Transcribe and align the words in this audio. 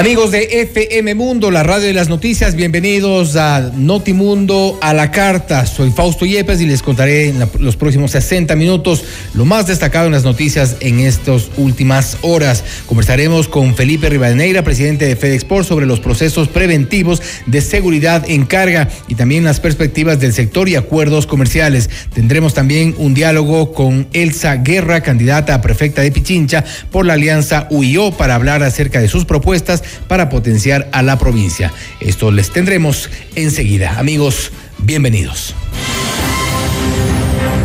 Amigos 0.00 0.30
de 0.30 0.62
FM 0.62 1.14
Mundo, 1.14 1.50
la 1.50 1.62
radio 1.62 1.86
de 1.86 1.92
las 1.92 2.08
noticias, 2.08 2.54
bienvenidos 2.54 3.36
a 3.36 3.70
Notimundo 3.76 4.78
a 4.80 4.94
la 4.94 5.10
carta. 5.10 5.66
Soy 5.66 5.90
Fausto 5.90 6.24
Yepes 6.24 6.62
y 6.62 6.66
les 6.66 6.80
contaré 6.80 7.28
en 7.28 7.46
los 7.58 7.76
próximos 7.76 8.12
60 8.12 8.56
minutos 8.56 9.04
lo 9.34 9.44
más 9.44 9.66
destacado 9.66 10.06
en 10.06 10.12
las 10.12 10.24
noticias 10.24 10.78
en 10.80 11.00
estas 11.00 11.50
últimas 11.58 12.16
horas. 12.22 12.64
Conversaremos 12.86 13.46
con 13.46 13.74
Felipe 13.74 14.08
Rivadeneira, 14.08 14.64
presidente 14.64 15.04
de 15.04 15.16
FedExport, 15.16 15.68
sobre 15.68 15.84
los 15.84 16.00
procesos 16.00 16.48
preventivos 16.48 17.20
de 17.44 17.60
seguridad 17.60 18.24
en 18.26 18.46
carga 18.46 18.88
y 19.06 19.16
también 19.16 19.44
las 19.44 19.60
perspectivas 19.60 20.18
del 20.18 20.32
sector 20.32 20.70
y 20.70 20.76
acuerdos 20.76 21.26
comerciales. 21.26 21.90
Tendremos 22.14 22.54
también 22.54 22.94
un 22.96 23.12
diálogo 23.12 23.74
con 23.74 24.08
Elsa 24.14 24.56
Guerra, 24.56 25.02
candidata 25.02 25.52
a 25.56 25.60
prefecta 25.60 26.00
de 26.00 26.10
Pichincha 26.10 26.64
por 26.90 27.04
la 27.04 27.12
alianza 27.12 27.66
UIO, 27.68 28.12
para 28.12 28.34
hablar 28.34 28.62
acerca 28.62 28.98
de 28.98 29.08
sus 29.08 29.26
propuestas 29.26 29.82
para 30.08 30.28
potenciar 30.28 30.88
a 30.92 31.02
la 31.02 31.18
provincia. 31.18 31.72
Esto 32.00 32.30
les 32.30 32.50
tendremos 32.50 33.10
enseguida. 33.34 33.98
Amigos, 33.98 34.52
bienvenidos. 34.78 35.54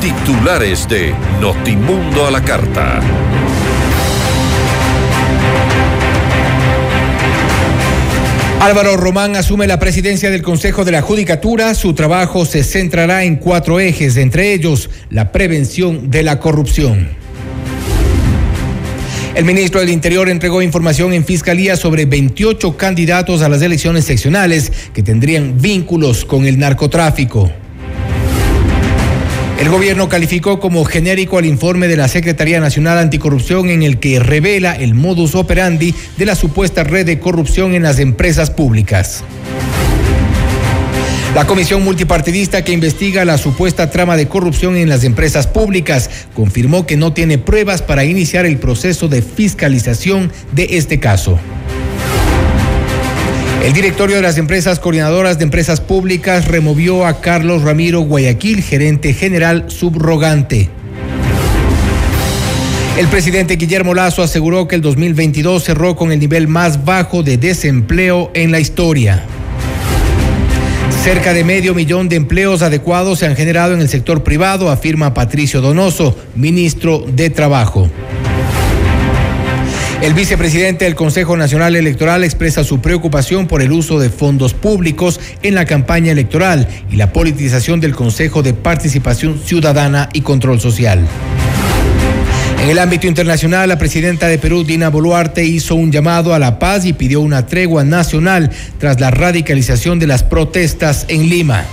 Titulares 0.02 0.88
de 0.88 1.16
Notimundo 1.40 2.28
a 2.28 2.32
la 2.32 2.44
Carta. 2.44 3.02
Álvaro 8.60 8.98
Román 8.98 9.36
asume 9.36 9.68
la 9.68 9.78
presidencia 9.78 10.32
del 10.32 10.42
Consejo 10.42 10.86
de 10.86 10.92
la 10.92 11.04
Judicatura. 11.04 11.76
Su 11.76 11.94
trabajo 11.94 12.46
se 12.46 12.64
centrará 12.64 13.24
en 13.24 13.36
cuatro 13.36 13.80
ejes, 13.80 14.18
entre 14.18 14.54
ellos 14.54 14.90
la 15.12 15.32
prevención 15.32 16.10
de 16.10 16.24
la 16.24 16.40
corrupción. 16.40 17.25
El 19.36 19.44
ministro 19.44 19.82
del 19.82 19.90
Interior 19.90 20.30
entregó 20.30 20.62
información 20.62 21.12
en 21.12 21.26
Fiscalía 21.26 21.76
sobre 21.76 22.06
28 22.06 22.78
candidatos 22.78 23.42
a 23.42 23.50
las 23.50 23.62
elecciones 23.62 24.06
seccionales 24.06 24.72
que 24.94 25.04
tendrían 25.04 25.60
vínculos 25.60 26.24
con 26.24 26.46
el 26.46 26.58
narcotráfico. 26.58 27.52
El 29.60 29.68
gobierno 29.68 30.08
calificó 30.08 30.62
como 30.62 30.86
genérico 30.86 31.38
al 31.38 31.46
informe 31.46 31.90
de 31.90 31.98
la 31.98 32.08
Secretaría 32.08 32.62
Nacional 32.62 32.98
Anticorrupción 32.98 33.70
en 33.70 33.84
el 33.84 34.00
que 34.00 34.22
revela 34.22 34.74
el 34.74 34.94
modus 34.94 35.36
operandi 35.36 35.94
de 36.18 36.26
la 36.26 36.36
supuesta 36.36 36.86
red 36.86 37.06
de 37.06 37.20
corrupción 37.20 37.76
en 37.76 37.84
las 37.84 38.00
empresas 38.00 38.52
públicas. 38.52 39.22
La 41.36 41.46
comisión 41.46 41.84
multipartidista 41.84 42.64
que 42.64 42.72
investiga 42.72 43.26
la 43.26 43.38
supuesta 43.38 43.90
trama 43.90 44.16
de 44.16 44.30
corrupción 44.30 44.78
en 44.78 44.88
las 44.88 45.04
empresas 45.04 45.48
públicas 45.48 46.10
confirmó 46.34 46.88
que 46.88 46.96
no 46.96 47.12
tiene 47.12 47.38
pruebas 47.38 47.82
para 47.82 48.06
iniciar 48.06 48.46
el 48.46 48.58
proceso 48.58 49.10
de 49.10 49.22
fiscalización 49.22 50.32
de 50.54 50.78
este 50.78 51.02
caso. 51.02 51.38
El 53.66 53.74
directorio 53.74 54.16
de 54.16 54.22
las 54.22 54.38
empresas 54.38 54.80
coordinadoras 54.80 55.38
de 55.38 55.44
empresas 55.44 55.82
públicas 55.82 56.48
removió 56.48 57.06
a 57.06 57.20
Carlos 57.20 57.64
Ramiro 57.64 58.00
Guayaquil, 58.00 58.64
gerente 58.64 59.14
general 59.14 59.66
subrogante. 59.68 60.70
El 62.98 63.08
presidente 63.08 63.58
Guillermo 63.58 63.94
Lazo 63.94 64.24
aseguró 64.24 64.70
que 64.70 64.76
el 64.76 64.82
2022 64.82 65.66
cerró 65.66 65.98
con 65.98 66.14
el 66.14 66.20
nivel 66.20 66.48
más 66.48 66.86
bajo 66.86 67.24
de 67.24 67.38
desempleo 67.38 68.32
en 68.34 68.54
la 68.54 68.62
historia. 68.62 69.26
Cerca 71.06 71.36
de 71.36 71.44
medio 71.44 71.76
millón 71.76 72.10
de 72.10 72.16
empleos 72.16 72.64
adecuados 72.64 73.20
se 73.20 73.28
han 73.28 73.36
generado 73.36 73.76
en 73.76 73.80
el 73.80 73.90
sector 73.90 74.24
privado, 74.24 74.72
afirma 74.72 75.14
Patricio 75.14 75.62
Donoso, 75.62 76.18
ministro 76.34 77.06
de 77.08 77.30
Trabajo. 77.30 77.92
El 80.02 80.16
vicepresidente 80.16 80.86
del 80.86 80.96
Consejo 80.96 81.38
Nacional 81.38 81.76
Electoral 81.76 82.24
expresa 82.24 82.64
su 82.64 82.82
preocupación 82.82 83.46
por 83.46 83.62
el 83.62 83.72
uso 83.72 84.00
de 84.00 84.10
fondos 84.10 84.56
públicos 84.56 85.20
en 85.44 85.54
la 85.54 85.66
campaña 85.66 86.12
electoral 86.12 86.68
y 86.90 86.96
la 86.96 87.14
politización 87.14 87.80
del 87.80 87.94
Consejo 87.94 88.42
de 88.42 88.56
Participación 88.56 89.38
Ciudadana 89.38 90.10
y 90.12 90.22
Control 90.22 90.60
Social. 90.60 91.06
En 92.66 92.72
el 92.72 92.80
ámbito 92.80 93.06
internacional, 93.06 93.70
la 93.70 93.78
presidenta 93.78 94.28
de 94.28 94.40
Perú, 94.40 94.64
Dina 94.64 94.90
Boluarte, 94.90 95.46
hizo 95.46 95.76
un 95.76 95.92
llamado 95.92 96.34
a 96.34 96.40
la 96.40 96.58
paz 96.58 96.84
y 96.86 96.94
pidió 96.94 97.22
una 97.22 97.46
tregua 97.46 97.84
nacional 97.84 98.50
tras 98.80 99.00
la 99.00 99.12
radicalización 99.12 100.00
de 100.00 100.08
las 100.08 100.24
protestas 100.24 101.06
en 101.08 101.30
Lima. 101.30 101.64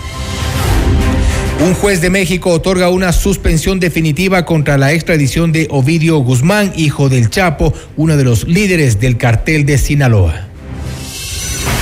Un 1.65 1.73
juez 1.73 2.03
de 2.03 2.11
México 2.11 2.51
otorga 2.51 2.91
una 2.91 3.15
suspensión 3.15 3.81
definitiva 3.81 4.45
contra 4.45 4.77
la 4.77 4.93
extradición 4.93 5.51
de 5.51 5.67
Ovidio 5.71 6.19
Guzmán, 6.19 6.75
hijo 6.77 7.09
del 7.09 7.31
Chapo, 7.31 7.73
uno 7.97 8.19
de 8.19 8.25
los 8.25 8.47
líderes 8.47 9.01
del 9.01 9.17
cartel 9.17 9.65
de 9.65 9.79
Sinaloa. 9.79 10.49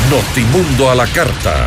Notimundo 0.08 0.88
a 0.88 0.94
la 0.94 1.08
carta. 1.08 1.66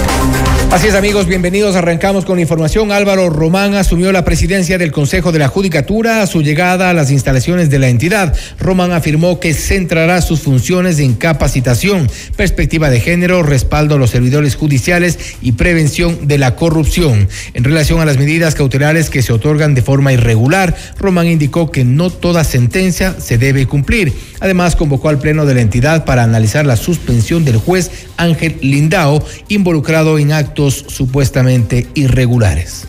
Así 0.71 0.87
es 0.87 0.95
amigos, 0.95 1.27
bienvenidos. 1.27 1.75
Arrancamos 1.75 2.23
con 2.23 2.39
información. 2.39 2.93
Álvaro 2.93 3.29
Román 3.29 3.75
asumió 3.75 4.13
la 4.13 4.23
presidencia 4.23 4.77
del 4.77 4.93
Consejo 4.93 5.33
de 5.33 5.39
la 5.39 5.49
Judicatura 5.49 6.21
a 6.21 6.27
su 6.27 6.41
llegada 6.41 6.89
a 6.89 6.93
las 6.93 7.11
instalaciones 7.11 7.69
de 7.69 7.77
la 7.77 7.89
entidad. 7.89 8.33
Román 8.57 8.93
afirmó 8.93 9.41
que 9.41 9.53
centrará 9.53 10.21
sus 10.21 10.39
funciones 10.39 10.99
en 10.99 11.15
capacitación, 11.15 12.09
perspectiva 12.37 12.89
de 12.89 13.01
género, 13.01 13.43
respaldo 13.43 13.95
a 13.95 13.97
los 13.97 14.11
servidores 14.11 14.55
judiciales 14.55 15.19
y 15.41 15.51
prevención 15.51 16.29
de 16.29 16.37
la 16.37 16.55
corrupción. 16.55 17.27
En 17.53 17.65
relación 17.65 17.99
a 17.99 18.05
las 18.05 18.17
medidas 18.17 18.55
cautelares 18.55 19.09
que 19.09 19.23
se 19.23 19.33
otorgan 19.33 19.75
de 19.75 19.81
forma 19.81 20.13
irregular, 20.13 20.73
Román 20.97 21.27
indicó 21.27 21.69
que 21.69 21.83
no 21.83 22.09
toda 22.09 22.45
sentencia 22.45 23.19
se 23.19 23.37
debe 23.37 23.67
cumplir. 23.67 24.13
Además, 24.39 24.77
convocó 24.77 25.09
al 25.09 25.19
Pleno 25.19 25.45
de 25.45 25.53
la 25.53 25.61
entidad 25.61 26.05
para 26.05 26.23
analizar 26.23 26.65
la 26.65 26.77
suspensión 26.77 27.43
del 27.43 27.57
juez 27.57 27.91
Ángel 28.15 28.57
Lindao, 28.61 29.23
involucrado 29.49 30.17
en 30.17 30.31
actos 30.31 30.60
supuestamente 30.69 31.87
irregulares. 31.95 32.87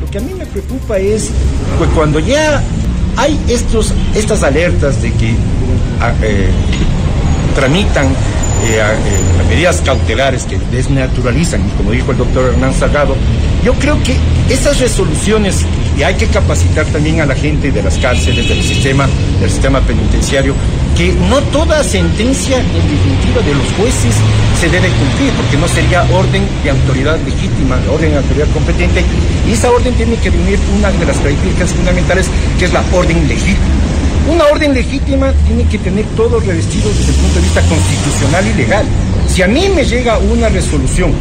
Lo 0.00 0.10
que 0.10 0.18
a 0.18 0.20
mí 0.20 0.32
me 0.34 0.46
preocupa 0.46 0.98
es 0.98 1.30
que 1.78 1.86
cuando 1.94 2.18
ya 2.18 2.62
hay 3.16 3.38
estos, 3.48 3.92
estas 4.14 4.42
alertas 4.42 5.00
de 5.02 5.12
que 5.12 5.34
ah, 6.00 6.12
eh, 6.22 6.48
tramitan 7.54 8.06
eh, 8.06 8.78
eh, 8.80 9.48
medidas 9.48 9.80
cautelares 9.80 10.44
que 10.44 10.58
desnaturalizan, 10.70 11.68
como 11.76 11.90
dijo 11.90 12.12
el 12.12 12.18
doctor 12.18 12.52
Hernán 12.52 12.74
Salgado, 12.74 13.16
yo 13.64 13.74
creo 13.74 14.02
que 14.02 14.16
esas 14.48 14.80
resoluciones, 14.80 15.64
y 15.98 16.02
hay 16.02 16.14
que 16.14 16.26
capacitar 16.26 16.86
también 16.86 17.20
a 17.20 17.26
la 17.26 17.34
gente 17.34 17.70
de 17.70 17.82
las 17.82 17.98
cárceles, 17.98 18.48
del 18.48 18.62
sistema, 18.62 19.08
del 19.40 19.50
sistema 19.50 19.80
penitenciario, 19.80 20.54
no 21.10 21.40
toda 21.50 21.82
sentencia 21.82 22.58
en 22.58 22.66
definitiva 22.66 23.42
de 23.44 23.54
los 23.54 23.66
jueces 23.76 24.14
se 24.60 24.68
debe 24.68 24.88
cumplir, 24.88 25.32
porque 25.32 25.56
no 25.56 25.66
sería 25.66 26.02
orden 26.12 26.42
de 26.62 26.70
autoridad 26.70 27.18
legítima, 27.20 27.76
orden 27.90 28.12
de 28.12 28.16
autoridad 28.18 28.48
competente, 28.52 29.04
y 29.48 29.52
esa 29.52 29.70
orden 29.70 29.94
tiene 29.94 30.16
que 30.16 30.30
reunir 30.30 30.58
una 30.78 30.90
de 30.92 31.06
las 31.06 31.16
características 31.16 31.72
fundamentales, 31.72 32.26
que 32.58 32.66
es 32.66 32.72
la 32.72 32.84
orden 32.92 33.26
legítima. 33.26 33.58
Una 34.28 34.44
orden 34.46 34.74
legítima 34.74 35.32
tiene 35.46 35.64
que 35.64 35.78
tener 35.78 36.04
todo 36.16 36.38
revestido 36.38 36.88
desde 36.90 37.10
el 37.10 37.16
punto 37.16 37.34
de 37.34 37.40
vista 37.42 37.62
constitucional 37.62 38.46
y 38.46 38.54
legal. 38.54 38.86
Si 39.26 39.42
a 39.42 39.48
mí 39.48 39.68
me 39.74 39.84
llega 39.84 40.18
una 40.18 40.48
resolución 40.48 41.12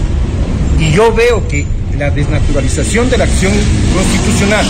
y 0.80 0.92
yo 0.92 1.12
veo 1.12 1.48
que 1.48 1.66
la 1.98 2.12
desnaturalización 2.12 3.10
de 3.10 3.18
la 3.18 3.24
acción 3.24 3.54
constitucional 3.96 4.66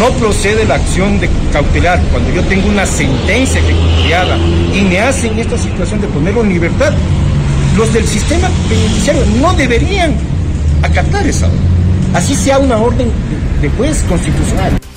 no 0.00 0.08
procede 0.12 0.64
la 0.64 0.76
acción 0.76 1.20
de 1.20 1.28
cautelar 1.52 2.00
cuando 2.10 2.30
yo 2.30 2.42
tengo 2.44 2.68
una 2.70 2.86
sentencia 2.86 3.60
ejecutoriada 3.60 4.38
y 4.74 4.80
me 4.80 4.98
hacen 4.98 5.38
esta 5.38 5.58
situación 5.58 6.00
de 6.00 6.08
ponerlo 6.08 6.42
en 6.42 6.48
libertad, 6.48 6.94
los 7.76 7.92
del 7.92 8.06
sistema 8.06 8.48
penitenciario 8.66 9.22
no 9.42 9.52
deberían 9.52 10.14
acatar 10.82 11.26
esa 11.26 11.48
orden. 11.48 11.60
Así 12.14 12.34
sea 12.34 12.58
una 12.58 12.78
orden 12.78 13.12
de 13.60 13.68
juez 13.68 14.02
constitucional. 14.08 14.89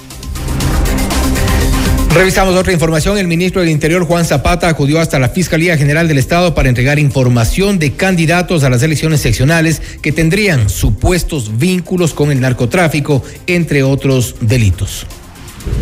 Revisamos 2.14 2.56
otra 2.56 2.72
información. 2.72 3.18
El 3.18 3.28
ministro 3.28 3.62
del 3.62 3.72
Interior, 3.72 4.06
Juan 4.06 4.24
Zapata, 4.24 4.68
acudió 4.68 5.00
hasta 5.00 5.18
la 5.18 5.30
Fiscalía 5.30 5.78
General 5.78 6.08
del 6.08 6.20
Estado 6.20 6.54
para 6.54 6.70
entregar 6.70 7.00
información 7.00 7.80
de 7.80 7.94
candidatos 7.94 8.64
a 8.64 8.70
las 8.70 8.84
elecciones 8.84 9.20
seccionales 9.20 9.82
que 10.00 10.12
tendrían 10.12 10.70
supuestos 10.70 11.58
vínculos 11.58 12.14
con 12.14 12.32
el 12.32 12.40
narcotráfico, 12.40 13.24
entre 13.48 13.82
otros 13.82 14.36
delitos. 14.42 15.08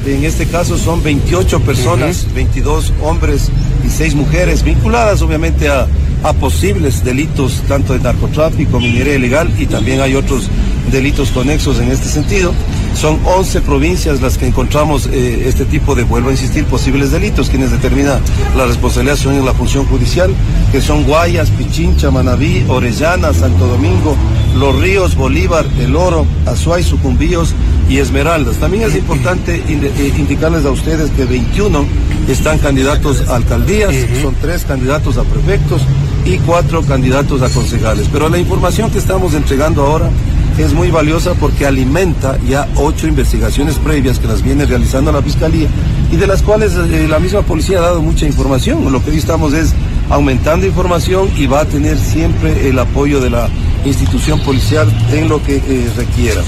En 0.05 0.23
este 0.23 0.45
caso 0.45 0.77
son 0.77 1.03
28 1.03 1.59
personas, 1.61 2.25
22 2.33 2.93
hombres 3.01 3.49
y 3.85 3.89
6 3.89 4.15
mujeres, 4.15 4.63
vinculadas 4.63 5.21
obviamente 5.21 5.67
a, 5.67 5.85
a 6.23 6.33
posibles 6.33 7.03
delitos 7.03 7.61
tanto 7.67 7.91
de 7.91 7.99
narcotráfico, 7.99 8.79
minería 8.79 9.15
ilegal 9.15 9.53
y 9.59 9.65
también 9.65 9.99
hay 9.99 10.15
otros 10.15 10.47
delitos 10.91 11.31
conexos 11.31 11.79
en 11.81 11.91
este 11.91 12.07
sentido. 12.07 12.53
Son 12.93 13.19
11 13.25 13.61
provincias 13.61 14.21
las 14.21 14.38
que 14.38 14.45
encontramos 14.45 15.07
eh, 15.07 15.43
este 15.47 15.65
tipo 15.65 15.95
de, 15.95 16.03
vuelvo 16.03 16.29
a 16.29 16.31
insistir, 16.31 16.65
posibles 16.65 17.11
delitos. 17.11 17.49
Quienes 17.49 17.71
determinan 17.71 18.21
la 18.55 18.65
responsabilidad 18.65 19.15
son 19.15 19.35
en 19.35 19.45
la 19.45 19.53
función 19.53 19.85
judicial, 19.85 20.31
que 20.71 20.81
son 20.81 21.03
Guayas, 21.03 21.49
Pichincha, 21.51 22.11
Manabí, 22.11 22.63
Orellana, 22.67 23.33
Santo 23.33 23.65
Domingo, 23.67 24.15
Los 24.55 24.79
Ríos, 24.79 25.15
Bolívar, 25.15 25.65
El 25.79 25.95
Oro, 25.95 26.25
Azuay, 26.45 26.83
Sucumbíos 26.83 27.55
y 27.89 27.97
Esmeraldas. 27.97 28.57
También 28.57 28.83
es 28.83 28.95
importante 28.95 29.55
eh, 29.67 30.13
indicarles 30.17 30.65
a 30.65 30.71
ustedes 30.71 31.09
que 31.11 31.25
21 31.25 31.85
están 32.27 32.59
candidatos 32.59 33.27
a 33.27 33.35
alcaldías, 33.38 33.95
son 34.21 34.35
tres 34.41 34.63
candidatos 34.63 35.17
a 35.17 35.23
prefectos 35.23 35.81
y 36.25 36.38
cuatro 36.38 36.83
candidatos 36.83 37.41
a 37.41 37.49
concejales. 37.49 38.07
Pero 38.11 38.29
la 38.29 38.38
información 38.38 38.91
que 38.91 38.99
estamos 38.99 39.33
entregando 39.33 39.83
ahora 39.83 40.09
es 40.57 40.74
muy 40.74 40.92
valiosa 40.92 41.33
porque 41.36 41.65
alimenta 41.65 42.38
ya 42.48 42.68
ocho 42.75 43.07
investigaciones 43.07 43.75
previas 43.75 44.19
que 44.19 44.27
las 44.27 44.42
viene 44.42 44.65
realizando 44.65 45.12
la 45.12 45.21
Fiscalía 45.21 45.68
y 46.12 46.18
de 46.18 46.27
las 46.27 46.42
cuales 46.42 46.74
eh, 46.75 47.07
la 47.07 47.19
misma 47.19 47.42
policía 47.42 47.80
ha 47.80 47.81
dado 47.81 48.01
mucha 48.01 48.25
información. 48.25 48.92
Lo 48.92 49.03
que 49.03 49.12
hoy 49.12 49.18
estamos 49.18 49.53
es 49.53 49.74
aumentando 50.09 50.65
información 50.65 51.30
y 51.38 51.48
va 51.48 51.62
a 51.62 51.65
tener 51.65 51.98
siempre 51.98 52.69
el 52.69 52.77
apoyo 52.80 53.21
de 53.21 53.30
la 53.30 53.50
institución 53.86 54.39
policial 54.42 54.92
en 55.12 55.30
lo 55.30 55.42
que 55.44 55.57
eh, 55.57 55.89
requiera. 55.95 56.42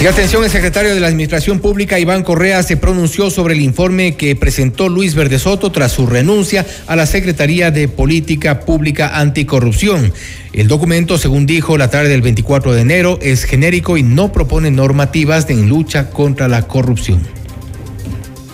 Y 0.00 0.06
atención, 0.06 0.42
el 0.42 0.50
secretario 0.50 0.94
de 0.94 1.00
la 1.00 1.08
Administración 1.08 1.60
Pública, 1.60 1.98
Iván 1.98 2.22
Correa, 2.22 2.62
se 2.62 2.78
pronunció 2.78 3.28
sobre 3.28 3.52
el 3.52 3.60
informe 3.60 4.16
que 4.16 4.34
presentó 4.34 4.88
Luis 4.88 5.14
Verde 5.14 5.38
Soto 5.38 5.70
tras 5.72 5.92
su 5.92 6.06
renuncia 6.06 6.64
a 6.86 6.96
la 6.96 7.04
Secretaría 7.04 7.70
de 7.70 7.86
Política 7.86 8.60
Pública 8.60 9.18
Anticorrupción. 9.20 10.10
El 10.54 10.68
documento, 10.68 11.18
según 11.18 11.44
dijo 11.44 11.76
la 11.76 11.90
tarde 11.90 12.08
del 12.08 12.22
24 12.22 12.72
de 12.72 12.80
enero, 12.80 13.18
es 13.20 13.44
genérico 13.44 13.98
y 13.98 14.02
no 14.02 14.32
propone 14.32 14.70
normativas 14.70 15.46
de 15.46 15.56
lucha 15.56 16.08
contra 16.08 16.48
la 16.48 16.62
corrupción. 16.62 17.20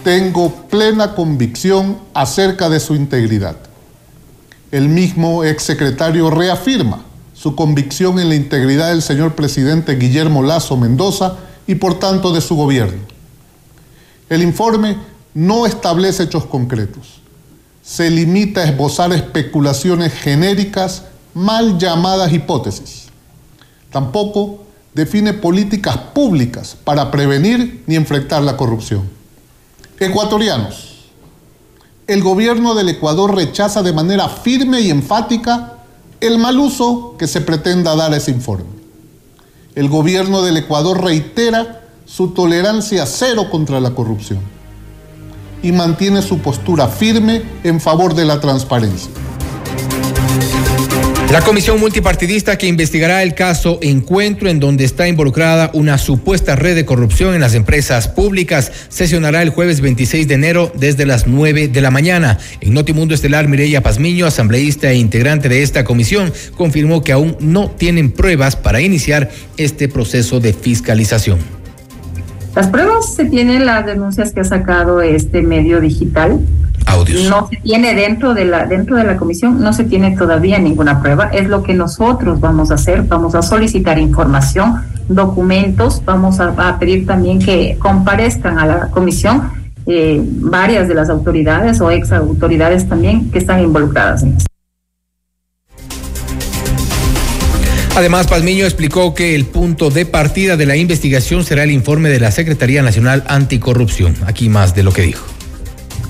Tengo 0.03 0.69
plena 0.69 1.15
convicción 1.15 1.99
acerca 2.13 2.69
de 2.69 2.81
su 2.81 2.97
integridad. 2.97 3.57
El 4.73 4.89
mismo 4.89 5.45
exsecretario 5.45 6.29
reafirma 6.29 7.06
su 7.47 7.55
convicción 7.55 8.19
en 8.19 8.29
la 8.29 8.35
integridad 8.35 8.89
del 8.89 9.03
señor 9.03 9.37
presidente 9.37 9.95
Guillermo 9.95 10.43
Lazo 10.43 10.77
Mendoza 10.77 11.37
y 11.69 11.77
por 11.77 12.01
tanto 12.01 12.33
de 12.33 12.41
su 12.41 12.57
gobierno. 12.57 12.99
El 14.29 14.43
informe 14.43 14.97
no 15.33 15.65
establece 15.65 16.25
hechos 16.25 16.45
concretos. 16.47 17.21
Se 17.85 18.11
limita 18.11 18.63
a 18.63 18.65
esbozar 18.65 19.13
especulaciones 19.13 20.13
genéricas 20.13 21.05
mal 21.35 21.79
llamadas 21.79 22.33
hipótesis. 22.33 23.05
Tampoco 23.93 24.65
define 24.93 25.33
políticas 25.33 25.97
públicas 25.97 26.77
para 26.83 27.13
prevenir 27.13 27.85
ni 27.87 27.95
enfrentar 27.95 28.43
la 28.43 28.57
corrupción. 28.57 29.09
Ecuatorianos, 30.01 30.97
el 32.09 32.25
gobierno 32.25 32.75
del 32.75 32.89
Ecuador 32.89 33.37
rechaza 33.37 33.85
de 33.85 33.93
manera 33.93 34.29
firme 34.29 34.81
y 34.81 34.91
enfática 34.91 35.76
el 36.21 36.39
mal 36.39 36.59
uso 36.59 37.15
que 37.19 37.27
se 37.27 37.41
pretenda 37.41 37.95
dar 37.97 38.13
a 38.13 38.17
ese 38.17 38.31
informe. 38.31 38.77
El 39.75 39.89
gobierno 39.89 40.43
del 40.43 40.57
Ecuador 40.57 41.03
reitera 41.03 41.83
su 42.07 42.29
tolerancia 42.29 43.05
cero 43.07 43.49
contra 43.51 43.81
la 43.81 43.95
corrupción 43.95 44.41
y 45.63 45.73
mantiene 45.73 46.23
su 46.23 46.39
postura 46.39 46.89
firme 46.89 47.43
en 47.65 47.81
favor 47.81 48.15
de 48.15 48.25
la 48.25 48.41
transparencia. 48.41 49.11
La 51.33 51.41
comisión 51.41 51.81
multipartidista 51.81 52.57
que 52.57 52.69
investigará 52.69 53.25
el 53.25 53.35
caso 53.35 53.81
Encuentro 53.83 54.49
en 54.49 54.61
donde 54.61 54.85
está 54.85 55.09
involucrada 55.09 55.71
una 55.75 55.99
supuesta 55.99 56.55
red 56.55 56.77
de 56.77 56.87
corrupción 56.87 57.35
en 57.35 57.41
las 57.41 57.55
empresas 57.55 58.07
públicas 58.07 58.71
sesionará 58.89 59.43
el 59.43 59.51
jueves 59.51 59.81
26 59.81 60.29
de 60.29 60.35
enero 60.35 60.73
desde 60.77 61.05
las 61.05 61.27
9 61.27 61.67
de 61.67 61.81
la 61.81 61.91
mañana. 61.91 62.39
En 62.61 62.75
Notimundo 62.75 63.13
Estelar, 63.13 63.49
Mireya 63.49 63.83
Pazmiño, 63.83 64.25
asambleísta 64.25 64.93
e 64.93 64.95
integrante 64.95 65.49
de 65.49 65.65
esta 65.65 65.83
comisión, 65.83 66.33
confirmó 66.57 67.03
que 67.03 67.13
aún 67.13 67.37
no 67.41 67.71
tienen 67.71 68.13
pruebas 68.13 68.55
para 68.55 68.81
iniciar 68.81 69.29
este 69.57 69.89
proceso 69.89 70.39
de 70.39 70.53
fiscalización. 70.53 71.41
Las 72.55 72.69
pruebas 72.69 73.15
se 73.15 73.25
tienen 73.25 73.67
las 73.67 73.85
denuncias 73.85 74.33
que 74.33 74.41
ha 74.41 74.45
sacado 74.45 75.03
este 75.03 75.43
medio 75.43 75.81
digital 75.81 76.41
no 77.29 77.49
se 77.49 77.57
tiene 77.57 77.95
dentro 77.95 78.35
de 78.35 78.45
la 78.45 78.67
dentro 78.67 78.97
de 78.97 79.05
la 79.05 79.17
comisión 79.17 79.61
no 79.61 79.73
se 79.73 79.85
tiene 79.85 80.17
todavía 80.17 80.59
ninguna 80.59 81.03
prueba. 81.03 81.31
Es 81.33 81.49
lo 81.49 81.63
que 81.63 81.75
nosotros 81.75 82.41
vamos 82.41 82.71
a 82.71 82.75
hacer. 82.75 83.03
Vamos 83.03 83.35
a 83.35 83.43
solicitar 83.43 83.99
información, 83.99 84.83
documentos. 85.09 86.03
Vamos 86.05 86.41
a, 86.41 86.79
pedir 86.79 87.07
también 87.07 87.39
que 87.39 87.77
comparezcan 87.79 88.59
a 88.59 88.67
la 88.67 88.91
comisión 88.91 89.51
eh, 89.87 90.21
varias 90.23 90.89
de 90.89 90.95
las 90.95 91.11
autoridades 91.11 91.81
o 91.81 91.91
ex 91.91 92.13
autoridades 92.13 92.89
también 92.89 93.31
que 93.31 93.39
están 93.39 93.61
involucradas 93.61 94.23
en 94.23 94.37
esto. 94.37 94.47
Además, 97.95 98.27
Palmiño 98.27 98.67
explicó 98.67 99.15
que 99.15 99.35
el 99.35 99.47
punto 99.47 99.89
de 99.89 100.05
partida 100.05 100.59
de 100.59 100.67
la 100.67 100.77
investigación 100.77 101.45
será 101.45 101.65
el 101.65 101.71
informe 101.71 102.11
de 102.11 102.21
la 102.21 102.31
Secretaría 102.31 102.83
Nacional 102.83 103.25
Anticorrupción. 103.27 104.15
Aquí 104.27 104.51
más 104.51 104.75
de 104.75 104.83
lo 104.83 104.93
que 104.93 105.01
dijo. 105.01 105.36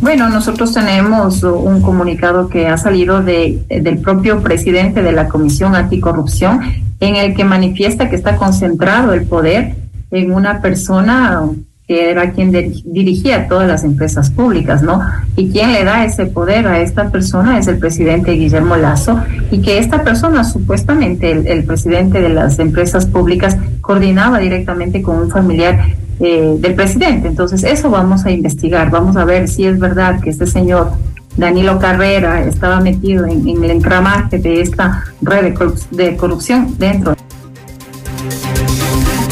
Bueno, 0.01 0.29
nosotros 0.29 0.75
tenemos 0.75 1.43
un 1.43 1.81
comunicado 1.81 2.49
que 2.49 2.69
ha 2.69 2.77
salido 2.77 3.23
de, 3.23 3.65
del 3.69 3.99
propio 3.99 4.43
presidente 4.43 5.03
de 5.03 5.13
la 5.13 5.29
Comisión 5.29 5.75
Anticorrupción 5.75 6.61
en 7.01 7.17
el 7.17 7.35
que 7.35 7.45
manifiesta 7.45 8.11
que 8.11 8.17
está 8.17 8.37
concentrado 8.37 9.15
el 9.15 9.25
poder 9.25 9.75
en 10.11 10.33
una 10.33 10.61
persona 10.61 11.43
que 11.89 12.11
era 12.11 12.33
quien 12.33 12.51
dirigía 12.85 13.47
todas 13.47 13.69
las 13.69 13.85
empresas 13.85 14.31
públicas, 14.31 14.83
¿no? 14.83 15.01
Y 15.37 15.51
quien 15.51 15.73
le 15.73 15.85
da 15.85 16.05
ese 16.05 16.27
poder 16.27 16.67
a 16.67 16.81
esta 16.81 17.11
persona 17.11 17.59
es 17.59 17.69
el 17.69 17.79
presidente 17.79 18.33
Guillermo 18.33 18.77
Lazo 18.77 19.23
y 19.53 19.63
que 19.63 19.79
esta 19.79 20.03
persona, 20.03 20.43
supuestamente 20.43 21.31
el, 21.31 21.47
el 21.47 21.65
presidente 21.65 22.21
de 22.21 22.29
las 22.29 22.59
empresas 22.59 23.07
públicas, 23.07 23.57
coordinaba 23.81 24.41
directamente 24.41 25.01
con 25.01 25.17
un 25.17 25.31
familiar 25.31 25.79
eh, 26.21 26.57
del 26.59 26.75
presidente. 26.75 27.29
Entonces, 27.29 27.63
eso 27.65 27.91
vamos 27.91 28.25
a 28.25 28.31
investigar, 28.31 28.91
vamos 28.91 29.17
a 29.17 29.25
ver 29.25 29.49
si 29.49 29.67
es 29.67 29.79
verdad 29.79 30.21
que 30.21 30.31
este 30.31 30.47
señor 30.47 30.93
Danilo 31.37 31.79
Carrera 31.79 32.43
estaba 32.43 32.81
metido 32.81 33.27
en, 33.27 33.63
el 33.63 33.71
entramaje 33.71 34.39
de 34.39 34.63
esta 34.63 35.05
red 35.21 35.55
de, 35.91 36.17
corrupción 36.17 36.75
dentro 36.79 37.15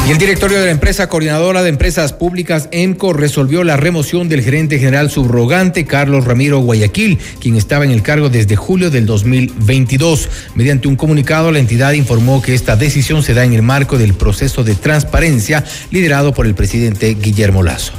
y 0.06 0.10
el 0.10 0.18
directorio 0.18 0.58
de 0.58 0.66
la 0.66 0.70
empresa 0.70 1.08
coordinadora 1.08 1.62
de 1.62 1.70
empresas 1.70 2.12
públicas 2.12 2.68
EMCO 2.72 3.14
resolvió 3.14 3.64
la 3.64 3.78
remoción 3.78 4.28
del 4.28 4.42
gerente 4.42 4.78
general 4.78 5.10
subrogante 5.10 5.86
Carlos 5.86 6.26
Ramiro 6.26 6.58
Guayaquil, 6.58 7.18
quien 7.40 7.56
estaba 7.56 7.84
en 7.84 7.90
el 7.90 8.02
cargo 8.02 8.28
desde 8.28 8.54
julio 8.54 8.90
del 8.90 9.06
2022. 9.06 10.28
Mediante 10.54 10.88
un 10.88 10.96
comunicado, 10.96 11.52
la 11.52 11.58
entidad 11.58 11.92
informó 11.92 12.42
que 12.42 12.54
esta 12.54 12.76
decisión 12.76 13.22
se 13.22 13.32
da 13.32 13.44
en 13.44 13.54
el 13.54 13.62
marco 13.62 13.96
del 13.96 14.12
proceso 14.12 14.62
de 14.62 14.74
transparencia 14.74 15.64
liderado 15.90 16.34
por 16.34 16.46
el 16.46 16.54
presidente 16.54 17.14
Guillermo 17.14 17.62
Lazo. 17.62 17.92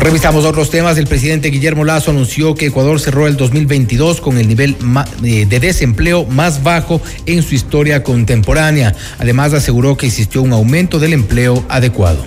Revisamos 0.00 0.46
otros 0.46 0.70
temas. 0.70 0.96
El 0.96 1.06
presidente 1.06 1.50
Guillermo 1.50 1.84
Lazo 1.84 2.10
anunció 2.10 2.54
que 2.54 2.66
Ecuador 2.66 2.98
cerró 3.00 3.26
el 3.26 3.36
2022 3.36 4.22
con 4.22 4.38
el 4.38 4.48
nivel 4.48 4.74
eh, 5.22 5.44
de 5.44 5.60
desempleo 5.60 6.24
más 6.24 6.62
bajo 6.62 7.02
en 7.26 7.42
su 7.42 7.54
historia 7.54 8.02
contemporánea. 8.02 8.94
Además, 9.18 9.52
aseguró 9.52 9.98
que 9.98 10.06
existió 10.06 10.40
un 10.40 10.54
aumento 10.54 10.98
del 10.98 11.12
empleo 11.12 11.62
adecuado. 11.68 12.24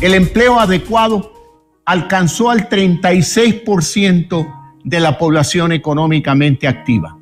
El 0.00 0.14
empleo 0.14 0.60
adecuado 0.60 1.32
alcanzó 1.84 2.50
al 2.50 2.68
36% 2.68 4.54
de 4.84 5.00
la 5.00 5.18
población 5.18 5.72
económicamente 5.72 6.68
activa. 6.68 7.18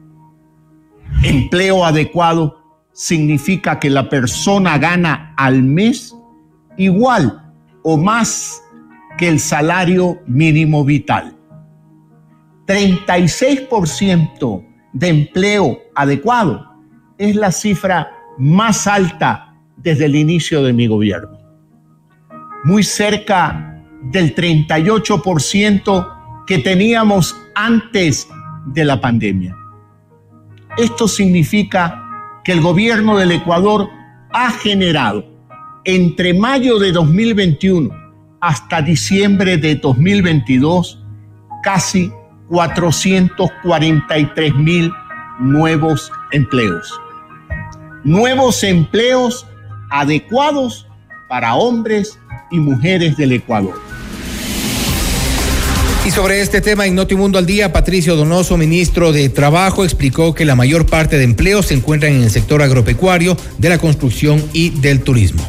Empleo 1.23 1.87
adecuado 1.87 2.59
significa 2.93 3.81
que 3.81 3.89
la 3.89 4.11
persona 4.11 4.77
gana 4.77 5.33
al 5.39 5.62
mes 5.62 6.15
igual 6.77 7.51
o 7.83 7.97
más 7.97 8.62
que 9.19 9.28
el 9.28 9.40
salario 9.40 10.21
mínimo 10.26 10.85
vital. 10.85 11.37
36% 12.66 14.66
de 14.92 15.09
empleo 15.09 15.81
adecuado 15.95 16.66
es 17.19 17.37
la 17.37 17.52
cifra 17.52 18.11
más 18.38 18.87
alta 18.87 19.54
desde 19.76 20.07
el 20.07 20.16
inicio 20.16 20.62
de 20.62 20.73
mi 20.73 20.87
gobierno. 20.87 21.38
Muy 22.64 22.83
cerca 22.83 23.85
del 24.02 24.35
38% 24.35 26.45
que 26.47 26.59
teníamos 26.59 27.37
antes 27.54 28.28
de 28.66 28.85
la 28.85 29.00
pandemia. 29.00 29.57
Esto 30.76 31.07
significa 31.07 32.40
que 32.45 32.52
el 32.52 32.61
gobierno 32.61 33.19
del 33.19 33.33
Ecuador 33.33 33.88
ha 34.33 34.50
generado 34.50 35.25
entre 35.85 36.35
mayo 36.35 36.78
de 36.78 36.92
2021 36.92 38.01
hasta 38.42 38.82
diciembre 38.82 39.56
de 39.56 39.76
2022 39.76 40.99
casi 41.62 42.12
443 42.50 44.54
mil 44.56 44.92
nuevos 45.38 46.11
empleos. 46.32 46.92
Nuevos 48.02 48.64
empleos 48.64 49.46
adecuados 49.90 50.88
para 51.28 51.54
hombres 51.54 52.18
y 52.50 52.58
mujeres 52.58 53.16
del 53.16 53.30
Ecuador. 53.32 53.80
Y 56.04 56.11
sobre 56.11 56.40
este 56.40 56.61
tema 56.61 56.87
en 56.87 56.96
Notimundo 56.96 57.38
al 57.38 57.46
Día, 57.46 57.72
Patricio 57.72 58.16
Donoso, 58.16 58.56
ministro 58.56 59.12
de 59.12 59.28
Trabajo, 59.28 59.84
explicó 59.84 60.34
que 60.34 60.44
la 60.44 60.56
mayor 60.56 60.87
parte 60.87 61.16
de 61.16 61.22
empleos 61.22 61.66
se 61.66 61.75
encuentran 61.75 62.14
en 62.14 62.25
el 62.25 62.30
sector 62.30 62.61
agropecuario, 62.61 63.37
de 63.58 63.68
la 63.68 63.78
construcción 63.78 64.42
y 64.52 64.70
del 64.70 65.02
turismo. 65.02 65.46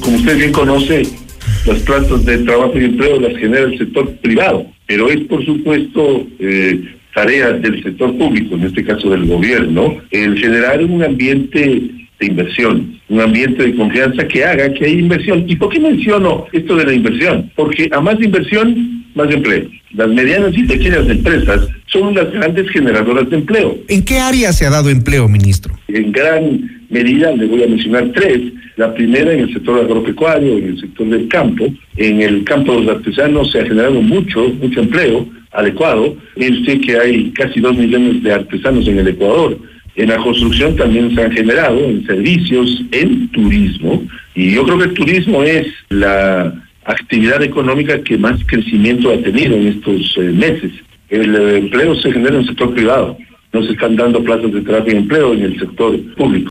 Como 0.00 0.16
usted 0.16 0.38
bien 0.38 0.52
conoce, 0.52 1.27
las 1.68 1.80
plantas 1.80 2.24
de 2.24 2.38
trabajo 2.38 2.72
y 2.76 2.84
empleo 2.84 3.20
las 3.20 3.36
genera 3.36 3.64
el 3.64 3.78
sector 3.78 4.10
privado, 4.16 4.66
pero 4.86 5.08
es 5.10 5.20
por 5.22 5.44
supuesto 5.44 6.26
eh, 6.38 6.80
tarea 7.14 7.52
del 7.52 7.82
sector 7.82 8.16
público, 8.16 8.54
en 8.54 8.64
este 8.64 8.84
caso 8.84 9.10
del 9.10 9.26
gobierno, 9.26 9.96
el 10.10 10.38
generar 10.38 10.82
un 10.82 11.02
ambiente 11.02 11.90
de 12.20 12.26
inversión, 12.26 12.98
un 13.08 13.20
ambiente 13.20 13.62
de 13.64 13.76
confianza 13.76 14.26
que 14.26 14.44
haga 14.44 14.72
que 14.72 14.86
haya 14.86 14.98
inversión. 14.98 15.44
¿Y 15.46 15.56
por 15.56 15.70
qué 15.70 15.78
menciono 15.78 16.46
esto 16.52 16.76
de 16.76 16.84
la 16.84 16.92
inversión? 16.92 17.50
Porque 17.54 17.88
a 17.92 18.00
más 18.00 18.20
inversión, 18.20 19.04
más 19.14 19.30
empleo. 19.30 19.68
Las 19.94 20.08
medianas 20.08 20.52
y 20.56 20.64
pequeñas 20.64 21.08
empresas 21.08 21.68
son 21.86 22.14
las 22.14 22.30
grandes 22.32 22.68
generadoras 22.70 23.28
de 23.30 23.36
empleo. 23.36 23.78
¿En 23.88 24.04
qué 24.04 24.18
área 24.18 24.52
se 24.52 24.66
ha 24.66 24.70
dado 24.70 24.90
empleo, 24.90 25.28
ministro? 25.28 25.74
En 25.88 26.12
gran 26.12 26.77
medida, 26.88 27.32
le 27.32 27.46
voy 27.46 27.62
a 27.62 27.68
mencionar 27.68 28.10
tres. 28.14 28.40
La 28.76 28.94
primera 28.94 29.32
en 29.32 29.40
el 29.40 29.52
sector 29.52 29.80
agropecuario, 29.80 30.58
en 30.58 30.64
el 30.68 30.80
sector 30.80 31.08
del 31.08 31.28
campo. 31.28 31.66
En 31.96 32.22
el 32.22 32.44
campo 32.44 32.74
de 32.74 32.84
los 32.84 32.96
artesanos 32.96 33.50
se 33.50 33.60
ha 33.60 33.64
generado 33.64 34.00
mucho, 34.00 34.48
mucho 34.60 34.80
empleo 34.80 35.26
adecuado. 35.52 36.16
Sé 36.36 36.80
que 36.80 36.96
hay 36.96 37.30
casi 37.30 37.60
dos 37.60 37.76
millones 37.76 38.22
de 38.22 38.32
artesanos 38.32 38.86
en 38.86 38.98
el 38.98 39.08
Ecuador. 39.08 39.58
En 39.96 40.10
la 40.10 40.16
construcción 40.18 40.76
también 40.76 41.12
se 41.14 41.22
han 41.22 41.32
generado, 41.32 41.84
en 41.84 42.06
servicios, 42.06 42.82
en 42.92 43.28
turismo. 43.28 44.04
Y 44.34 44.52
yo 44.52 44.62
creo 44.64 44.78
que 44.78 44.84
el 44.84 44.94
turismo 44.94 45.42
es 45.42 45.66
la 45.88 46.54
actividad 46.84 47.42
económica 47.42 48.00
que 48.02 48.16
más 48.16 48.40
crecimiento 48.46 49.10
ha 49.10 49.18
tenido 49.18 49.56
en 49.56 49.66
estos 49.66 50.16
eh, 50.18 50.30
meses. 50.32 50.72
El 51.10 51.34
eh, 51.34 51.58
empleo 51.58 51.94
se 51.96 52.12
genera 52.12 52.36
en 52.36 52.42
el 52.42 52.46
sector 52.46 52.74
privado, 52.74 53.18
no 53.52 53.62
se 53.62 53.72
están 53.72 53.96
dando 53.96 54.22
plazas 54.22 54.52
de 54.52 54.60
trabajo 54.62 54.88
y 54.88 54.96
empleo 54.96 55.34
en 55.34 55.42
el 55.42 55.58
sector 55.58 55.98
público. 56.14 56.50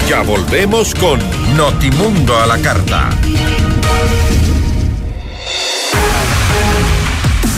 Ya 0.07 0.21
volvemos 0.21 0.93
con 0.93 1.19
Notimundo 1.57 2.37
a 2.37 2.45
la 2.45 2.59
carta. 2.59 3.09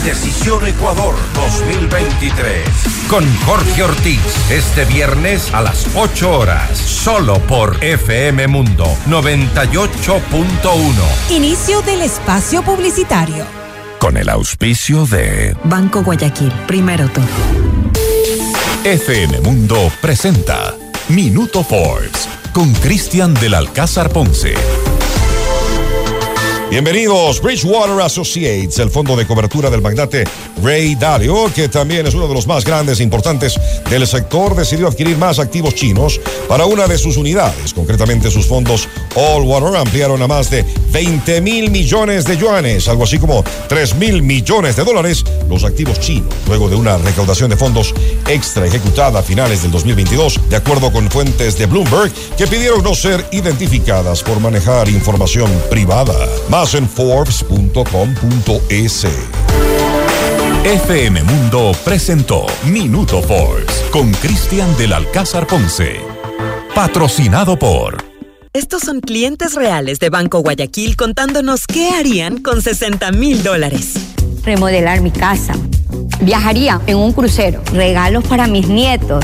Decisión 0.06 0.66
Ecuador 0.68 1.16
2023. 1.34 2.64
Con 3.10 3.26
Jorge 3.40 3.82
Ortiz. 3.82 4.22
Este 4.52 4.86
viernes 4.86 5.52
a 5.52 5.64
las 5.64 5.88
8 5.96 6.32
horas. 6.32 6.78
Solo 6.78 7.40
por 7.40 7.84
FM 7.84 8.48
Mundo 8.48 8.86
98.1. 9.08 11.32
Inicio 11.32 11.82
del 11.82 12.04
espacio 12.04 12.62
publicitario. 12.62 13.48
Con 13.98 14.18
el 14.18 14.30
auspicio 14.30 15.08
de 15.08 15.58
Banco 15.64 16.04
Guayaquil. 16.04 16.54
Primero 16.68 17.10
todo. 17.10 17.26
FM 18.84 19.42
Mundo 19.42 19.92
presenta 20.02 20.76
Minuto 21.10 21.64
Forbes 21.64 22.30
con 22.54 22.72
Cristian 22.76 23.34
del 23.34 23.56
Alcázar 23.56 24.12
Ponce. 24.12 24.54
Bienvenidos, 26.76 27.42
Bridgewater 27.42 28.02
Associates, 28.02 28.80
el 28.80 28.90
fondo 28.90 29.16
de 29.16 29.26
cobertura 29.26 29.70
del 29.70 29.82
magnate 29.82 30.26
Ray 30.62 30.96
Dalio, 30.96 31.50
que 31.56 31.70
también 31.70 32.06
es 32.06 32.14
uno 32.16 32.28
de 32.28 32.34
los 32.34 32.48
más 32.48 32.66
grandes 32.66 33.00
e 33.00 33.04
importantes 33.04 33.56
del 33.90 34.06
sector, 34.06 34.54
decidió 34.58 34.90
adquirir 34.90 35.18
más 35.18 35.40
activos 35.40 35.74
chinos 35.74 36.20
para 36.50 36.66
una 36.66 36.86
de 36.86 36.98
sus 36.98 37.16
unidades. 37.16 37.74
Concretamente, 37.74 38.30
sus 38.30 38.46
fondos 38.46 38.90
All 39.16 39.44
Water 39.44 39.78
ampliaron 39.78 40.22
a 40.22 40.28
más 40.28 40.50
de 40.50 40.66
20 40.92 41.40
mil 41.40 41.72
millones 41.72 42.26
de 42.26 42.36
yuanes, 42.36 42.90
algo 42.90 43.06
así 43.06 43.20
como 43.20 43.42
3 43.70 43.96
mil 43.96 44.22
millones 44.22 44.76
de 44.76 44.84
dólares, 44.84 45.24
los 45.48 45.64
activos 45.64 46.02
chinos, 46.02 46.34
luego 46.46 46.68
de 46.68 46.76
una 46.76 46.98
recaudación 46.98 47.52
de 47.52 47.56
fondos 47.56 47.94
extra 48.28 48.66
ejecutada 48.66 49.20
a 49.20 49.24
finales 49.24 49.62
del 49.62 49.72
2022, 49.72 50.50
de 50.50 50.58
acuerdo 50.58 50.92
con 50.92 51.10
fuentes 51.10 51.58
de 51.58 51.68
Bloomberg, 51.68 52.12
que 52.38 52.48
pidieron 52.48 52.84
no 52.84 52.96
ser 52.96 53.26
identificadas 53.32 54.24
por 54.24 54.42
manejar 54.42 54.90
información 54.90 55.50
privada. 55.70 56.16
En 56.74 56.90
Forbes.com.es. 56.90 59.06
FM 60.64 61.24
Mundo 61.24 61.74
presentó 61.86 62.48
Minuto 62.66 63.22
Forbes 63.22 63.86
con 63.92 64.12
Cristian 64.14 64.76
del 64.78 64.94
Alcázar 64.94 65.46
Ponce. 65.46 65.98
Patrocinado 66.74 67.60
por. 67.60 68.04
Estos 68.54 68.82
son 68.82 69.02
clientes 69.02 69.54
reales 69.54 70.00
de 70.00 70.10
Banco 70.10 70.40
Guayaquil 70.40 70.96
contándonos 70.96 71.68
qué 71.68 71.90
harían 71.90 72.42
con 72.42 72.64
60 72.64 73.12
mil 73.12 73.44
dólares. 73.44 73.94
Remodelar 74.44 75.02
mi 75.02 75.12
casa. 75.12 75.54
Viajaría 76.22 76.82
en 76.88 76.98
un 76.98 77.14
crucero. 77.14 77.62
Regalos 77.74 78.24
para 78.24 78.48
mis 78.48 78.68
nietos. 78.68 79.24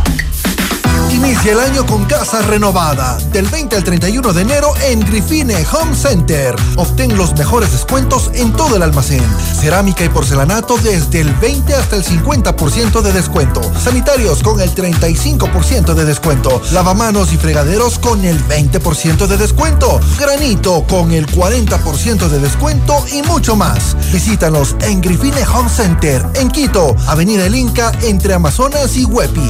Inicia 1.23 1.51
el 1.51 1.59
año 1.59 1.85
con 1.85 2.05
casa 2.05 2.41
renovada. 2.41 3.15
Del 3.31 3.45
20 3.45 3.75
al 3.75 3.83
31 3.83 4.33
de 4.33 4.41
enero 4.41 4.73
en 4.83 5.01
Grifine 5.01 5.55
Home 5.71 5.95
Center. 5.95 6.55
Obtén 6.77 7.15
los 7.15 7.35
mejores 7.35 7.71
descuentos 7.71 8.31
en 8.33 8.51
todo 8.53 8.75
el 8.75 8.81
almacén. 8.81 9.23
Cerámica 9.59 10.03
y 10.03 10.09
porcelanato 10.09 10.77
desde 10.79 11.21
el 11.21 11.31
20 11.35 11.75
hasta 11.75 11.95
el 11.95 12.03
50% 12.03 13.01
de 13.01 13.11
descuento. 13.13 13.61
Sanitarios 13.79 14.41
con 14.41 14.59
el 14.61 14.73
35% 14.73 15.93
de 15.93 16.05
descuento. 16.05 16.59
Lavamanos 16.71 17.31
y 17.33 17.37
fregaderos 17.37 17.99
con 17.99 18.25
el 18.25 18.43
20% 18.47 19.27
de 19.27 19.37
descuento. 19.37 19.99
Granito 20.19 20.83
con 20.89 21.11
el 21.11 21.27
40% 21.27 22.29
de 22.29 22.39
descuento 22.39 23.05
y 23.13 23.21
mucho 23.21 23.55
más. 23.55 23.95
Visítanos 24.11 24.75
en 24.81 25.01
Grifine 25.01 25.45
Home 25.45 25.69
Center 25.69 26.25
en 26.33 26.49
Quito, 26.49 26.95
Avenida 27.05 27.45
El 27.45 27.53
Inca 27.53 27.91
entre 28.01 28.33
Amazonas 28.33 28.97
y 28.97 29.05
Huepi 29.05 29.47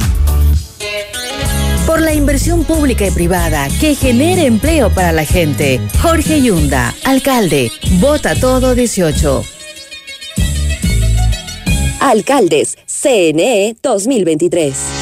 por 1.86 2.00
la 2.00 2.14
inversión 2.14 2.64
pública 2.64 3.06
y 3.06 3.10
privada 3.10 3.68
que 3.80 3.94
genere 3.94 4.46
empleo 4.46 4.90
para 4.90 5.12
la 5.12 5.24
gente. 5.24 5.80
Jorge 6.00 6.42
Yunda, 6.42 6.94
alcalde, 7.04 7.70
vota 8.00 8.34
todo 8.34 8.74
18. 8.74 9.44
Alcaldes, 12.00 12.78
CNE 12.86 13.76
2023. 13.82 15.01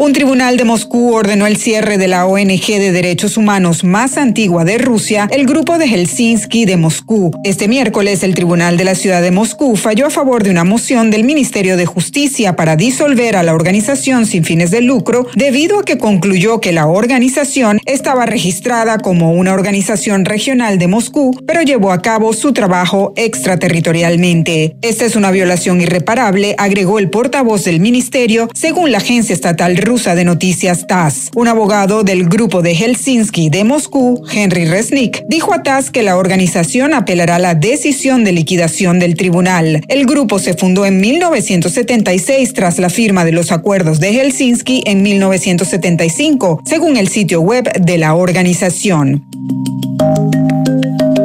Un 0.00 0.12
tribunal 0.12 0.56
de 0.56 0.64
Moscú 0.64 1.12
ordenó 1.12 1.48
el 1.48 1.56
cierre 1.56 1.98
de 1.98 2.06
la 2.06 2.24
ONG 2.24 2.66
de 2.66 2.92
derechos 2.92 3.36
humanos 3.36 3.82
más 3.82 4.16
antigua 4.16 4.64
de 4.64 4.78
Rusia, 4.78 5.26
el 5.32 5.44
Grupo 5.44 5.76
de 5.76 5.88
Helsinki 5.88 6.66
de 6.66 6.76
Moscú. 6.76 7.32
Este 7.42 7.66
miércoles, 7.66 8.22
el 8.22 8.36
Tribunal 8.36 8.76
de 8.76 8.84
la 8.84 8.94
Ciudad 8.94 9.20
de 9.20 9.32
Moscú 9.32 9.74
falló 9.74 10.06
a 10.06 10.10
favor 10.10 10.44
de 10.44 10.52
una 10.52 10.62
moción 10.62 11.10
del 11.10 11.24
Ministerio 11.24 11.76
de 11.76 11.84
Justicia 11.84 12.54
para 12.54 12.76
disolver 12.76 13.34
a 13.34 13.42
la 13.42 13.56
organización 13.56 14.24
sin 14.24 14.44
fines 14.44 14.70
de 14.70 14.82
lucro 14.82 15.26
debido 15.34 15.80
a 15.80 15.84
que 15.84 15.98
concluyó 15.98 16.60
que 16.60 16.70
la 16.70 16.86
organización 16.86 17.80
estaba 17.84 18.24
registrada 18.24 18.98
como 18.98 19.32
una 19.32 19.52
organización 19.52 20.24
regional 20.24 20.78
de 20.78 20.86
Moscú, 20.86 21.36
pero 21.44 21.62
llevó 21.62 21.90
a 21.90 22.02
cabo 22.02 22.32
su 22.34 22.52
trabajo 22.52 23.14
extraterritorialmente. 23.16 24.76
Esta 24.80 25.06
es 25.06 25.16
una 25.16 25.32
violación 25.32 25.80
irreparable, 25.80 26.54
agregó 26.56 27.00
el 27.00 27.10
portavoz 27.10 27.64
del 27.64 27.80
ministerio, 27.80 28.48
según 28.54 28.92
la 28.92 28.98
agencia 28.98 29.34
estatal 29.34 29.76
rusa 29.88 30.14
de 30.14 30.24
noticias 30.24 30.86
TASS. 30.86 31.30
Un 31.34 31.48
abogado 31.48 32.04
del 32.04 32.28
grupo 32.28 32.60
de 32.60 32.74
Helsinki 32.74 33.48
de 33.48 33.64
Moscú, 33.64 34.22
Henry 34.30 34.66
Resnick, 34.66 35.24
dijo 35.28 35.54
a 35.54 35.62
TASS 35.62 35.90
que 35.90 36.02
la 36.02 36.18
organización 36.18 36.92
apelará 36.92 37.38
la 37.38 37.54
decisión 37.54 38.22
de 38.22 38.32
liquidación 38.32 38.98
del 38.98 39.16
tribunal. 39.16 39.82
El 39.88 40.04
grupo 40.04 40.38
se 40.38 40.52
fundó 40.52 40.84
en 40.84 41.00
1976 41.00 42.52
tras 42.52 42.78
la 42.78 42.90
firma 42.90 43.24
de 43.24 43.32
los 43.32 43.50
acuerdos 43.50 43.98
de 43.98 44.12
Helsinki 44.12 44.82
en 44.84 45.02
1975, 45.02 46.60
según 46.66 46.98
el 46.98 47.08
sitio 47.08 47.40
web 47.40 47.72
de 47.80 47.96
la 47.96 48.14
organización. 48.14 49.24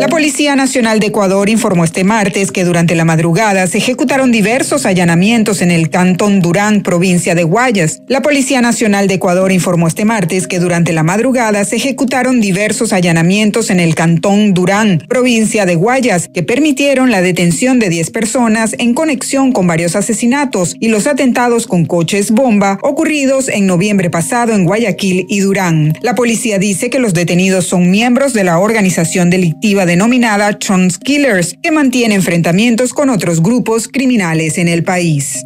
La 0.04 0.10
Policía 0.10 0.58
Nacional 0.58 1.00
de 1.00 1.08
Ecuador 1.08 1.48
informó 1.48 1.86
este 1.86 2.04
martes 2.04 2.52
que 2.52 2.66
durante 2.66 2.94
la 2.94 3.06
madrugada 3.06 3.66
se 3.68 3.78
ejecutaron 3.78 4.34
diversos 4.34 4.86
allanamientos 4.86 5.62
en 5.62 5.72
el 5.72 5.90
cantón 5.90 6.42
Durán, 6.42 6.84
provincia 6.84 7.36
de 7.36 7.46
Guayas. 7.46 8.02
La 8.10 8.22
Policía 8.22 8.60
Nacional 8.60 9.08
de 9.08 9.14
Ecuador 9.14 9.54
informó 9.54 9.88
este 9.88 10.04
martes 10.04 10.46
que 10.46 10.60
durante 10.60 10.92
la 10.92 11.04
madrugada 11.04 11.64
se 11.64 11.78
ejecutaron 11.78 12.42
diversos 12.42 12.92
allanamientos 12.92 13.70
en 13.70 13.80
el 13.80 13.96
cantón 13.96 14.54
Durán, 14.54 15.02
provincia 15.08 15.66
de 15.66 15.76
Guayas, 15.76 16.28
que 16.34 16.44
permitieron 16.44 17.10
la 17.10 17.22
detención 17.22 17.80
de 17.80 17.88
10 17.88 18.12
personas 18.12 18.76
en 18.80 18.94
conexión 18.94 19.54
con 19.54 19.68
varios 19.68 19.96
asesinatos 19.96 20.76
y 20.82 20.90
los 20.90 21.08
atentados 21.08 21.66
con 21.66 21.86
coches 21.86 22.32
bomba 22.32 22.78
ocurridos 22.82 23.48
en 23.48 23.68
noviembre 23.68 24.10
pasado 24.10 24.52
en 24.52 24.66
Guayaquil 24.66 25.28
y 25.30 25.40
Durán. 25.40 25.94
La 26.02 26.14
policía 26.14 26.60
dice 26.60 26.90
que 26.90 27.00
los 27.00 27.14
detenidos 27.14 27.68
son 27.68 27.90
miembros 27.90 28.34
de 28.34 28.44
la 28.44 28.60
organización 28.60 29.30
delictiva 29.30 29.86
de 29.86 29.93
denominada 29.94 30.58
Trons 30.58 30.98
Killers, 30.98 31.56
que 31.62 31.70
mantiene 31.70 32.16
enfrentamientos 32.16 32.96
con 32.96 33.12
otros 33.12 33.44
grupos 33.44 33.88
criminales 33.88 34.58
en 34.58 34.68
el 34.68 34.84
país. 34.84 35.46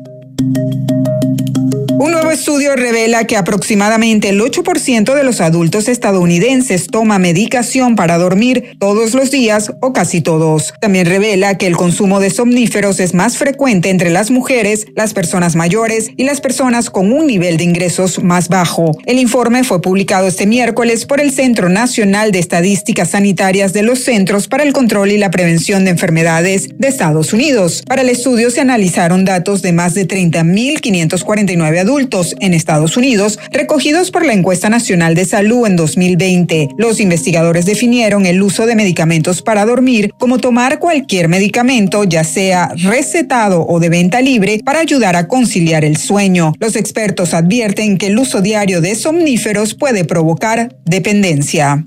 Un 1.99 2.11
nuevo 2.11 2.29
estudio 2.29 2.75
revela 2.75 3.25
que 3.25 3.37
aproximadamente 3.37 4.29
el 4.29 4.39
8% 4.39 5.15
de 5.15 5.23
los 5.23 5.41
adultos 5.41 5.87
estadounidenses 5.87 6.85
toma 6.85 7.17
medicación 7.17 7.95
para 7.95 8.19
dormir 8.19 8.75
todos 8.77 9.15
los 9.15 9.31
días 9.31 9.71
o 9.81 9.93
casi 9.93 10.21
todos. 10.21 10.75
También 10.79 11.07
revela 11.07 11.57
que 11.57 11.65
el 11.65 11.75
consumo 11.75 12.19
de 12.19 12.29
somníferos 12.29 12.99
es 12.99 13.15
más 13.15 13.37
frecuente 13.37 13.89
entre 13.89 14.11
las 14.11 14.29
mujeres, 14.29 14.85
las 14.95 15.15
personas 15.15 15.55
mayores 15.55 16.11
y 16.15 16.25
las 16.25 16.39
personas 16.39 16.91
con 16.91 17.11
un 17.11 17.25
nivel 17.25 17.57
de 17.57 17.63
ingresos 17.63 18.23
más 18.23 18.47
bajo. 18.47 18.91
El 19.07 19.17
informe 19.17 19.63
fue 19.63 19.81
publicado 19.81 20.27
este 20.27 20.45
miércoles 20.45 21.07
por 21.07 21.19
el 21.19 21.31
Centro 21.31 21.67
Nacional 21.67 22.31
de 22.31 22.37
Estadísticas 22.37 23.09
Sanitarias 23.09 23.73
de 23.73 23.81
los 23.81 24.03
Centros 24.03 24.47
para 24.47 24.61
el 24.61 24.71
Control 24.71 25.11
y 25.11 25.17
la 25.17 25.31
Prevención 25.31 25.83
de 25.83 25.91
Enfermedades 25.91 26.69
de 26.77 26.89
Estados 26.89 27.33
Unidos. 27.33 27.81
Para 27.87 28.03
el 28.03 28.09
estudio 28.09 28.51
se 28.51 28.61
analizaron 28.61 29.25
datos 29.25 29.63
de 29.63 29.73
más 29.73 29.95
de 29.95 30.07
30.549 30.07 31.79
adultos 31.79 31.86
en 32.41 32.53
Estados 32.53 32.97
Unidos, 32.97 33.39
recogidos 33.49 34.11
por 34.11 34.25
la 34.25 34.33
encuesta 34.33 34.69
nacional 34.69 35.15
de 35.15 35.23
salud 35.23 35.65
en 35.65 35.77
2020. 35.77 36.69
Los 36.77 36.99
investigadores 36.99 37.65
definieron 37.65 38.25
el 38.25 38.43
uso 38.43 38.65
de 38.65 38.75
medicamentos 38.75 39.41
para 39.41 39.65
dormir 39.65 40.11
como 40.19 40.37
tomar 40.37 40.79
cualquier 40.79 41.29
medicamento, 41.29 42.03
ya 42.03 42.25
sea 42.25 42.73
recetado 42.75 43.65
o 43.65 43.79
de 43.79 43.87
venta 43.87 44.19
libre, 44.19 44.59
para 44.65 44.79
ayudar 44.79 45.15
a 45.15 45.29
conciliar 45.29 45.85
el 45.85 45.95
sueño. 45.95 46.51
Los 46.59 46.75
expertos 46.75 47.33
advierten 47.33 47.97
que 47.97 48.07
el 48.07 48.19
uso 48.19 48.41
diario 48.41 48.81
de 48.81 48.93
somníferos 48.93 49.73
puede 49.73 50.03
provocar 50.03 50.75
dependencia. 50.83 51.83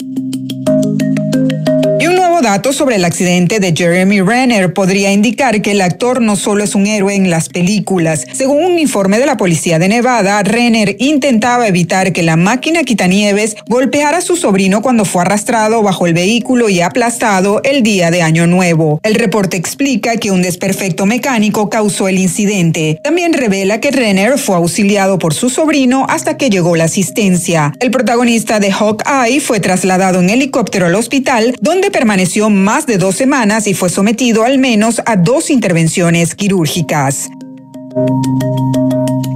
Y 2.00 2.06
un 2.06 2.16
nuevo 2.16 2.40
dato 2.40 2.72
sobre 2.72 2.96
el 2.96 3.04
accidente 3.04 3.60
de 3.60 3.74
Jeremy 3.76 4.22
Renner 4.22 4.72
podría 4.72 5.12
indicar 5.12 5.60
que 5.60 5.72
el 5.72 5.82
actor 5.82 6.22
no 6.22 6.34
solo 6.34 6.64
es 6.64 6.74
un 6.74 6.86
héroe 6.86 7.14
en 7.14 7.28
las 7.28 7.50
películas. 7.50 8.26
Según 8.32 8.64
un 8.64 8.78
informe 8.78 9.18
de 9.18 9.26
la 9.26 9.36
policía 9.36 9.78
de 9.78 9.90
Nevada, 9.90 10.42
Renner 10.42 10.96
intentaba 10.98 11.68
evitar 11.68 12.14
que 12.14 12.22
la 12.22 12.36
máquina 12.36 12.84
quitanieves 12.84 13.54
golpeara 13.68 14.16
a 14.16 14.22
su 14.22 14.36
sobrino 14.36 14.80
cuando 14.80 15.04
fue 15.04 15.20
arrastrado 15.20 15.82
bajo 15.82 16.06
el 16.06 16.14
vehículo 16.14 16.70
y 16.70 16.80
aplastado 16.80 17.60
el 17.64 17.82
día 17.82 18.10
de 18.10 18.22
Año 18.22 18.46
Nuevo. 18.46 18.98
El 19.02 19.16
reporte 19.16 19.58
explica 19.58 20.16
que 20.16 20.30
un 20.30 20.40
desperfecto 20.40 21.04
mecánico 21.04 21.68
causó 21.68 22.08
el 22.08 22.16
incidente. 22.16 22.98
También 23.04 23.34
revela 23.34 23.78
que 23.78 23.90
Renner 23.90 24.38
fue 24.38 24.56
auxiliado 24.56 25.18
por 25.18 25.34
su 25.34 25.50
sobrino 25.50 26.06
hasta 26.08 26.38
que 26.38 26.48
llegó 26.48 26.76
la 26.76 26.84
asistencia. 26.84 27.74
El 27.78 27.90
protagonista 27.90 28.58
de 28.58 28.72
Hawkeye 28.72 29.40
fue 29.40 29.60
trasladado 29.60 30.20
en 30.20 30.30
helicóptero 30.30 30.86
al 30.86 30.94
hospital, 30.94 31.54
donde 31.60 31.89
permaneció 31.90 32.50
más 32.50 32.86
de 32.86 32.98
dos 32.98 33.16
semanas 33.16 33.66
y 33.66 33.74
fue 33.74 33.90
sometido 33.90 34.44
al 34.44 34.58
menos 34.58 35.02
a 35.04 35.16
dos 35.16 35.50
intervenciones 35.50 36.34
quirúrgicas. 36.34 37.30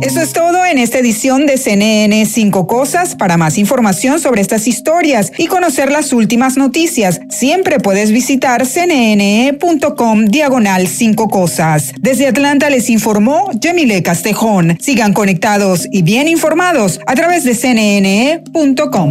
Eso 0.00 0.20
es 0.20 0.32
todo 0.34 0.66
en 0.66 0.76
esta 0.76 0.98
edición 0.98 1.46
de 1.46 1.56
CNN 1.56 2.26
5 2.26 2.66
Cosas. 2.66 3.16
Para 3.16 3.38
más 3.38 3.56
información 3.56 4.20
sobre 4.20 4.42
estas 4.42 4.68
historias 4.68 5.32
y 5.38 5.46
conocer 5.46 5.90
las 5.90 6.12
últimas 6.12 6.58
noticias, 6.58 7.20
siempre 7.30 7.80
puedes 7.80 8.10
visitar 8.10 8.66
cnne.com 8.66 10.26
diagonal 10.26 10.88
5 10.88 11.28
Cosas. 11.28 11.92
Desde 11.98 12.26
Atlanta 12.26 12.68
les 12.68 12.90
informó 12.90 13.50
Yamile 13.54 14.02
Castejón. 14.02 14.76
Sigan 14.78 15.14
conectados 15.14 15.88
y 15.90 16.02
bien 16.02 16.28
informados 16.28 17.00
a 17.06 17.14
través 17.14 17.44
de 17.44 17.54
cnne.com. 17.54 19.10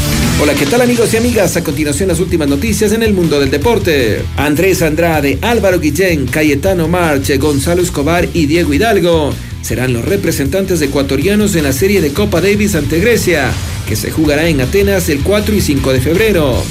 Hola, 0.41 0.55
¿qué 0.55 0.65
tal 0.65 0.81
amigos 0.81 1.13
y 1.13 1.17
amigas? 1.17 1.55
A 1.55 1.63
continuación 1.63 2.09
las 2.09 2.19
últimas 2.19 2.47
noticias 2.47 2.91
en 2.93 3.03
el 3.03 3.13
mundo 3.13 3.39
del 3.39 3.51
deporte. 3.51 4.23
Andrés 4.37 4.81
Andrade, 4.81 5.37
Álvaro 5.39 5.79
Guillén, 5.79 6.25
Cayetano 6.25 6.87
Marche, 6.87 7.37
Gonzalo 7.37 7.83
Escobar 7.83 8.27
y 8.33 8.47
Diego 8.47 8.73
Hidalgo 8.73 9.35
serán 9.61 9.93
los 9.93 10.03
representantes 10.03 10.81
ecuatorianos 10.81 11.55
en 11.55 11.65
la 11.65 11.73
serie 11.73 12.01
de 12.01 12.11
Copa 12.11 12.41
Davis 12.41 12.73
ante 12.73 12.99
Grecia, 12.99 13.51
que 13.87 13.95
se 13.95 14.09
jugará 14.09 14.47
en 14.47 14.61
Atenas 14.61 15.09
el 15.09 15.19
4 15.21 15.53
y 15.53 15.61
5 15.61 15.93
de 15.93 16.01
febrero. 16.01 16.63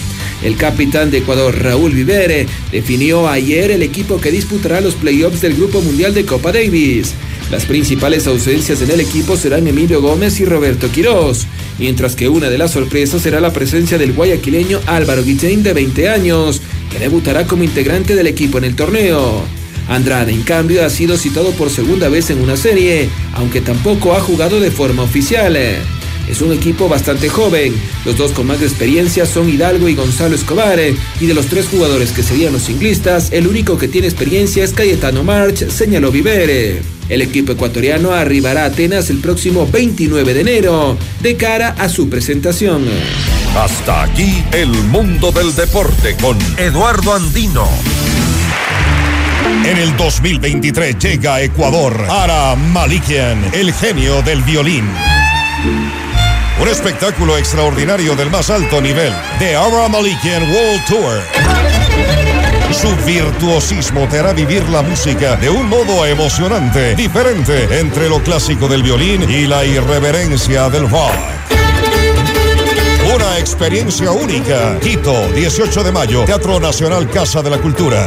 El 0.42 0.56
capitán 0.56 1.12
de 1.12 1.18
Ecuador, 1.18 1.56
Raúl 1.56 1.92
Vivere, 1.92 2.48
definió 2.72 3.28
ayer 3.28 3.70
el 3.70 3.84
equipo 3.84 4.20
que 4.20 4.32
disputará 4.32 4.80
los 4.80 4.96
playoffs 4.96 5.42
del 5.42 5.54
Grupo 5.54 5.80
Mundial 5.80 6.12
de 6.12 6.24
Copa 6.24 6.50
Davis. 6.50 7.14
Las 7.50 7.66
principales 7.66 8.26
ausencias 8.26 8.80
en 8.80 8.90
el 8.90 9.00
equipo 9.00 9.36
serán 9.36 9.66
Emilio 9.66 10.00
Gómez 10.00 10.40
y 10.40 10.44
Roberto 10.44 10.90
Quirós, 10.90 11.46
mientras 11.80 12.14
que 12.14 12.28
una 12.28 12.50
de 12.50 12.58
las 12.58 12.72
sorpresas 12.72 13.22
será 13.22 13.40
la 13.40 13.52
presencia 13.52 13.98
del 13.98 14.12
guayaquileño 14.12 14.80
Álvaro 14.86 15.24
Guillén 15.24 15.62
de 15.62 15.72
20 15.72 16.08
años, 16.10 16.60
que 16.92 16.98
debutará 16.98 17.46
como 17.46 17.64
integrante 17.64 18.14
del 18.14 18.26
equipo 18.26 18.58
en 18.58 18.64
el 18.64 18.76
torneo. 18.76 19.42
Andrade, 19.88 20.32
en 20.32 20.42
cambio, 20.42 20.84
ha 20.84 20.90
sido 20.90 21.16
citado 21.16 21.50
por 21.52 21.70
segunda 21.70 22.08
vez 22.08 22.30
en 22.30 22.40
una 22.40 22.56
serie, 22.56 23.08
aunque 23.32 23.60
tampoco 23.60 24.14
ha 24.14 24.20
jugado 24.20 24.60
de 24.60 24.70
forma 24.70 25.02
oficial. 25.02 25.56
Es 25.56 26.42
un 26.42 26.52
equipo 26.52 26.88
bastante 26.88 27.28
joven. 27.28 27.74
Los 28.04 28.16
dos 28.16 28.30
con 28.30 28.46
más 28.46 28.62
experiencia 28.62 29.26
son 29.26 29.48
Hidalgo 29.48 29.88
y 29.88 29.96
Gonzalo 29.96 30.36
Escobar. 30.36 30.78
Y 31.20 31.26
de 31.26 31.34
los 31.34 31.46
tres 31.46 31.66
jugadores 31.66 32.12
que 32.12 32.22
serían 32.22 32.52
los 32.52 32.62
singlistas, 32.62 33.32
el 33.32 33.48
único 33.48 33.78
que 33.78 33.88
tiene 33.88 34.06
experiencia 34.06 34.62
es 34.62 34.72
Cayetano 34.72 35.24
March, 35.24 35.68
señaló 35.70 36.12
Vivere. 36.12 36.99
El 37.10 37.22
equipo 37.22 37.52
ecuatoriano 37.52 38.12
arribará 38.12 38.62
a 38.62 38.66
Atenas 38.66 39.10
el 39.10 39.18
próximo 39.18 39.66
29 39.66 40.32
de 40.32 40.40
enero, 40.40 40.96
de 41.20 41.36
cara 41.36 41.74
a 41.76 41.88
su 41.88 42.08
presentación. 42.08 42.86
Hasta 43.56 44.04
aquí 44.04 44.44
el 44.52 44.68
mundo 44.68 45.32
del 45.32 45.52
deporte 45.56 46.16
con 46.22 46.38
Eduardo 46.56 47.12
Andino. 47.12 47.68
En 49.64 49.76
el 49.76 49.96
2023 49.96 50.98
llega 50.98 51.34
a 51.34 51.42
Ecuador 51.42 52.00
Ara 52.08 52.54
Malikian, 52.54 53.44
el 53.54 53.72
genio 53.74 54.22
del 54.22 54.42
violín. 54.42 54.88
Un 56.62 56.68
espectáculo 56.68 57.36
extraordinario 57.36 58.14
del 58.14 58.30
más 58.30 58.50
alto 58.50 58.80
nivel. 58.80 59.12
The 59.40 59.56
Ara 59.56 59.88
Malikian 59.88 60.42
World 60.44 60.84
Tour. 60.86 61.69
Su 62.72 62.94
virtuosismo 63.04 64.06
te 64.08 64.20
hará 64.20 64.32
vivir 64.32 64.66
la 64.68 64.82
música 64.82 65.36
de 65.36 65.50
un 65.50 65.68
modo 65.68 66.06
emocionante, 66.06 66.94
diferente 66.94 67.78
entre 67.78 68.08
lo 68.08 68.22
clásico 68.22 68.68
del 68.68 68.82
violín 68.82 69.28
y 69.28 69.46
la 69.46 69.64
irreverencia 69.64 70.70
del 70.70 70.88
rock. 70.88 71.12
Una 73.14 73.38
experiencia 73.38 74.12
única. 74.12 74.78
Quito, 74.80 75.28
18 75.32 75.82
de 75.82 75.92
mayo, 75.92 76.24
Teatro 76.24 76.60
Nacional 76.60 77.10
Casa 77.10 77.42
de 77.42 77.50
la 77.50 77.58
Cultura. 77.58 78.06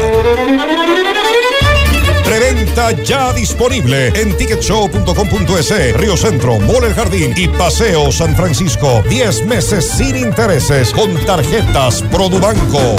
Preventa 2.24 2.92
ya 3.04 3.34
disponible 3.34 4.08
en 4.16 4.36
ticketshow.com.es, 4.38 5.98
Río 5.98 6.16
Centro, 6.16 6.58
Mall 6.58 6.86
El 6.86 6.94
Jardín 6.94 7.34
y 7.36 7.48
Paseo 7.50 8.12
San 8.12 8.36
Francisco. 8.36 9.04
10 9.08 9.46
meses 9.46 9.88
sin 9.88 10.16
intereses 10.16 10.92
con 10.92 11.14
tarjetas 11.26 12.02
Produbanco. 12.04 12.96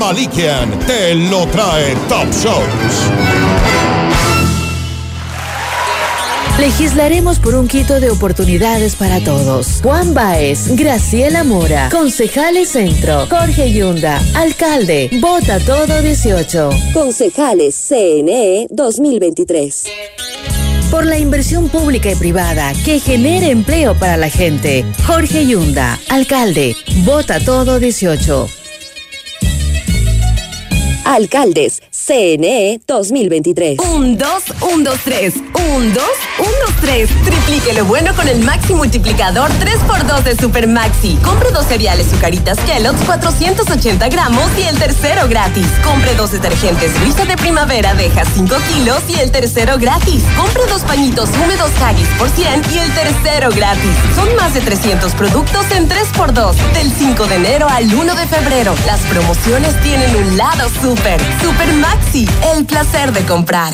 Malikian 0.00 0.78
te 0.86 1.14
lo 1.14 1.46
trae 1.48 1.94
Top 2.08 2.26
Shows. 2.32 3.10
Legislaremos 6.58 7.38
por 7.38 7.54
un 7.54 7.68
quito 7.68 8.00
de 8.00 8.08
oportunidades 8.08 8.96
para 8.96 9.20
todos. 9.20 9.80
Juan 9.82 10.14
Baez, 10.14 10.74
Graciela 10.74 11.44
Mora, 11.44 11.90
Concejales 11.90 12.70
Centro, 12.70 13.26
Jorge 13.26 13.74
Yunda, 13.74 14.18
Alcalde, 14.34 15.10
Vota 15.20 15.60
Todo 15.60 16.00
18. 16.00 16.70
Concejales 16.94 17.76
CNE 17.76 18.68
2023. 18.70 19.84
Por 20.90 21.04
la 21.04 21.18
inversión 21.18 21.68
pública 21.68 22.10
y 22.10 22.14
privada 22.14 22.72
que 22.86 23.00
genere 23.00 23.50
empleo 23.50 23.94
para 23.94 24.16
la 24.16 24.30
gente. 24.30 24.86
Jorge 25.06 25.46
Yunda, 25.46 26.00
Alcalde, 26.08 26.74
Vota 27.04 27.38
Todo 27.38 27.78
18. 27.78 28.59
Alcaldes 31.04 31.82
CNE 32.06 32.80
2023. 32.86 33.78
Un, 33.78 34.16
dos, 34.16 34.44
un, 34.72 34.82
dos, 34.82 34.98
tres. 35.04 35.34
Un, 35.36 35.92
dos, 35.92 36.04
un, 36.38 36.46
dos, 36.66 36.74
tres. 36.80 37.10
Triplique 37.24 37.72
lo 37.74 37.84
bueno 37.84 38.14
con 38.16 38.26
el 38.26 38.40
Maxi 38.40 38.72
Multiplicador 38.74 39.50
3x2 39.60 40.22
de 40.22 40.36
Super 40.36 40.66
Maxi. 40.66 41.16
Compre 41.22 41.50
dos 41.50 41.66
cereales 41.66 42.06
Zucaritas 42.08 42.58
Kellogg's 42.60 43.02
480 43.04 44.08
gramos 44.08 44.50
y 44.58 44.62
el 44.62 44.78
tercero 44.78 45.28
gratis. 45.28 45.66
Compre 45.84 46.14
dos 46.14 46.32
detergentes 46.32 46.98
Luisa 47.00 47.26
de 47.26 47.36
Primavera 47.36 47.94
Deja 47.94 48.24
5 48.24 48.56
kilos 48.72 49.02
y 49.08 49.20
el 49.20 49.30
tercero 49.30 49.76
gratis. 49.78 50.22
Compre 50.36 50.62
dos 50.68 50.82
pañitos 50.82 51.28
húmedos 51.30 51.70
Haggis 51.82 52.08
por 52.18 52.30
100 52.30 52.62
y 52.74 52.78
el 52.78 52.94
tercero 52.94 53.50
gratis. 53.50 53.94
Son 54.16 54.34
más 54.36 54.54
de 54.54 54.62
300 54.62 55.12
productos 55.14 55.66
en 55.72 55.88
3x2. 55.88 56.54
Del 56.72 56.90
5 56.90 57.26
de 57.26 57.34
enero 57.36 57.68
al 57.68 57.92
1 57.92 58.14
de 58.14 58.26
febrero. 58.26 58.74
Las 58.86 59.00
promociones 59.02 59.78
tienen 59.82 60.16
un 60.16 60.36
lado 60.36 60.68
super. 60.80 61.20
Super 61.42 61.72
Maxi, 61.74 61.89
el 62.56 62.66
placer 62.66 63.12
de 63.12 63.20
comprar. 63.24 63.72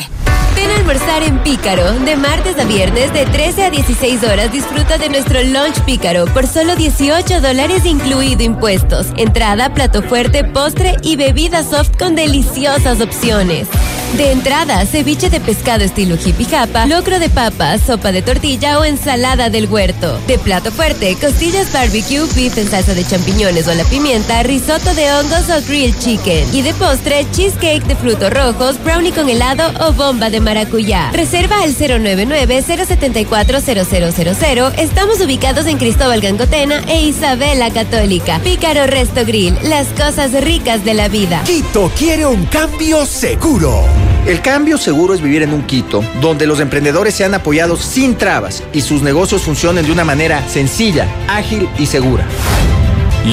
Ven 0.55 0.71
a 0.71 0.77
almorzar 0.77 1.23
en 1.23 1.39
Pícaro. 1.43 1.93
De 2.01 2.17
martes 2.17 2.59
a 2.59 2.65
viernes, 2.65 3.13
de 3.13 3.27
13 3.27 3.65
a 3.65 3.71
16 3.71 4.23
horas, 4.25 4.53
disfruta 4.53 4.97
de 4.97 5.09
nuestro 5.11 5.43
lunch 5.43 5.81
Pícaro 5.85 6.25
por 6.27 6.47
solo 6.47 6.77
18 6.77 7.41
dólares 7.41 7.85
incluido 7.85 8.43
impuestos. 8.43 9.09
Entrada, 9.17 9.75
plato 9.75 10.03
fuerte, 10.03 10.45
postre 10.45 10.97
y 11.03 11.17
bebida 11.17 11.63
soft 11.63 11.99
con 11.99 12.15
deliciosas 12.15 13.01
opciones. 13.01 13.69
De 14.17 14.31
entrada, 14.31 14.87
ceviche 14.87 15.29
de 15.29 15.41
pescado 15.41 15.85
estilo 15.85 16.15
hippie 16.15 16.47
japa, 16.47 16.87
locro 16.87 17.19
de 17.19 17.29
papa, 17.29 17.77
sopa 17.77 18.13
de 18.13 18.23
tortilla 18.23 18.79
o 18.79 18.85
ensalada 18.85 19.51
del 19.51 19.67
huerto. 19.67 20.19
De 20.27 20.39
plato 20.39 20.71
fuerte, 20.71 21.17
costillas 21.21 21.71
barbecue, 21.71 22.25
beef 22.35 22.57
en 22.57 22.71
salsa 22.71 22.95
de 22.95 23.05
champiñones 23.05 23.69
o 23.69 23.75
la 23.75 23.85
pimienta, 23.85 24.43
risotto 24.43 24.95
de 24.95 25.13
hongos 25.13 25.51
o 25.51 25.61
grilled 25.67 25.99
chicken. 25.99 26.49
Y 26.55 26.63
de 26.63 26.73
postre, 26.75 27.27
cheesecake 27.33 27.85
de 27.85 27.97
frutos 28.07 28.33
rojos, 28.33 28.79
brownie 28.85 29.11
con 29.11 29.29
helado 29.29 29.65
o 29.85 29.93
bomba 29.93 30.31
de 30.31 30.39
maracuyá. 30.39 31.11
Reserva 31.11 31.61
al 31.61 31.75
099-074-0000. 31.75 34.75
Estamos 34.79 35.21
ubicados 35.21 35.67
en 35.67 35.77
Cristóbal 35.77 36.21
Gangotena 36.21 36.85
e 36.87 37.03
Isabela 37.03 37.73
Católica. 37.73 38.39
Pícaro 38.45 38.87
Resto 38.87 39.27
Grill, 39.27 39.59
las 39.65 39.89
cosas 39.89 40.31
ricas 40.45 40.85
de 40.85 40.95
la 40.95 41.09
vida. 41.09 41.43
Quito 41.43 41.91
quiere 41.99 42.27
un 42.27 42.47
cambio 42.47 43.05
seguro. 43.07 43.83
El 44.25 44.41
cambio 44.41 44.79
seguro 44.79 45.13
es 45.13 45.21
vivir 45.21 45.43
en 45.43 45.53
un 45.53 45.67
Quito 45.67 46.05
donde 46.21 46.47
los 46.47 46.61
emprendedores 46.61 47.13
sean 47.13 47.35
apoyados 47.35 47.81
sin 47.81 48.15
trabas 48.15 48.63
y 48.73 48.83
sus 48.83 49.03
negocios 49.03 49.43
funcionen 49.43 49.85
de 49.85 49.91
una 49.91 50.05
manera 50.05 50.49
sencilla, 50.49 51.09
ágil 51.27 51.69
y 51.77 51.87
segura. 51.87 52.25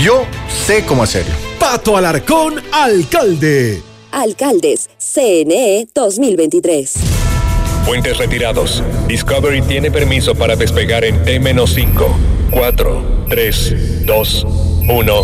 Yo 0.04 0.26
sé 0.66 0.84
cómo 0.84 1.04
hacerlo. 1.04 1.36
Pato 1.60 1.96
Alarcón, 1.96 2.56
alcalde. 2.72 3.93
Alcaldes, 4.14 4.92
CNE 5.00 5.88
2023. 5.94 6.94
Puentes 7.84 8.18
retirados. 8.20 8.84
Discovery 9.08 9.64
tiene 9.64 9.90
permiso 9.90 10.36
para 10.36 10.56
despegar 10.56 11.04
en 11.04 11.24
T-5, 11.26 12.16
4, 12.52 13.26
3, 13.28 14.06
2, 14.06 14.46
1. 14.88 15.24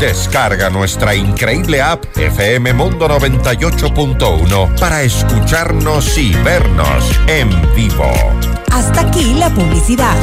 Descarga 0.00 0.70
nuestra 0.70 1.14
increíble 1.14 1.80
app 1.82 2.02
FM 2.16 2.72
Mundo 2.72 3.06
98.1 3.06 4.80
para 4.80 5.02
escucharnos 5.02 6.16
y 6.16 6.32
vernos 6.36 7.04
en 7.26 7.50
vivo. 7.74 8.10
Hasta 8.72 9.02
aquí 9.02 9.34
la 9.34 9.50
publicidad. 9.50 10.16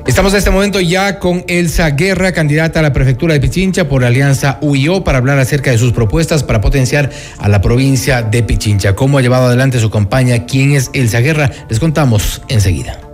Estamos 0.06 0.32
en 0.32 0.38
este 0.38 0.50
momento 0.50 0.78
ya 0.78 1.18
con 1.18 1.44
Elsa 1.48 1.90
Guerra, 1.90 2.30
candidata 2.30 2.78
a 2.78 2.82
la 2.82 2.92
prefectura 2.92 3.34
de 3.34 3.40
Pichincha 3.40 3.88
por 3.88 4.04
Alianza 4.04 4.58
UIO, 4.60 5.02
para 5.02 5.18
hablar 5.18 5.40
acerca 5.40 5.72
de 5.72 5.78
sus 5.78 5.92
propuestas 5.92 6.44
para 6.44 6.60
potenciar 6.60 7.10
a 7.38 7.48
la 7.48 7.60
provincia 7.60 8.22
de 8.22 8.44
Pichincha. 8.44 8.94
¿Cómo 8.94 9.18
ha 9.18 9.22
llevado 9.22 9.46
adelante 9.46 9.80
su 9.80 9.90
campaña? 9.90 10.46
¿Quién 10.46 10.70
es 10.76 10.90
Elsa 10.92 11.18
Guerra? 11.18 11.50
Les 11.68 11.80
contamos 11.80 12.42
enseguida. 12.46 13.09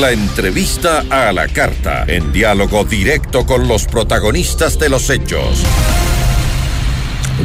La 0.00 0.12
entrevista 0.12 1.04
a 1.08 1.32
la 1.32 1.48
carta, 1.48 2.04
en 2.06 2.30
diálogo 2.30 2.84
directo 2.84 3.46
con 3.46 3.66
los 3.66 3.86
protagonistas 3.86 4.78
de 4.78 4.90
los 4.90 5.08
hechos. 5.08 5.62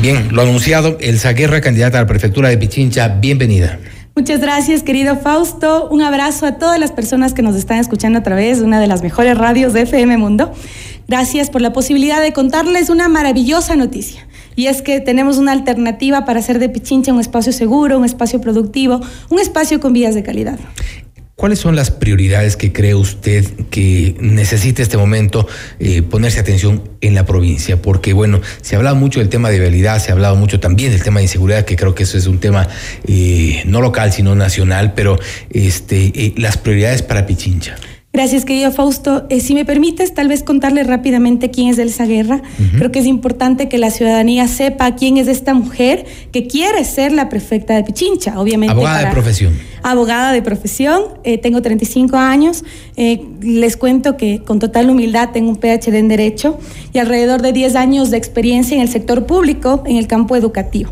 Bien, 0.01 0.27
lo 0.35 0.41
anunciado, 0.41 0.97
Elsa 0.99 1.31
Guerra, 1.31 1.61
candidata 1.61 1.99
a 1.99 2.01
la 2.01 2.07
prefectura 2.07 2.49
de 2.49 2.57
Pichincha, 2.57 3.07
bienvenida. 3.07 3.79
Muchas 4.17 4.41
gracias, 4.41 4.83
querido 4.83 5.15
Fausto. 5.17 5.87
Un 5.89 6.01
abrazo 6.01 6.45
a 6.45 6.57
todas 6.57 6.77
las 6.77 6.91
personas 6.91 7.33
que 7.33 7.41
nos 7.41 7.55
están 7.55 7.77
escuchando 7.77 8.19
a 8.19 8.23
través 8.23 8.59
de 8.59 8.65
una 8.65 8.81
de 8.81 8.87
las 8.87 9.01
mejores 9.01 9.37
radios 9.37 9.71
de 9.71 9.83
FM 9.83 10.17
Mundo. 10.17 10.51
Gracias 11.07 11.49
por 11.49 11.61
la 11.61 11.71
posibilidad 11.71 12.21
de 12.21 12.33
contarles 12.33 12.89
una 12.89 13.07
maravillosa 13.07 13.77
noticia. 13.77 14.27
Y 14.57 14.67
es 14.67 14.81
que 14.81 14.99
tenemos 14.99 15.37
una 15.37 15.53
alternativa 15.53 16.25
para 16.25 16.41
hacer 16.41 16.59
de 16.59 16.67
Pichincha 16.67 17.13
un 17.13 17.21
espacio 17.21 17.53
seguro, 17.53 17.97
un 17.97 18.03
espacio 18.03 18.41
productivo, 18.41 18.99
un 19.29 19.39
espacio 19.39 19.79
con 19.79 19.93
vías 19.93 20.15
de 20.15 20.23
calidad. 20.23 20.59
¿Cuáles 21.41 21.57
son 21.57 21.75
las 21.75 21.89
prioridades 21.89 22.55
que 22.55 22.71
cree 22.71 22.93
usted 22.93 23.43
que 23.71 24.15
necesita 24.19 24.83
este 24.83 24.95
momento 24.95 25.47
eh, 25.79 26.03
ponerse 26.03 26.39
atención 26.39 26.83
en 27.01 27.15
la 27.15 27.25
provincia? 27.25 27.81
Porque, 27.81 28.13
bueno, 28.13 28.41
se 28.61 28.75
ha 28.75 28.77
hablado 28.77 28.95
mucho 28.95 29.21
del 29.21 29.29
tema 29.29 29.49
de 29.49 29.59
vialidad, 29.59 29.97
se 29.97 30.11
ha 30.11 30.13
hablado 30.13 30.35
mucho 30.35 30.59
también 30.59 30.91
del 30.91 31.01
tema 31.01 31.19
de 31.19 31.23
inseguridad, 31.23 31.65
que 31.65 31.75
creo 31.75 31.95
que 31.95 32.03
eso 32.03 32.15
es 32.15 32.27
un 32.27 32.37
tema 32.37 32.67
eh, 33.07 33.63
no 33.65 33.81
local, 33.81 34.13
sino 34.13 34.35
nacional, 34.35 34.93
pero 34.93 35.19
este, 35.49 36.11
eh, 36.13 36.35
las 36.37 36.57
prioridades 36.57 37.01
para 37.01 37.25
Pichincha. 37.25 37.75
Gracias, 38.13 38.43
querido 38.43 38.71
Fausto. 38.73 39.25
Eh, 39.29 39.39
si 39.39 39.53
me 39.53 39.63
permites, 39.63 40.13
tal 40.13 40.27
vez 40.27 40.43
contarle 40.43 40.83
rápidamente 40.83 41.49
quién 41.49 41.69
es 41.69 41.77
Elsa 41.77 42.05
Guerra. 42.05 42.41
Creo 42.77 42.91
que 42.91 42.99
es 42.99 43.05
importante 43.05 43.69
que 43.69 43.77
la 43.77 43.89
ciudadanía 43.89 44.49
sepa 44.49 44.95
quién 44.95 45.15
es 45.15 45.29
esta 45.29 45.53
mujer 45.53 46.05
que 46.33 46.45
quiere 46.45 46.83
ser 46.83 47.13
la 47.13 47.29
prefecta 47.29 47.73
de 47.73 47.85
Pichincha, 47.85 48.37
obviamente. 48.37 48.73
Abogada 48.73 49.05
de 49.05 49.11
profesión. 49.11 49.53
Abogada 49.81 50.31
de 50.33 50.41
profesión, 50.41 51.03
eh, 51.23 51.37
tengo 51.37 51.61
35 51.61 52.17
años. 52.17 52.65
Eh, 52.97 53.25
les 53.41 53.77
cuento 53.77 54.17
que 54.17 54.41
con 54.43 54.59
total 54.59 54.89
humildad 54.89 55.29
tengo 55.31 55.49
un 55.49 55.55
PhD 55.55 55.95
en 55.95 56.09
Derecho 56.09 56.59
y 56.91 56.99
alrededor 56.99 57.41
de 57.41 57.53
10 57.53 57.75
años 57.75 58.11
de 58.11 58.17
experiencia 58.17 58.75
en 58.75 58.81
el 58.81 58.89
sector 58.89 59.25
público, 59.25 59.83
en 59.87 59.95
el 59.95 60.07
campo 60.07 60.35
educativo. 60.35 60.91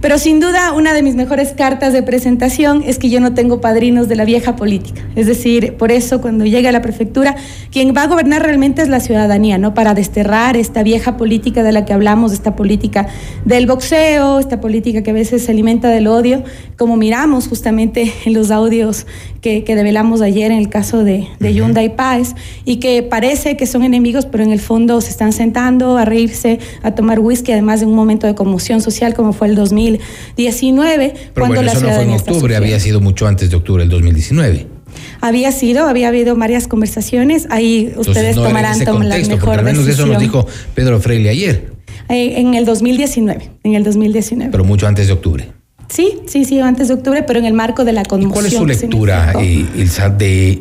Pero 0.00 0.18
sin 0.18 0.38
duda, 0.38 0.72
una 0.72 0.94
de 0.94 1.02
mis 1.02 1.16
mejores 1.16 1.54
cartas 1.54 1.92
de 1.92 2.02
presentación 2.04 2.84
es 2.86 2.98
que 2.98 3.10
yo 3.10 3.20
no 3.20 3.34
tengo 3.34 3.60
padrinos 3.60 4.06
de 4.06 4.14
la 4.14 4.24
vieja 4.24 4.54
política. 4.54 5.02
Es 5.16 5.26
decir, 5.26 5.74
por 5.74 5.90
eso 5.90 6.20
cuando 6.20 6.44
llegue 6.58 6.68
a 6.68 6.72
la 6.72 6.82
prefectura, 6.82 7.36
quien 7.70 7.94
va 7.96 8.02
a 8.02 8.06
gobernar 8.08 8.42
realmente 8.42 8.82
es 8.82 8.88
la 8.88 9.00
ciudadanía, 9.00 9.58
¿no? 9.58 9.74
Para 9.74 9.94
desterrar 9.94 10.56
esta 10.56 10.82
vieja 10.82 11.16
política 11.16 11.62
de 11.62 11.72
la 11.72 11.84
que 11.84 11.92
hablamos, 11.92 12.32
esta 12.32 12.56
política 12.56 13.06
del 13.44 13.66
boxeo, 13.66 14.40
esta 14.40 14.60
política 14.60 15.02
que 15.02 15.10
a 15.10 15.14
veces 15.14 15.44
se 15.44 15.52
alimenta 15.52 15.88
del 15.88 16.08
odio, 16.08 16.42
como 16.76 16.96
miramos 16.96 17.48
justamente 17.48 18.12
en 18.24 18.34
los 18.34 18.50
audios 18.50 19.06
que, 19.40 19.62
que 19.62 19.76
develamos 19.76 20.20
ayer 20.20 20.50
en 20.50 20.58
el 20.58 20.68
caso 20.68 21.04
de, 21.04 21.28
de 21.38 21.54
Yunda 21.54 21.82
y 21.82 21.90
Páez, 21.90 22.34
y 22.64 22.76
que 22.76 23.04
parece 23.04 23.56
que 23.56 23.66
son 23.66 23.84
enemigos, 23.84 24.26
pero 24.26 24.42
en 24.42 24.50
el 24.50 24.60
fondo 24.60 25.00
se 25.00 25.10
están 25.10 25.32
sentando 25.32 25.96
a 25.96 26.04
reírse, 26.04 26.58
a 26.82 26.94
tomar 26.94 27.20
whisky, 27.20 27.52
además 27.52 27.80
de 27.80 27.86
un 27.86 27.94
momento 27.94 28.26
de 28.26 28.34
conmoción 28.34 28.80
social 28.80 29.14
como 29.14 29.32
fue 29.32 29.46
el 29.46 29.54
2019, 29.54 31.12
Pero 31.14 31.32
cuando 31.34 31.56
bueno, 31.56 31.62
la 31.62 31.72
eso 31.72 31.80
no 31.82 31.86
fue 31.86 32.02
en 32.02 32.08
ciudadanía 32.10 32.16
octubre, 32.16 32.56
había 32.56 32.80
sido 32.80 33.00
mucho 33.00 33.28
antes 33.28 33.50
de 33.50 33.56
octubre 33.56 33.82
del 33.82 33.90
2019. 33.90 34.77
Había 35.20 35.52
sido, 35.52 35.86
había 35.86 36.08
habido 36.08 36.36
varias 36.36 36.68
conversaciones, 36.68 37.46
ahí 37.50 37.86
Entonces, 37.88 38.08
ustedes 38.08 38.36
no 38.36 38.44
tomarán 38.44 38.78
tom- 38.84 39.02
la 39.02 39.16
contexto, 39.16 39.34
mejor 39.34 39.46
porque 39.48 39.58
al 39.58 39.64
menos 39.64 39.80
eso 39.80 39.86
decisión. 39.88 40.12
nos 40.12 40.22
dijo 40.22 40.46
Pedro 40.74 41.00
Freile 41.00 41.30
ayer, 41.30 41.72
Eh, 42.08 42.34
en 42.40 42.54
el 42.54 42.64
2019, 42.64 43.50
en 43.64 43.74
el 43.74 43.84
significó. 43.92 44.50
pero 44.50 44.64
mucho 44.64 44.86
antes 44.86 45.06
de 45.08 45.12
octubre. 45.12 45.46
Sí, 45.88 46.18
sí, 46.26 46.44
sí, 46.44 46.60
antes 46.60 46.88
de 46.88 46.94
octubre, 46.94 47.22
pero 47.22 47.38
en 47.38 47.46
el 47.46 47.54
marco 47.54 47.84
de 47.84 47.92
la 47.92 48.04
conmoción. 48.04 48.32
¿Cuál 48.32 48.46
es 48.46 48.52
su 48.54 48.66
lectura, 48.66 49.32
eh, 49.40 49.64
Ilsa, 49.76 50.08
de, 50.10 50.58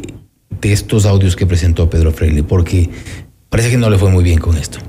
de 0.62 0.72
estos 0.74 1.06
audios 1.06 1.36
que 1.36 1.46
presentó 1.46 1.89
Pedro 1.89 2.12
Freile? 2.12 2.43
Porque 2.43 2.89
parece 3.50 3.70
que 3.70 3.78
no 3.78 3.89
le 3.89 3.98
fue 3.98 4.10
muy 4.10 4.24
bien 4.24 4.39
con 4.39 4.58
esto. 4.58 4.80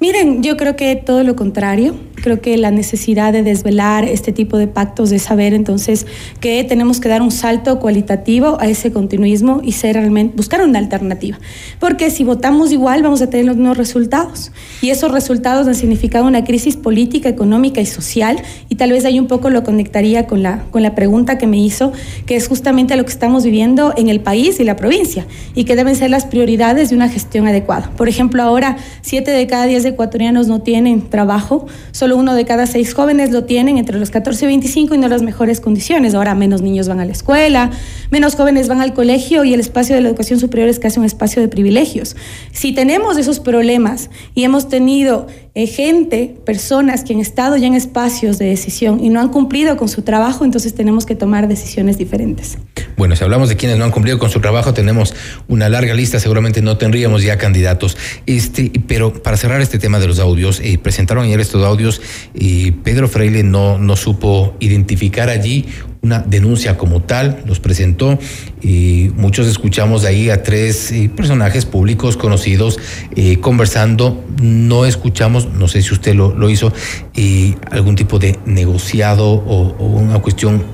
Miren, 0.00 0.42
yo 0.42 0.56
creo 0.56 0.76
que 0.76 0.94
todo 0.96 1.22
lo 1.24 1.36
contrario. 1.36 1.94
Creo 2.16 2.40
que 2.40 2.56
la 2.56 2.70
necesidad 2.70 3.32
de 3.32 3.42
desvelar 3.42 4.04
este 4.04 4.32
tipo 4.32 4.58
de 4.58 4.66
pactos, 4.66 5.10
de 5.10 5.18
saber 5.18 5.54
entonces 5.54 6.06
que 6.40 6.64
tenemos 6.64 7.00
que 7.00 7.08
dar 7.08 7.22
un 7.22 7.30
salto 7.30 7.78
cualitativo 7.78 8.58
a 8.60 8.66
ese 8.66 8.92
continuismo 8.92 9.60
y 9.62 9.72
ser 9.72 9.96
realmente, 9.96 10.36
buscar 10.36 10.62
una 10.62 10.78
alternativa. 10.78 11.38
Porque 11.78 12.10
si 12.10 12.24
votamos 12.24 12.72
igual 12.72 13.02
vamos 13.02 13.22
a 13.22 13.30
tener 13.30 13.46
los 13.46 13.56
mismos 13.56 13.76
resultados. 13.76 14.52
Y 14.80 14.90
esos 14.90 15.12
resultados 15.12 15.66
han 15.66 15.74
significado 15.74 16.26
una 16.26 16.44
crisis 16.44 16.76
política, 16.76 17.28
económica 17.28 17.80
y 17.80 17.86
social. 17.86 18.42
Y 18.68 18.76
tal 18.76 18.92
vez 18.92 19.04
ahí 19.04 19.18
un 19.18 19.26
poco 19.26 19.50
lo 19.50 19.62
conectaría 19.62 20.26
con 20.26 20.42
la, 20.42 20.64
con 20.70 20.82
la 20.82 20.94
pregunta 20.94 21.38
que 21.38 21.46
me 21.46 21.58
hizo, 21.58 21.92
que 22.26 22.36
es 22.36 22.48
justamente 22.48 22.96
lo 22.96 23.04
que 23.04 23.12
estamos 23.12 23.44
viviendo 23.44 23.92
en 23.96 24.08
el 24.08 24.20
país 24.20 24.60
y 24.60 24.64
la 24.64 24.76
provincia. 24.76 25.26
Y 25.54 25.64
que 25.64 25.76
deben 25.76 25.96
ser 25.96 26.10
las 26.10 26.26
prioridades 26.26 26.90
de 26.90 26.96
una 26.96 27.08
gestión 27.08 27.46
adecuada. 27.46 27.90
Por 27.96 28.08
ejemplo, 28.08 28.42
ahora 28.42 28.76
siete 29.02 29.30
de 29.30 29.46
cada 29.46 29.66
diez 29.66 29.84
ecuatorianos 29.84 30.48
no 30.48 30.62
tienen 30.62 31.08
trabajo, 31.08 31.66
solo 31.92 32.05
solo 32.06 32.18
uno 32.18 32.36
de 32.36 32.44
cada 32.44 32.68
seis 32.68 32.94
jóvenes 32.94 33.32
lo 33.32 33.46
tienen 33.46 33.78
entre 33.78 33.98
los 33.98 34.10
14 34.10 34.44
y 34.44 34.46
25 34.46 34.94
y 34.94 34.98
no 34.98 35.08
las 35.08 35.22
mejores 35.22 35.58
condiciones. 35.60 36.14
Ahora 36.14 36.36
menos 36.36 36.62
niños 36.62 36.86
van 36.86 37.00
a 37.00 37.04
la 37.04 37.10
escuela, 37.10 37.72
menos 38.12 38.36
jóvenes 38.36 38.68
van 38.68 38.80
al 38.80 38.94
colegio 38.94 39.42
y 39.42 39.52
el 39.52 39.58
espacio 39.58 39.96
de 39.96 40.02
la 40.02 40.08
educación 40.10 40.38
superior 40.38 40.68
es 40.68 40.78
casi 40.78 41.00
un 41.00 41.04
espacio 41.04 41.42
de 41.42 41.48
privilegios. 41.48 42.14
Si 42.52 42.72
tenemos 42.72 43.16
esos 43.16 43.40
problemas 43.40 44.08
y 44.36 44.44
hemos 44.44 44.68
tenido 44.68 45.26
eh, 45.56 45.66
gente, 45.66 46.36
personas 46.44 47.02
que 47.02 47.14
han 47.14 47.18
estado 47.18 47.56
ya 47.56 47.66
en 47.66 47.74
espacios 47.74 48.38
de 48.38 48.44
decisión 48.44 49.02
y 49.02 49.08
no 49.08 49.20
han 49.20 49.30
cumplido 49.30 49.76
con 49.76 49.88
su 49.88 50.02
trabajo, 50.02 50.44
entonces 50.44 50.74
tenemos 50.74 51.06
que 51.06 51.16
tomar 51.16 51.48
decisiones 51.48 51.98
diferentes. 51.98 52.58
Bueno, 52.98 53.16
si 53.16 53.24
hablamos 53.24 53.48
de 53.48 53.56
quienes 53.56 53.78
no 53.78 53.84
han 53.84 53.90
cumplido 53.90 54.18
con 54.18 54.30
su 54.30 54.40
trabajo, 54.40 54.74
tenemos 54.74 55.14
una 55.48 55.68
larga 55.68 55.94
lista, 55.94 56.20
seguramente 56.20 56.60
no 56.60 56.76
tendríamos 56.76 57.22
ya 57.22 57.38
candidatos. 57.38 57.96
Este, 58.26 58.70
pero 58.86 59.14
para 59.22 59.36
cerrar 59.36 59.62
este 59.62 59.78
tema 59.78 59.98
de 59.98 60.06
los 60.06 60.18
audios, 60.18 60.60
eh, 60.60 60.78
presentaron 60.78 61.24
ayer 61.24 61.40
estos 61.40 61.64
audios 61.64 61.95
y 62.34 62.72
Pedro 62.72 63.08
Freile 63.08 63.42
no, 63.42 63.78
no 63.78 63.96
supo 63.96 64.56
identificar 64.60 65.28
allí 65.28 65.66
una 66.06 66.20
denuncia 66.20 66.78
como 66.78 67.02
tal, 67.02 67.42
los 67.46 67.58
presentó 67.58 68.16
y 68.62 69.10
muchos 69.16 69.48
escuchamos 69.48 70.04
ahí 70.04 70.30
a 70.30 70.42
tres 70.42 70.92
eh, 70.92 71.10
personajes 71.14 71.66
públicos 71.66 72.16
conocidos 72.16 72.78
eh, 73.16 73.40
conversando, 73.40 74.24
no 74.40 74.86
escuchamos, 74.86 75.52
no 75.52 75.66
sé 75.66 75.82
si 75.82 75.92
usted 75.92 76.14
lo, 76.14 76.32
lo 76.32 76.48
hizo, 76.48 76.72
eh, 77.16 77.56
algún 77.72 77.96
tipo 77.96 78.20
de 78.20 78.38
negociado 78.46 79.26
o, 79.26 79.74
una 79.86 80.20
cuestión 80.20 80.64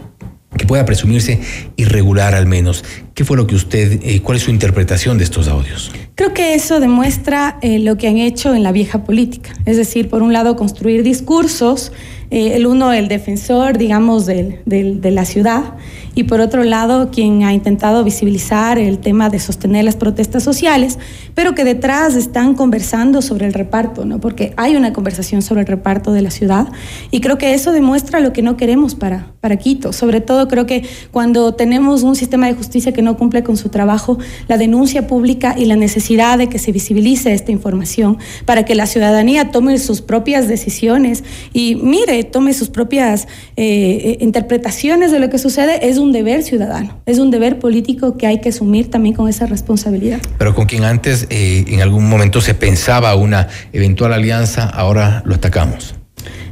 que 0.57 0.67
pueda 0.67 0.85
presumirse 0.85 1.41
irregular 1.77 2.35
al 2.35 2.47
menos. 2.47 2.85
¿Qué 3.15 3.25
fue 3.25 3.37
lo 3.37 3.47
que 3.47 3.55
usted, 3.55 4.01
cuál 4.23 4.37
es 4.37 4.45
su 4.45 4.51
interpretación 4.51 5.19
de 5.19 5.25
estos 5.25 5.49
audios? 5.49 5.93
Creo 6.15 6.35
que 6.35 6.55
eso 6.55 6.81
demuestra 6.81 7.59
lo 7.63 7.97
que 7.97 8.09
han 8.09 8.19
hecho 8.19 8.55
en 8.55 8.63
la 8.63 8.73
vieja 8.73 9.05
política, 9.05 9.53
es 9.67 9.77
decir, 9.77 10.09
por 10.09 10.23
un 10.23 10.33
lado 10.33 10.57
construir 10.57 11.03
discursos, 11.03 11.93
el 12.31 12.67
uno 12.67 12.93
el 12.93 13.09
defensor, 13.09 13.77
digamos, 13.77 14.27
del, 14.27 14.61
de 14.65 15.11
la 15.11 15.25
ciudad 15.25 15.75
y 16.15 16.25
por 16.25 16.41
otro 16.41 16.65
lado 16.65 17.11
quien 17.11 17.43
ha 17.45 17.53
intentado 17.53 18.05
visibilizar 18.05 18.79
el 18.79 18.99
tema 18.99 19.31
de 19.31 19.39
sostener 19.39 19.85
las 19.85 19.97
protestas 19.97 20.43
sociales, 20.43 20.99
pero 21.35 21.55
que 21.55 21.65
detrás 21.65 22.15
están 22.15 22.55
conversando 22.55 23.23
sobre 23.23 23.47
el 23.47 23.55
reparto, 23.55 24.05
¿no? 24.05 24.21
Porque 24.21 24.53
hay 24.57 24.77
una 24.77 24.93
conversación 24.93 25.43
sobre 25.43 25.63
el 25.63 25.67
reparto 25.67 26.13
de 26.13 26.23
la 26.23 26.31
ciudad 26.31 26.69
y 27.11 27.21
creo 27.21 27.39
que 27.39 27.55
eso 27.55 27.73
demuestra 27.73 28.21
lo 28.21 28.33
que 28.33 28.43
no 28.43 28.57
queremos 28.57 28.95
para, 28.95 29.33
para 29.41 29.57
Quito. 29.57 29.93
Sobre 29.93 30.21
todo 30.21 30.49
creo 30.49 30.67
que 30.67 30.85
cuando 31.11 31.55
tenemos 31.55 32.03
un 32.03 32.15
sistema 32.15 32.47
de 32.47 32.55
justicia 32.55 32.93
que 32.93 33.03
no 33.03 33.17
cumple 33.17 33.43
con 33.43 33.57
su 33.57 33.69
trabajo, 33.69 34.19
la 34.49 34.59
denuncia 34.59 35.07
pública 35.07 35.55
y 35.57 35.65
la 35.65 35.77
necesidad 35.77 36.39
de 36.39 36.49
que 36.49 36.59
se 36.59 36.73
visibilice 36.73 37.33
esta 37.33 37.53
información 37.53 38.19
para 38.45 38.65
que 38.65 38.75
la 38.75 38.87
ciudadanía 38.87 39.51
tome 39.51 39.79
sus 39.79 40.03
propias 40.03 40.49
decisiones 40.49 41.25
y 41.53 41.77
mire, 41.77 42.25
tome 42.25 42.53
sus 42.53 42.69
propias 42.69 43.29
eh, 43.57 44.19
interpretaciones 44.21 45.11
de 45.11 45.19
lo 45.19 45.31
que 45.31 45.39
sucede 45.39 45.89
es 45.89 45.99
un 46.03 46.13
deber 46.13 46.43
ciudadano, 46.43 47.01
es 47.07 47.19
un 47.19 47.31
deber 47.31 47.59
político 47.59 48.17
que 48.19 48.27
hay 48.27 48.41
que 48.41 48.51
asumir 48.51 48.91
también 48.91 49.15
con 49.15 49.29
esa 49.29 49.47
responsabilidad. 49.47 50.21
Pero 50.39 50.55
con 50.55 50.67
quien 50.67 50.85
antes 50.85 51.27
eh, 51.31 51.65
en 51.69 51.81
algún 51.81 52.09
momento 52.09 52.41
se 52.41 52.55
pensaba 52.55 53.15
una 53.15 53.49
eventual 53.73 54.13
alianza, 54.13 54.67
ahora 54.67 55.23
lo 55.25 55.35
atacamos. 55.35 55.95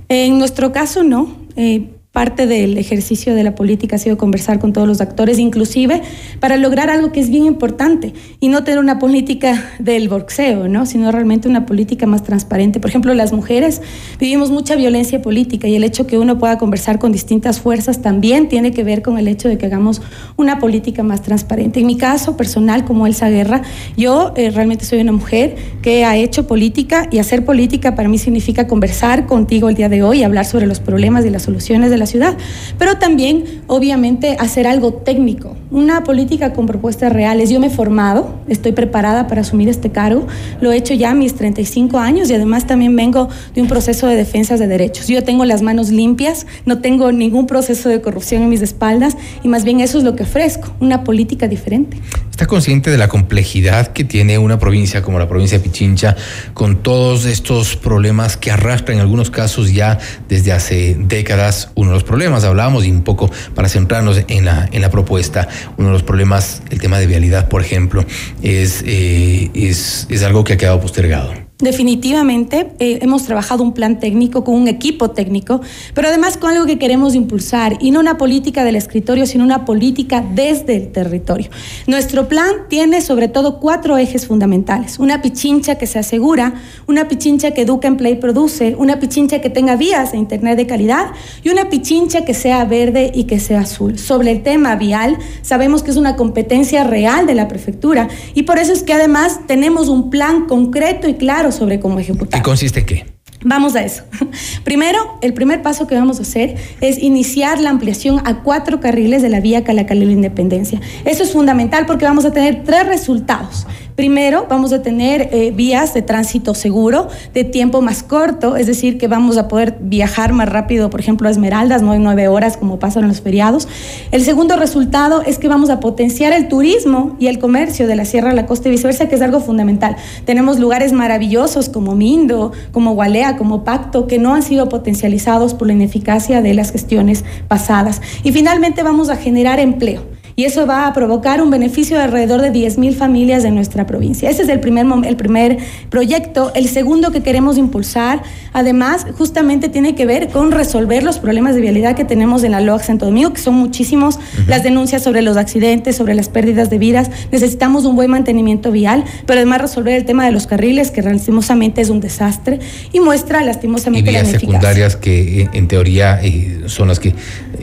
En 0.08 0.38
nuestro 0.38 0.72
caso 0.72 1.02
no. 1.02 1.36
Eh, 1.56 1.88
Parte 2.20 2.46
del 2.46 2.76
ejercicio 2.76 3.35
de 3.35 3.42
la 3.42 3.54
política 3.54 3.96
ha 3.96 3.98
sido 3.98 4.18
conversar 4.18 4.59
con 4.59 4.74
todos 4.74 4.87
los 4.87 5.00
actores, 5.00 5.38
inclusive 5.38 6.02
para 6.38 6.59
lograr 6.59 6.90
algo 6.90 7.12
que 7.12 7.20
es 7.20 7.30
bien 7.30 7.46
importante 7.46 8.12
y 8.40 8.48
no 8.48 8.62
tener 8.62 8.78
una 8.78 8.98
política 8.98 9.70
del 9.78 10.11
boxeo, 10.11 10.68
¿no? 10.68 10.85
sino 10.85 11.11
realmente 11.12 11.48
una 11.48 11.64
política 11.64 12.04
más 12.04 12.22
transparente. 12.22 12.78
Por 12.78 12.90
ejemplo, 12.90 13.14
las 13.14 13.33
mujeres 13.33 13.80
vivimos 14.18 14.50
mucha 14.50 14.76
violencia 14.76 15.22
política 15.22 15.66
y 15.66 15.76
el 15.76 15.83
hecho 15.83 16.06
que 16.06 16.18
uno 16.18 16.38
pueda 16.38 16.59
conversar 16.59 16.98
con 16.98 17.11
distintas 17.11 17.59
fuerzas 17.59 18.02
también 18.02 18.50
tiene 18.50 18.72
que 18.72 18.85
ver 18.85 19.00
con 19.00 19.16
el 19.16 19.26
hecho 19.26 19.48
de 19.48 19.56
que 19.56 19.64
hagamos 19.64 20.02
una 20.37 20.59
política 20.59 21.02
más 21.02 21.22
transparente. 21.22 21.80
En 21.80 21.87
mi 21.87 21.96
caso 21.96 22.37
personal, 22.37 22.85
como 22.85 23.06
Elsa 23.06 23.30
Guerra, 23.30 23.62
yo 23.96 24.35
eh, 24.37 24.50
realmente 24.50 24.85
soy 24.85 25.00
una 25.00 25.12
mujer 25.12 25.56
que 25.80 26.04
ha 26.04 26.18
hecho 26.18 26.46
política 26.46 27.09
y 27.11 27.18
hacer 27.18 27.46
política 27.46 27.94
para 27.94 28.11
mí 28.11 28.18
significa 28.18 28.66
conversar 28.66 29.24
contigo 29.24 29.70
el 29.70 29.74
día 29.74 29.88
de 29.88 30.02
hoy, 30.02 30.22
hablar 30.22 30.44
sobre 30.44 30.66
los 30.66 30.80
problemas 30.80 31.24
y 31.24 31.30
las 31.30 31.44
soluciones 31.44 31.88
de 31.90 31.96
la 31.96 32.09
ciudad, 32.10 32.36
pero 32.78 32.98
también, 32.98 33.62
obviamente, 33.66 34.36
hacer 34.38 34.66
algo 34.66 34.92
técnico, 34.92 35.56
una 35.70 36.04
política 36.04 36.52
con 36.52 36.66
propuestas 36.66 37.12
reales. 37.12 37.50
Yo 37.50 37.60
me 37.60 37.68
he 37.68 37.70
formado, 37.70 38.34
estoy 38.48 38.72
preparada 38.72 39.26
para 39.26 39.40
asumir 39.40 39.68
este 39.68 39.90
cargo, 39.90 40.26
lo 40.60 40.72
he 40.72 40.76
hecho 40.76 40.94
ya 40.94 41.10
a 41.10 41.14
mis 41.14 41.34
35 41.34 41.98
años 41.98 42.30
y 42.30 42.34
además 42.34 42.66
también 42.66 42.94
vengo 42.96 43.28
de 43.54 43.62
un 43.62 43.68
proceso 43.68 44.06
de 44.06 44.16
defensa 44.16 44.56
de 44.56 44.66
derechos. 44.66 45.08
Yo 45.08 45.22
tengo 45.24 45.44
las 45.44 45.62
manos 45.62 45.90
limpias, 45.90 46.46
no 46.66 46.80
tengo 46.80 47.12
ningún 47.12 47.46
proceso 47.46 47.88
de 47.88 48.00
corrupción 48.00 48.42
en 48.42 48.48
mis 48.48 48.62
espaldas 48.62 49.16
y 49.42 49.48
más 49.48 49.64
bien 49.64 49.80
eso 49.80 49.98
es 49.98 50.04
lo 50.04 50.16
que 50.16 50.24
ofrezco, 50.24 50.72
una 50.80 51.04
política 51.04 51.48
diferente. 51.48 51.98
¿Está 52.30 52.46
consciente 52.46 52.90
de 52.90 52.96
la 52.96 53.08
complejidad 53.08 53.88
que 53.88 54.02
tiene 54.02 54.38
una 54.38 54.58
provincia 54.58 55.02
como 55.02 55.18
la 55.18 55.28
provincia 55.28 55.58
de 55.58 55.64
Pichincha 55.64 56.16
con 56.54 56.82
todos 56.82 57.26
estos 57.26 57.76
problemas 57.76 58.36
que 58.36 58.50
arrastra 58.50 58.94
en 58.94 59.00
algunos 59.00 59.30
casos 59.30 59.72
ya 59.72 59.98
desde 60.28 60.52
hace 60.52 60.96
décadas 60.98 61.70
uno 61.90 61.96
de 61.96 62.03
los 62.03 62.09
problemas? 62.09 62.44
Hablábamos 62.44 62.87
y 62.87 62.90
un 62.90 63.03
poco 63.03 63.31
para 63.55 63.68
centrarnos 63.68 64.22
en 64.29 64.44
la, 64.44 64.68
en 64.70 64.81
la 64.81 64.90
propuesta, 64.90 65.48
uno 65.76 65.88
de 65.88 65.92
los 65.92 66.03
problemas, 66.03 66.62
el 66.70 66.81
tema 66.81 66.98
de 66.98 67.07
vialidad, 67.07 67.48
por 67.48 67.62
ejemplo, 67.62 68.05
es, 68.42 68.83
eh, 68.87 69.50
es, 69.55 70.07
es 70.09 70.22
algo 70.22 70.44
que 70.44 70.55
ha 70.55 70.57
quedado 70.57 70.81
postergado. 70.81 71.49
Definitivamente 71.60 72.72
eh, 72.78 72.98
hemos 73.02 73.24
trabajado 73.24 73.62
un 73.62 73.72
plan 73.72 74.00
técnico 74.00 74.44
con 74.44 74.54
un 74.54 74.66
equipo 74.66 75.10
técnico, 75.10 75.60
pero 75.94 76.08
además 76.08 76.38
con 76.38 76.50
algo 76.50 76.64
que 76.64 76.78
queremos 76.78 77.14
impulsar, 77.14 77.76
y 77.80 77.90
no 77.90 78.00
una 78.00 78.16
política 78.16 78.64
del 78.64 78.76
escritorio, 78.76 79.26
sino 79.26 79.44
una 79.44 79.64
política 79.64 80.24
desde 80.34 80.76
el 80.76 80.92
territorio. 80.92 81.50
Nuestro 81.86 82.28
plan 82.28 82.50
tiene 82.68 83.02
sobre 83.02 83.28
todo 83.28 83.60
cuatro 83.60 83.98
ejes 83.98 84.26
fundamentales. 84.26 84.98
Una 84.98 85.20
pichincha 85.20 85.76
que 85.76 85.86
se 85.86 85.98
asegura, 85.98 86.54
una 86.86 87.08
pichincha 87.08 87.50
que 87.50 87.62
educa, 87.62 87.88
emplea 87.88 88.12
y 88.12 88.16
produce, 88.16 88.74
una 88.76 88.98
pichincha 88.98 89.40
que 89.40 89.50
tenga 89.50 89.76
vías 89.76 90.12
de 90.12 90.18
Internet 90.18 90.56
de 90.56 90.66
calidad 90.66 91.10
y 91.42 91.50
una 91.50 91.68
pichincha 91.68 92.24
que 92.24 92.34
sea 92.34 92.64
verde 92.64 93.12
y 93.14 93.24
que 93.24 93.38
sea 93.38 93.60
azul. 93.60 93.98
Sobre 93.98 94.30
el 94.30 94.42
tema 94.42 94.76
vial, 94.76 95.18
sabemos 95.42 95.82
que 95.82 95.90
es 95.90 95.96
una 95.96 96.16
competencia 96.16 96.84
real 96.84 97.26
de 97.26 97.34
la 97.34 97.48
prefectura 97.48 98.08
y 98.34 98.44
por 98.44 98.58
eso 98.58 98.72
es 98.72 98.82
que 98.82 98.94
además 98.94 99.40
tenemos 99.46 99.88
un 99.88 100.10
plan 100.10 100.46
concreto 100.46 101.08
y 101.08 101.14
claro 101.14 101.49
sobre 101.52 101.80
cómo 101.80 101.98
ejecutar. 101.98 102.40
¿Y 102.40 102.42
consiste 102.42 102.80
en 102.80 102.86
qué? 102.86 103.20
Vamos 103.42 103.74
a 103.74 103.82
eso. 103.82 104.02
Primero, 104.64 104.98
el 105.22 105.32
primer 105.32 105.62
paso 105.62 105.86
que 105.86 105.94
vamos 105.94 106.18
a 106.18 106.22
hacer 106.22 106.56
es 106.80 106.98
iniciar 106.98 107.58
la 107.58 107.70
ampliación 107.70 108.20
a 108.26 108.42
cuatro 108.42 108.80
carriles 108.80 109.22
de 109.22 109.30
la 109.30 109.40
vía 109.40 109.64
Calacalilo 109.64 110.12
Independencia. 110.12 110.80
Eso 111.04 111.22
es 111.22 111.32
fundamental 111.32 111.86
porque 111.86 112.04
vamos 112.04 112.26
a 112.26 112.32
tener 112.32 112.64
tres 112.64 112.86
resultados. 112.86 113.66
Primero, 114.00 114.46
vamos 114.48 114.72
a 114.72 114.80
tener 114.80 115.28
eh, 115.30 115.52
vías 115.54 115.92
de 115.92 116.00
tránsito 116.00 116.54
seguro, 116.54 117.08
de 117.34 117.44
tiempo 117.44 117.82
más 117.82 118.02
corto, 118.02 118.56
es 118.56 118.66
decir, 118.66 118.96
que 118.96 119.08
vamos 119.08 119.36
a 119.36 119.46
poder 119.46 119.76
viajar 119.78 120.32
más 120.32 120.48
rápido, 120.48 120.88
por 120.88 121.00
ejemplo, 121.00 121.28
a 121.28 121.30
Esmeraldas, 121.30 121.82
no 121.82 121.92
en 121.92 122.02
nueve 122.02 122.26
horas 122.26 122.56
como 122.56 122.78
pasa 122.78 123.00
en 123.00 123.08
los 123.08 123.20
feriados. 123.20 123.68
El 124.10 124.22
segundo 124.22 124.56
resultado 124.56 125.20
es 125.20 125.36
que 125.36 125.48
vamos 125.48 125.68
a 125.68 125.80
potenciar 125.80 126.32
el 126.32 126.48
turismo 126.48 127.14
y 127.20 127.26
el 127.26 127.38
comercio 127.38 127.86
de 127.86 127.94
la 127.94 128.06
Sierra 128.06 128.30
a 128.30 128.34
la 128.34 128.46
costa 128.46 128.68
y 128.68 128.70
viceversa, 128.70 129.06
que 129.06 129.16
es 129.16 129.20
algo 129.20 129.40
fundamental. 129.40 129.96
Tenemos 130.24 130.58
lugares 130.58 130.94
maravillosos 130.94 131.68
como 131.68 131.94
Mindo, 131.94 132.52
como 132.72 132.94
Gualea, 132.94 133.36
como 133.36 133.64
Pacto, 133.64 134.06
que 134.06 134.18
no 134.18 134.32
han 134.32 134.42
sido 134.42 134.70
potencializados 134.70 135.52
por 135.52 135.66
la 135.66 135.74
ineficacia 135.74 136.40
de 136.40 136.54
las 136.54 136.72
gestiones 136.72 137.22
pasadas. 137.48 138.00
Y 138.22 138.32
finalmente 138.32 138.82
vamos 138.82 139.10
a 139.10 139.16
generar 139.16 139.60
empleo 139.60 140.09
y 140.40 140.46
eso 140.46 140.66
va 140.66 140.87
a 140.87 140.94
provocar 140.94 141.42
un 141.42 141.50
beneficio 141.50 141.98
de 141.98 142.05
alrededor 142.05 142.40
de 142.40 142.50
10.000 142.50 142.94
familias 142.94 143.42
de 143.42 143.50
nuestra 143.50 143.87
provincia. 143.87 144.31
Ese 144.31 144.44
es 144.44 144.48
el 144.48 144.59
primer, 144.59 144.87
el 145.05 145.14
primer 145.14 145.59
proyecto. 145.90 146.50
El 146.55 146.66
segundo 146.66 147.12
que 147.12 147.22
queremos 147.22 147.59
impulsar, 147.59 148.22
además, 148.55 149.05
justamente 149.18 149.68
tiene 149.68 149.94
que 149.94 150.07
ver 150.07 150.29
con 150.29 150.50
resolver 150.50 151.03
los 151.03 151.18
problemas 151.18 151.55
de 151.55 151.61
vialidad 151.61 151.94
que 151.94 152.07
tenemos 152.07 152.42
en 152.42 152.53
la 152.53 152.62
LOAC 152.62 152.85
Santo 152.85 153.05
Domingo, 153.05 153.35
que 153.35 153.40
son 153.42 153.53
muchísimos, 153.53 154.16
uh 154.16 154.18
-huh. 154.18 154.46
las 154.46 154.62
denuncias 154.62 155.03
sobre 155.03 155.20
los 155.20 155.37
accidentes, 155.37 155.96
sobre 155.96 156.14
las 156.14 156.31
pérdidas 156.31 156.70
de 156.70 156.79
vidas. 156.79 157.11
Necesitamos 157.31 157.85
un 157.85 157.94
buen 157.94 158.11
mantenimiento 158.11 158.72
vial, 158.72 159.05
pero 159.26 159.40
además 159.40 159.61
resolver 159.61 159.94
el 159.94 160.07
tema 160.07 160.24
de 160.24 160.33
los 160.33 160.46
carriles, 160.46 160.90
que 160.90 161.03
lastimosamente 161.03 161.83
es 161.83 161.90
un 161.90 162.00
desastre 162.00 162.61
y 162.94 163.00
muestra 163.00 163.42
lastimosamente 163.42 164.09
y 164.09 164.14
vías 164.14 164.33
la 164.33 164.38
secundarias 164.38 164.96
que 164.96 165.50
en 165.53 165.68
teoría 165.68 166.18
eh, 166.22 166.62
son 166.64 166.88
las 166.88 166.98
que 166.98 167.12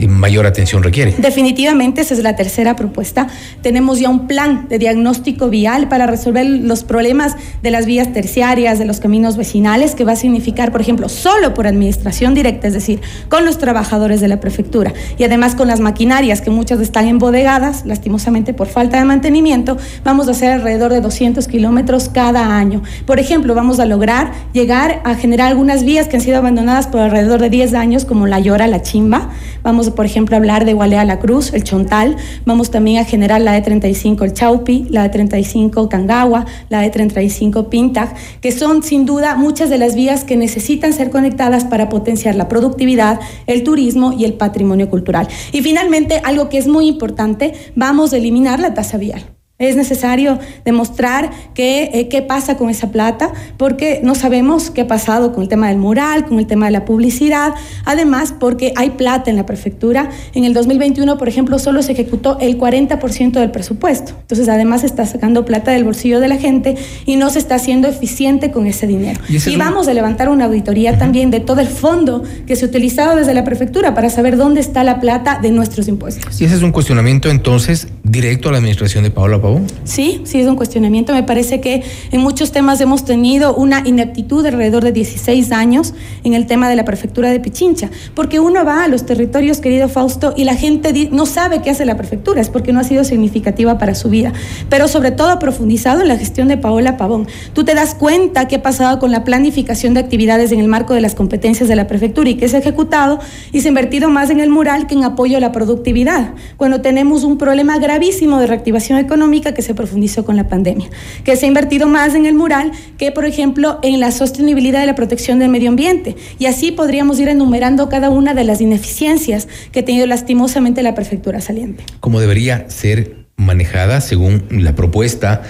mayor 0.06 0.46
atención 0.46 0.84
requieren. 0.84 1.16
Definitivamente 1.18 2.02
esa 2.02 2.14
es 2.14 2.22
la 2.22 2.36
tercera 2.36 2.67
propuesta, 2.76 3.28
tenemos 3.62 4.00
ya 4.00 4.08
un 4.08 4.26
plan 4.26 4.66
de 4.68 4.78
diagnóstico 4.78 5.48
vial 5.48 5.88
para 5.88 6.06
resolver 6.06 6.46
los 6.46 6.84
problemas 6.84 7.36
de 7.62 7.70
las 7.70 7.86
vías 7.86 8.12
terciarias, 8.12 8.78
de 8.78 8.84
los 8.84 9.00
caminos 9.00 9.36
vecinales, 9.36 9.94
que 9.94 10.04
va 10.04 10.12
a 10.12 10.16
significar, 10.16 10.72
por 10.72 10.80
ejemplo, 10.80 11.08
solo 11.08 11.54
por 11.54 11.66
administración 11.66 12.34
directa, 12.34 12.68
es 12.68 12.74
decir, 12.74 13.00
con 13.28 13.44
los 13.44 13.58
trabajadores 13.58 14.20
de 14.20 14.28
la 14.28 14.40
prefectura 14.40 14.92
y 15.16 15.24
además 15.24 15.54
con 15.54 15.68
las 15.68 15.80
maquinarias 15.80 16.40
que 16.40 16.50
muchas 16.50 16.80
están 16.80 17.06
embodegadas, 17.06 17.84
lastimosamente 17.86 18.54
por 18.54 18.68
falta 18.68 18.98
de 18.98 19.04
mantenimiento, 19.04 19.76
vamos 20.04 20.28
a 20.28 20.32
hacer 20.32 20.52
alrededor 20.52 20.92
de 20.92 21.00
200 21.00 21.46
kilómetros 21.48 22.08
cada 22.08 22.56
año. 22.56 22.82
Por 23.06 23.18
ejemplo, 23.18 23.54
vamos 23.54 23.80
a 23.80 23.86
lograr 23.86 24.32
llegar 24.52 25.00
a 25.04 25.14
generar 25.14 25.48
algunas 25.48 25.84
vías 25.84 26.08
que 26.08 26.16
han 26.16 26.22
sido 26.22 26.38
abandonadas 26.38 26.86
por 26.86 27.00
alrededor 27.00 27.40
de 27.40 27.50
10 27.50 27.74
años, 27.74 28.04
como 28.04 28.26
la 28.26 28.40
Llora, 28.40 28.66
la 28.66 28.82
Chimba. 28.82 29.30
Vamos, 29.62 29.90
por 29.90 30.06
ejemplo, 30.06 30.36
a 30.36 30.38
hablar 30.38 30.64
de 30.64 30.74
Gualea 30.74 31.04
La 31.04 31.18
Cruz, 31.18 31.52
el 31.52 31.64
Chontal. 31.64 32.16
Vamos 32.48 32.70
también 32.70 32.96
a 32.96 33.04
generar 33.04 33.42
la 33.42 33.62
E35 33.62 34.24
el 34.24 34.32
Chaupi, 34.32 34.86
la 34.88 35.04
E35 35.04 35.86
Cangagua, 35.86 36.46
la 36.70 36.86
E35 36.86 37.68
Pintag, 37.68 38.14
que 38.40 38.52
son 38.52 38.82
sin 38.82 39.04
duda 39.04 39.36
muchas 39.36 39.68
de 39.68 39.76
las 39.76 39.94
vías 39.94 40.24
que 40.24 40.38
necesitan 40.38 40.94
ser 40.94 41.10
conectadas 41.10 41.66
para 41.66 41.90
potenciar 41.90 42.36
la 42.36 42.48
productividad, 42.48 43.20
el 43.46 43.64
turismo 43.64 44.14
y 44.14 44.24
el 44.24 44.32
patrimonio 44.32 44.88
cultural. 44.88 45.28
Y 45.52 45.60
finalmente, 45.60 46.22
algo 46.24 46.48
que 46.48 46.56
es 46.56 46.68
muy 46.68 46.88
importante, 46.88 47.52
vamos 47.76 48.14
a 48.14 48.16
eliminar 48.16 48.60
la 48.60 48.72
tasa 48.72 48.96
vial. 48.96 49.37
Es 49.60 49.74
necesario 49.74 50.38
demostrar 50.64 51.32
eh, 51.56 52.06
qué 52.08 52.22
pasa 52.22 52.56
con 52.56 52.70
esa 52.70 52.92
plata, 52.92 53.32
porque 53.56 54.00
no 54.04 54.14
sabemos 54.14 54.70
qué 54.70 54.82
ha 54.82 54.86
pasado 54.86 55.32
con 55.32 55.42
el 55.42 55.48
tema 55.48 55.66
del 55.66 55.78
mural, 55.78 56.26
con 56.26 56.38
el 56.38 56.46
tema 56.46 56.66
de 56.66 56.70
la 56.70 56.84
publicidad. 56.84 57.54
Además, 57.84 58.32
porque 58.38 58.72
hay 58.76 58.90
plata 58.90 59.30
en 59.30 59.36
la 59.36 59.46
prefectura. 59.46 60.10
En 60.32 60.44
el 60.44 60.54
2021, 60.54 61.18
por 61.18 61.28
ejemplo, 61.28 61.58
solo 61.58 61.82
se 61.82 61.90
ejecutó 61.90 62.38
el 62.40 62.56
40% 62.56 63.32
del 63.32 63.50
presupuesto. 63.50 64.12
Entonces, 64.20 64.48
además, 64.48 64.82
se 64.82 64.86
está 64.86 65.04
sacando 65.06 65.44
plata 65.44 65.72
del 65.72 65.82
bolsillo 65.82 66.20
de 66.20 66.28
la 66.28 66.36
gente 66.36 66.76
y 67.04 67.16
no 67.16 67.28
se 67.28 67.40
está 67.40 67.56
haciendo 67.56 67.88
eficiente 67.88 68.52
con 68.52 68.68
ese 68.68 68.86
dinero. 68.86 69.20
Y, 69.28 69.56
vamos 69.56 69.88
a 69.88 69.92
levantar 69.92 70.28
una 70.28 70.44
auditoría 70.44 70.98
también 70.98 71.32
de 71.32 71.40
todo 71.40 71.60
el 71.60 71.66
fondo 71.66 72.22
que 72.46 72.54
se 72.54 72.64
ha 72.64 72.68
utilizado 72.68 73.16
desde 73.16 73.34
la 73.34 73.42
prefectura 73.42 73.92
para 73.92 74.08
saber 74.08 74.36
dónde 74.36 74.60
está 74.60 74.84
la 74.84 75.00
plata 75.00 75.40
de 75.42 75.50
nuestros 75.50 75.88
impuestos. 75.88 76.40
Y 76.40 76.44
ese 76.44 76.54
es 76.54 76.62
un 76.62 76.70
cuestionamiento 76.70 77.28
entonces 77.28 77.88
directo 78.04 78.50
a 78.50 78.52
la 78.52 78.58
administración 78.58 79.02
de 79.02 79.10
Paola 79.10 79.40
Sí, 79.84 80.22
sí, 80.24 80.40
es 80.40 80.46
un 80.46 80.56
cuestionamiento. 80.56 81.12
Me 81.12 81.22
parece 81.22 81.60
que 81.60 81.82
en 82.10 82.20
muchos 82.20 82.52
temas 82.52 82.80
hemos 82.80 83.04
tenido 83.04 83.54
una 83.54 83.82
ineptitud 83.86 84.42
de 84.42 84.50
alrededor 84.50 84.84
de 84.84 84.92
16 84.92 85.52
años 85.52 85.94
en 86.24 86.34
el 86.34 86.46
tema 86.46 86.68
de 86.68 86.76
la 86.76 86.84
prefectura 86.84 87.30
de 87.30 87.40
Pichincha, 87.40 87.90
porque 88.14 88.40
uno 88.40 88.64
va 88.64 88.84
a 88.84 88.88
los 88.88 89.06
territorios, 89.06 89.60
querido 89.60 89.88
Fausto, 89.88 90.34
y 90.36 90.44
la 90.44 90.54
gente 90.54 90.92
no 91.10 91.26
sabe 91.26 91.62
qué 91.62 91.70
hace 91.70 91.84
la 91.84 91.96
prefectura, 91.96 92.40
es 92.40 92.50
porque 92.50 92.72
no 92.72 92.80
ha 92.80 92.84
sido 92.84 93.04
significativa 93.04 93.78
para 93.78 93.94
su 93.94 94.08
vida, 94.08 94.32
pero 94.68 94.88
sobre 94.88 95.10
todo 95.10 95.38
profundizado 95.38 96.02
en 96.02 96.08
la 96.08 96.16
gestión 96.16 96.48
de 96.48 96.56
Paola 96.56 96.96
Pavón. 96.96 97.26
Tú 97.52 97.64
te 97.64 97.74
das 97.74 97.94
cuenta 97.94 98.48
qué 98.48 98.56
ha 98.56 98.62
pasado 98.62 98.98
con 98.98 99.10
la 99.10 99.24
planificación 99.24 99.94
de 99.94 100.00
actividades 100.00 100.52
en 100.52 100.60
el 100.60 100.68
marco 100.68 100.94
de 100.94 101.00
las 101.00 101.14
competencias 101.14 101.68
de 101.68 101.76
la 101.76 101.86
prefectura 101.86 102.28
y 102.30 102.34
que 102.36 102.48
se 102.48 102.56
ha 102.56 102.60
ejecutado 102.60 103.18
y 103.52 103.60
se 103.60 103.68
ha 103.68 103.70
invertido 103.70 104.10
más 104.10 104.30
en 104.30 104.40
el 104.40 104.50
mural 104.50 104.86
que 104.86 104.94
en 104.94 105.04
apoyo 105.04 105.36
a 105.36 105.40
la 105.40 105.52
productividad, 105.52 106.34
cuando 106.56 106.80
tenemos 106.80 107.24
un 107.24 107.38
problema 107.38 107.78
gravísimo 107.78 108.38
de 108.38 108.46
reactivación 108.46 108.98
económica 108.98 109.37
que 109.40 109.62
se 109.62 109.74
profundizó 109.74 110.24
con 110.24 110.36
la 110.36 110.48
pandemia, 110.48 110.88
que 111.24 111.36
se 111.36 111.46
ha 111.46 111.48
invertido 111.48 111.86
más 111.86 112.14
en 112.14 112.26
el 112.26 112.34
mural 112.34 112.72
que, 112.96 113.12
por 113.12 113.24
ejemplo, 113.24 113.78
en 113.82 114.00
la 114.00 114.10
sostenibilidad 114.12 114.80
de 114.80 114.86
la 114.86 114.94
protección 114.94 115.38
del 115.38 115.48
medio 115.48 115.68
ambiente. 115.68 116.16
Y 116.38 116.46
así 116.46 116.72
podríamos 116.72 117.18
ir 117.18 117.28
enumerando 117.28 117.88
cada 117.88 118.10
una 118.10 118.34
de 118.34 118.44
las 118.44 118.60
ineficiencias 118.60 119.48
que 119.72 119.80
ha 119.80 119.84
tenido 119.84 120.06
lastimosamente 120.06 120.82
la 120.82 120.94
prefectura 120.94 121.40
saliente. 121.40 121.84
¿Cómo 122.00 122.20
debería 122.20 122.68
ser 122.68 123.26
manejada 123.36 124.00
según 124.00 124.44
la 124.50 124.74
propuesta, 124.74 125.42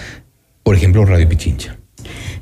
por 0.62 0.76
ejemplo, 0.76 1.04
Radio 1.04 1.28
Pichincha? 1.28 1.78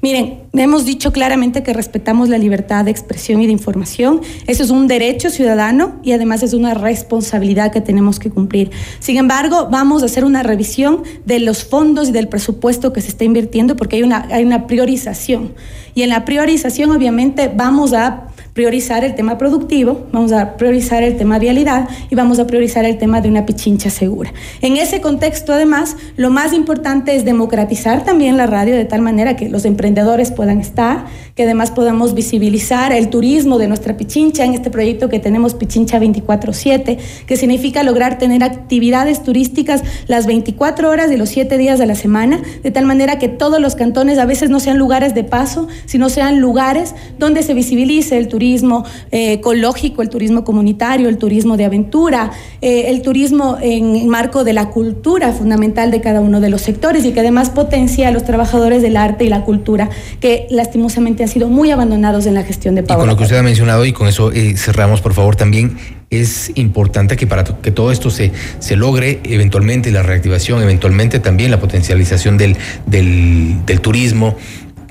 Miren, 0.03 0.40
hemos 0.62 0.84
dicho 0.84 1.12
claramente 1.12 1.62
que 1.62 1.72
respetamos 1.72 2.28
la 2.28 2.38
libertad 2.38 2.84
de 2.84 2.90
expresión 2.90 3.40
y 3.42 3.46
de 3.46 3.52
información. 3.52 4.20
Eso 4.46 4.62
es 4.62 4.70
un 4.70 4.86
derecho 4.86 5.30
ciudadano 5.30 5.96
y 6.02 6.12
además 6.12 6.42
es 6.42 6.52
una 6.52 6.74
responsabilidad 6.74 7.72
que 7.72 7.80
tenemos 7.80 8.18
que 8.18 8.30
cumplir. 8.30 8.70
Sin 8.98 9.16
embargo, 9.16 9.68
vamos 9.70 10.02
a 10.02 10.07
hacer 10.07 10.24
una 10.24 10.42
revisión 10.42 11.02
de 11.24 11.40
los 11.40 11.64
fondos 11.64 12.09
y 12.09 12.12
del 12.12 12.28
presupuesto 12.28 12.92
que 12.92 13.00
se 13.00 13.09
está 13.09 13.24
invirtiendo 13.24 13.76
porque 13.76 13.96
hay 13.96 14.02
una, 14.02 14.26
hay 14.30 14.44
una 14.44 14.66
priorización. 14.66 15.52
Y 15.94 16.02
en 16.02 16.11
la 16.11 16.24
priorización, 16.24 16.90
obviamente, 16.90 17.50
vamos 17.54 17.92
a 17.92 18.28
priorizar 18.57 19.04
el 19.04 19.14
tema 19.14 19.36
productivo, 19.36 20.07
vamos 20.12 20.32
a 20.32 20.57
priorizar 20.57 21.02
el 21.02 21.18
tema 21.18 21.38
vialidad 21.38 21.90
y 22.09 22.14
vamos 22.14 22.38
a 22.38 22.46
priorizar 22.46 22.86
el 22.86 22.96
tema 22.96 23.20
de 23.20 23.28
una 23.28 23.44
pichincha 23.44 23.90
segura. 23.90 24.32
En 24.62 24.78
ese 24.78 25.02
contexto, 25.02 25.52
además, 25.52 25.94
lo 26.16 26.30
más 26.30 26.54
importante 26.54 27.14
es 27.14 27.26
democratizar 27.26 28.07
también 28.07 28.38
la 28.38 28.46
radio 28.46 28.74
de 28.74 28.86
tal 28.86 29.02
manera 29.02 29.36
que 29.36 29.50
los 29.50 29.66
emprendedores 29.66 30.30
puedan 30.30 30.45
estar, 30.55 31.07
que 31.34 31.42
además 31.42 31.70
podamos 31.70 32.14
visibilizar 32.14 32.92
el 32.92 33.09
turismo 33.09 33.59
de 33.59 33.68
nuestra 33.68 33.97
pichincha 33.97 34.44
en 34.44 34.55
este 34.55 34.70
proyecto 34.70 35.09
que 35.09 35.18
tenemos 35.18 35.55
Pichincha 35.55 35.99
24/7, 35.99 36.99
que 37.26 37.36
significa 37.36 37.82
lograr 37.82 38.18
tener 38.18 38.42
actividades 38.42 39.22
turísticas 39.22 39.82
las 40.07 40.26
24 40.26 40.88
horas 40.90 41.11
de 41.11 41.18
los 41.18 41.28
7 41.28 41.59
días 41.59 41.78
de 41.78 41.86
la 41.86 41.94
semana, 41.94 42.40
de 42.62 42.70
tal 42.70 42.86
manera 42.86 43.18
que 43.18 43.28
todos 43.28 43.61
los 43.61 43.74
cantones 43.74 44.18
a 44.18 44.26
veces 44.26 44.51
no 44.51 44.61
sean 44.61 44.78
lugares 44.78 45.14
de 45.14 45.24
paso, 45.24 45.68
sino 45.86 46.09
sean 46.09 46.40
lugares 46.40 46.94
donde 47.18 47.42
se 47.42 47.55
visibilice 47.55 48.16
el 48.16 48.28
turismo 48.28 48.84
eh, 49.11 49.34
ecológico, 49.34 50.03
el 50.03 50.09
turismo 50.09 50.44
comunitario, 50.44 51.09
el 51.09 51.18
turismo 51.18 51.57
de 51.57 51.64
aventura, 51.64 52.30
eh, 52.61 52.84
el 52.88 53.03
turismo 53.03 53.59
en 53.61 54.09
marco 54.09 54.44
de 54.44 54.53
la 54.53 54.70
cultura 54.70 55.32
fundamental 55.32 55.90
de 55.90 56.01
cada 56.01 56.20
uno 56.20 56.40
de 56.40 56.51
los 56.51 56.62
sectores 56.62 57.05
y 57.05 57.12
que 57.12 57.20
además 57.20 57.51
potencia 57.51 58.09
a 58.09 58.11
los 58.11 58.24
trabajadores 58.24 58.82
del 58.82 58.97
arte 58.97 59.24
y 59.24 59.28
la 59.28 59.44
cultura 59.44 59.90
que 60.20 60.36
lastimosamente 60.51 61.22
han 61.22 61.28
sido 61.28 61.49
muy 61.49 61.70
abandonados 61.70 62.26
en 62.26 62.34
la 62.34 62.43
gestión 62.43 62.74
de 62.74 62.82
Paola. 62.82 62.99
Y 62.99 63.01
con 63.03 63.09
lo 63.11 63.16
que 63.16 63.24
usted 63.24 63.37
ha 63.37 63.43
mencionado 63.43 63.84
y 63.84 63.93
con 63.93 64.09
eso 64.09 64.32
eh, 64.32 64.57
cerramos, 64.57 65.01
por 65.01 65.14
favor, 65.14 65.37
también 65.37 65.76
es 66.11 66.53
importante 66.55 67.16
que 67.16 67.26
para 67.26 67.45
que 67.45 67.70
todo 67.70 67.91
esto 67.91 68.11
se, 68.11 68.32
se 68.59 68.76
logre, 68.76 69.20
eventualmente 69.24 69.91
la 69.91 70.03
reactivación, 70.03 70.62
eventualmente 70.62 71.18
también 71.20 71.51
la 71.51 71.61
potencialización 71.61 72.39
del, 72.39 72.57
del, 72.87 73.64
del 73.66 73.80
turismo, 73.80 74.37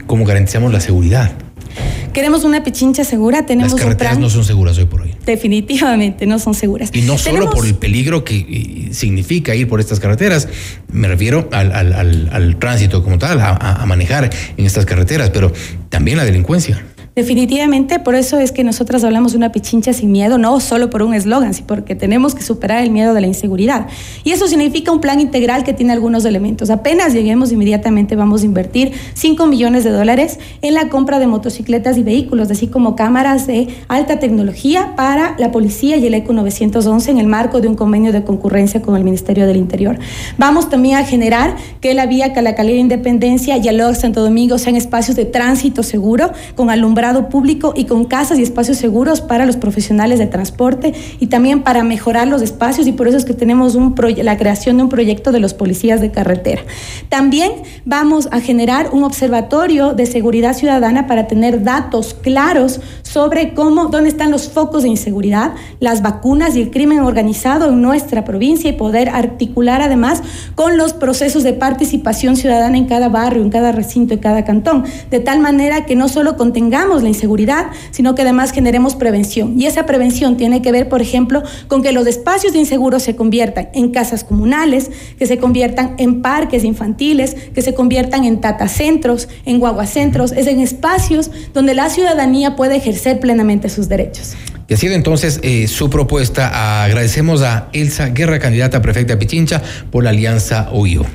cómo 0.07 0.25
garantizamos 0.25 0.71
la 0.71 0.79
seguridad. 0.79 1.31
Queremos 2.13 2.43
una 2.43 2.63
pichincha 2.63 3.03
segura, 3.03 3.45
tenemos 3.45 3.73
Las 3.73 3.81
carreteras 3.81 4.19
no 4.19 4.29
son 4.29 4.45
seguras 4.45 4.77
hoy 4.77 4.85
por 4.85 5.01
hoy. 5.01 5.15
Definitivamente 5.25 6.25
no 6.25 6.39
son 6.39 6.53
seguras. 6.53 6.89
Y 6.93 7.01
no 7.01 7.17
solo 7.17 7.49
por 7.49 7.65
el 7.65 7.75
peligro 7.75 8.23
que 8.23 8.35
eh, 8.35 8.93
significa 8.93 9.53
ir 9.55 9.67
por 9.67 9.79
estas 9.79 9.99
carreteras, 9.99 10.47
me 10.91 11.07
refiero 11.07 11.49
al, 11.51 11.71
al, 11.73 12.29
al, 12.31 12.55
tránsito 12.57 13.03
como 13.03 13.17
tal, 13.17 13.41
a, 13.41 13.51
a 13.53 13.85
manejar 13.85 14.29
en 14.55 14.65
estas 14.65 14.85
carreteras, 14.85 15.29
pero 15.31 15.51
también 15.89 16.17
la 16.17 16.25
delincuencia. 16.25 16.83
Definitivamente, 17.15 17.99
por 17.99 18.13
eso 18.13 18.39
es 18.39 18.51
que 18.51 18.65
nosotras 18.65 19.05
hablamos 19.05 19.31
de 19.31 19.37
una 19.37 19.53
pichincha 19.53 19.93
sin 19.93 20.11
miedo, 20.11 20.37
no 20.37 20.59
solo 20.59 20.89
por 20.89 21.01
un 21.01 21.13
eslogan, 21.13 21.53
sino 21.53 21.65
porque 21.65 21.95
tenemos 21.95 22.35
que 22.35 22.43
superar 22.43 22.83
el 22.83 22.91
miedo 22.91 23.13
de 23.13 23.21
la 23.21 23.27
inseguridad. 23.27 23.87
Y 24.25 24.31
eso 24.31 24.49
significa 24.49 24.91
un 24.91 24.99
plan 24.99 25.21
integral 25.21 25.63
que 25.63 25.71
tiene 25.71 25.93
algunos 25.93 26.25
elementos. 26.25 26.69
Apenas 26.69 27.13
lleguemos, 27.13 27.53
inmediatamente 27.53 28.17
vamos 28.17 28.41
a 28.41 28.45
invertir 28.45 28.91
5 29.13 29.45
millones 29.47 29.85
de 29.85 29.91
dólares 29.91 30.39
en 30.61 30.73
la 30.73 30.89
compra 30.89 31.19
de 31.19 31.27
motocicletas 31.27 31.97
y 31.97 32.03
vehículos, 32.03 32.51
así 32.51 32.67
como 32.67 32.97
cámaras 32.97 33.47
de 33.47 33.69
alta 33.87 34.19
tecnología 34.19 34.93
para 34.97 35.37
la 35.39 35.53
policía 35.53 35.95
y 35.95 36.07
el 36.07 36.15
ECO 36.15 36.33
911 36.33 37.11
en 37.11 37.17
el 37.19 37.27
marco 37.27 37.61
de 37.61 37.69
un 37.69 37.75
convenio 37.75 38.11
de 38.11 38.25
concurrencia 38.25 38.81
con 38.81 38.97
el 38.97 39.05
Ministerio 39.05 39.47
del 39.47 39.55
Interior. 39.55 39.97
Vamos 40.37 40.69
también 40.69 40.97
a 40.97 41.05
generar 41.05 41.55
que 41.79 41.93
la 41.93 42.07
vía 42.07 42.33
Calacalera 42.33 42.77
Independencia 42.77 43.55
y 43.55 43.69
el 43.69 43.95
Santo 43.95 44.21
Domingo 44.21 44.57
sean 44.57 44.75
espacios 44.75 45.15
de 45.15 45.23
tránsito 45.23 45.81
seguro 45.81 46.31
con 46.55 46.69
alumbrado 46.69 47.04
público 47.29 47.73
y 47.75 47.85
con 47.85 48.05
casas 48.05 48.39
y 48.39 48.43
espacios 48.43 48.77
seguros 48.77 49.21
para 49.21 49.45
los 49.45 49.57
profesionales 49.57 50.19
de 50.19 50.27
transporte 50.27 50.93
y 51.19 51.27
también 51.27 51.63
para 51.63 51.83
mejorar 51.83 52.27
los 52.27 52.41
espacios 52.41 52.87
y 52.87 52.91
por 52.91 53.07
eso 53.07 53.17
es 53.17 53.25
que 53.25 53.33
tenemos 53.33 53.75
un 53.75 53.95
la 54.17 54.37
creación 54.37 54.77
de 54.77 54.83
un 54.83 54.89
proyecto 54.89 55.31
de 55.31 55.39
los 55.39 55.53
policías 55.53 56.01
de 56.01 56.11
carretera. 56.11 56.61
También 57.09 57.51
vamos 57.85 58.27
a 58.31 58.39
generar 58.41 58.89
un 58.91 59.03
observatorio 59.03 59.93
de 59.93 60.05
seguridad 60.05 60.53
ciudadana 60.53 61.07
para 61.07 61.27
tener 61.27 61.63
datos 61.63 62.13
claros 62.13 62.81
sobre 63.03 63.53
cómo, 63.53 63.87
dónde 63.87 64.09
están 64.09 64.31
los 64.31 64.49
focos 64.49 64.83
de 64.83 64.89
inseguridad, 64.89 65.53
las 65.79 66.01
vacunas 66.01 66.55
y 66.55 66.61
el 66.61 66.71
crimen 66.71 66.99
organizado 66.99 67.69
en 67.69 67.81
nuestra 67.81 68.25
provincia 68.25 68.69
y 68.69 68.73
poder 68.73 69.09
articular 69.09 69.81
además 69.81 70.21
con 70.55 70.77
los 70.77 70.93
procesos 70.93 71.43
de 71.43 71.53
participación 71.53 72.35
ciudadana 72.35 72.77
en 72.77 72.85
cada 72.85 73.09
barrio, 73.09 73.41
en 73.41 73.49
cada 73.49 73.71
recinto, 73.71 74.13
en 74.13 74.19
cada 74.19 74.43
cantón, 74.43 74.83
de 75.09 75.19
tal 75.19 75.39
manera 75.39 75.85
que 75.85 75.95
no 75.95 76.07
solo 76.07 76.35
contengamos 76.37 76.94
la 77.01 77.09
inseguridad, 77.09 77.67
sino 77.91 78.15
que 78.15 78.21
además 78.21 78.51
generemos 78.51 78.95
prevención. 78.95 79.59
Y 79.59 79.65
esa 79.65 79.85
prevención 79.85 80.37
tiene 80.37 80.61
que 80.61 80.71
ver, 80.71 80.89
por 80.89 81.01
ejemplo, 81.01 81.43
con 81.67 81.81
que 81.81 81.91
los 81.91 82.07
espacios 82.07 82.53
de 82.53 82.59
inseguros 82.59 83.03
se 83.03 83.15
conviertan 83.15 83.69
en 83.73 83.91
casas 83.91 84.23
comunales, 84.23 84.91
que 85.17 85.25
se 85.25 85.37
conviertan 85.37 85.95
en 85.97 86.21
parques 86.21 86.63
infantiles, 86.63 87.35
que 87.53 87.61
se 87.61 87.73
conviertan 87.73 88.23
en 88.23 88.41
tatacentros, 88.41 89.27
en 89.45 89.59
guaguacentros, 89.59 90.31
es 90.31 90.47
en 90.47 90.59
espacios 90.59 91.31
donde 91.53 91.73
la 91.73 91.89
ciudadanía 91.89 92.55
puede 92.55 92.75
ejercer 92.75 93.19
plenamente 93.19 93.69
sus 93.69 93.87
derechos. 93.87 94.35
Y 94.67 94.73
ha 94.73 94.77
sido 94.77 94.95
entonces 94.95 95.39
eh, 95.43 95.67
su 95.67 95.91
propuesta. 95.91 96.83
Agradecemos 96.83 97.43
a 97.43 97.69
Elsa 97.71 98.07
Guerra, 98.09 98.39
candidata 98.39 98.77
a 98.77 98.81
prefecta 98.81 99.13
de 99.13 99.17
Pichincha, 99.17 99.61
por 99.91 100.03
la 100.03 100.09
alianza 100.09 100.69
OIO. 100.71 101.05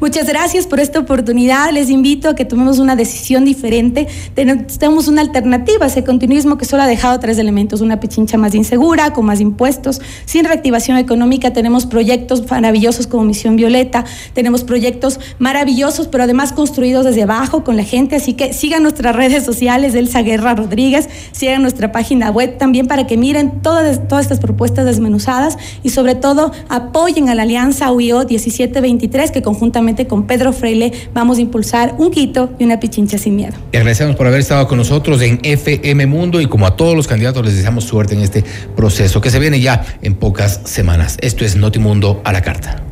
Muchas 0.00 0.28
gracias 0.28 0.68
por 0.68 0.78
esta 0.78 1.00
oportunidad. 1.00 1.72
Les 1.72 1.90
invito 1.90 2.28
a 2.28 2.36
que 2.36 2.44
tomemos 2.44 2.78
una 2.78 2.94
decisión 2.94 3.44
diferente. 3.44 4.06
Tenemos 4.34 5.08
una 5.08 5.22
alternativa 5.22 5.86
a 5.86 5.88
ese 5.88 6.04
continuismo 6.04 6.56
que 6.56 6.64
solo 6.64 6.84
ha 6.84 6.86
dejado 6.86 7.18
tres 7.18 7.38
elementos. 7.38 7.80
Una 7.80 7.98
Pichincha 7.98 8.38
más 8.38 8.54
insegura, 8.54 9.12
con 9.12 9.26
más 9.26 9.40
impuestos, 9.40 10.00
sin 10.24 10.44
reactivación 10.44 10.96
económica. 10.96 11.52
Tenemos 11.52 11.86
proyectos 11.86 12.48
maravillosos 12.48 13.08
como 13.08 13.24
Misión 13.24 13.56
Violeta. 13.56 14.04
Tenemos 14.34 14.62
proyectos 14.62 15.18
maravillosos, 15.40 16.06
pero 16.06 16.22
además 16.22 16.52
construidos 16.52 17.04
desde 17.04 17.24
abajo 17.24 17.64
con 17.64 17.76
la 17.76 17.82
gente. 17.82 18.14
Así 18.14 18.34
que 18.34 18.52
sigan 18.52 18.84
nuestras 18.84 19.16
redes 19.16 19.44
sociales, 19.44 19.96
Elsa 19.96 20.22
Guerra 20.22 20.54
Rodríguez. 20.54 21.08
Sigan 21.32 21.62
nuestra 21.62 21.90
página 21.90 22.30
web 22.30 22.56
también 22.56 22.86
para 22.86 22.99
que 23.06 23.16
miren 23.16 23.62
todas, 23.62 24.06
todas 24.08 24.24
estas 24.24 24.40
propuestas 24.40 24.84
desmenuzadas 24.84 25.58
y 25.82 25.90
sobre 25.90 26.14
todo 26.14 26.52
apoyen 26.68 27.28
a 27.28 27.34
la 27.34 27.42
Alianza 27.42 27.90
UIO 27.92 28.20
1723 28.20 29.30
que 29.30 29.42
conjuntamente 29.42 30.06
con 30.06 30.26
Pedro 30.26 30.52
Freile 30.52 30.92
vamos 31.14 31.38
a 31.38 31.40
impulsar 31.40 31.94
un 31.98 32.10
Quito 32.10 32.50
y 32.58 32.64
una 32.64 32.80
Pichincha 32.80 33.18
sin 33.18 33.36
miedo. 33.36 33.54
Le 33.72 33.78
agradecemos 33.78 34.16
por 34.16 34.26
haber 34.26 34.40
estado 34.40 34.66
con 34.66 34.78
nosotros 34.78 35.20
en 35.22 35.40
FM 35.42 36.06
Mundo 36.06 36.40
y 36.40 36.46
como 36.46 36.66
a 36.66 36.76
todos 36.76 36.94
los 36.94 37.06
candidatos 37.06 37.44
les 37.44 37.56
deseamos 37.56 37.84
suerte 37.84 38.14
en 38.14 38.20
este 38.20 38.44
proceso 38.76 39.20
que 39.20 39.30
se 39.30 39.38
viene 39.38 39.60
ya 39.60 39.84
en 40.02 40.14
pocas 40.14 40.60
semanas. 40.64 41.16
Esto 41.20 41.44
es 41.44 41.56
Notimundo 41.56 42.20
a 42.24 42.32
la 42.32 42.42
carta. 42.42 42.82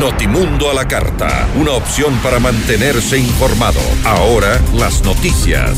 Notimundo 0.00 0.70
a 0.70 0.74
la 0.74 0.88
carta, 0.88 1.46
una 1.60 1.72
opción 1.72 2.14
para 2.22 2.38
mantenerse 2.38 3.18
informado. 3.18 3.80
Ahora 4.06 4.58
las 4.74 5.04
noticias. 5.04 5.76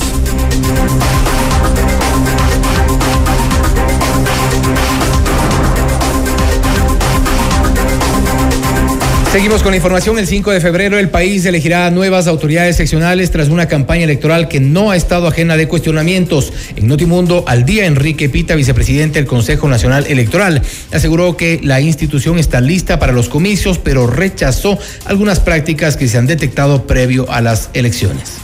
Seguimos 9.33 9.63
con 9.63 9.71
la 9.71 9.77
información. 9.77 10.19
El 10.19 10.27
5 10.27 10.51
de 10.51 10.61
febrero 10.61 10.99
el 10.99 11.09
país 11.09 11.47
elegirá 11.47 11.91
nuevas 11.91 12.27
autoridades 12.27 12.77
seccionales 12.77 13.31
tras 13.31 13.49
una 13.49 13.67
campaña 13.67 14.05
electoral 14.05 14.47
que 14.47 14.61
no 14.61 14.91
ha 14.91 14.97
estado 14.97 15.27
ajena 15.27 15.57
de 15.57 15.69
cuestionamientos. 15.69 16.53
En 16.77 16.87
Notimundo, 16.87 17.43
al 17.49 17.65
día, 17.65 17.87
Enrique 17.87 18.29
Pita, 18.29 18.55
vicepresidente 18.57 19.19
del 19.19 19.27
Consejo 19.27 19.71
Nacional 19.71 20.05
Electoral, 20.07 20.61
aseguró 20.93 21.39
que 21.39 21.61
la 21.63 21.81
institución 21.81 22.39
está 22.39 22.61
lista 22.61 22.99
para 22.99 23.15
los 23.15 23.31
comicios, 23.31 23.79
pero 23.79 24.07
rechazó 24.07 24.79
algunas 25.07 25.41
prácticas 25.41 25.97
que 25.97 26.09
se 26.09 26.19
han 26.19 26.27
detectado 26.27 26.87
previo 26.87 27.25
a 27.33 27.41
las 27.41 27.71
elecciones. 27.73 28.37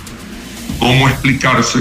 ¿Cómo 0.79 1.07
explicarse 1.07 1.81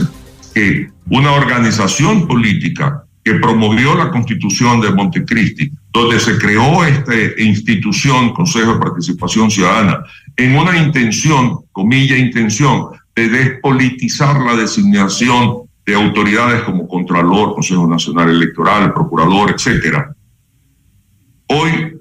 que 0.53 0.89
una 1.09 1.31
organización 1.31 2.27
política 2.27 3.05
que 3.23 3.35
promovió 3.35 3.95
la 3.95 4.09
constitución 4.09 4.81
de 4.81 4.91
Montecristi, 4.91 5.71
donde 5.97 6.19
se 6.19 6.37
creó 6.37 6.85
esta 6.85 7.13
institución, 7.37 8.33
Consejo 8.33 8.73
de 8.73 8.79
Participación 8.79 9.49
Ciudadana, 9.49 10.03
en 10.35 10.55
una 10.55 10.77
intención, 10.77 11.61
comilla 11.71 12.15
intención, 12.17 12.89
de 13.15 13.29
despolitizar 13.29 14.39
la 14.41 14.55
designación 14.55 15.63
de 15.85 15.95
autoridades 15.95 16.61
como 16.63 16.87
Contralor, 16.87 17.55
Consejo 17.55 17.87
Nacional 17.87 18.29
Electoral, 18.29 18.93
Procurador, 18.93 19.49
etcétera. 19.49 20.13
Hoy, 21.47 21.97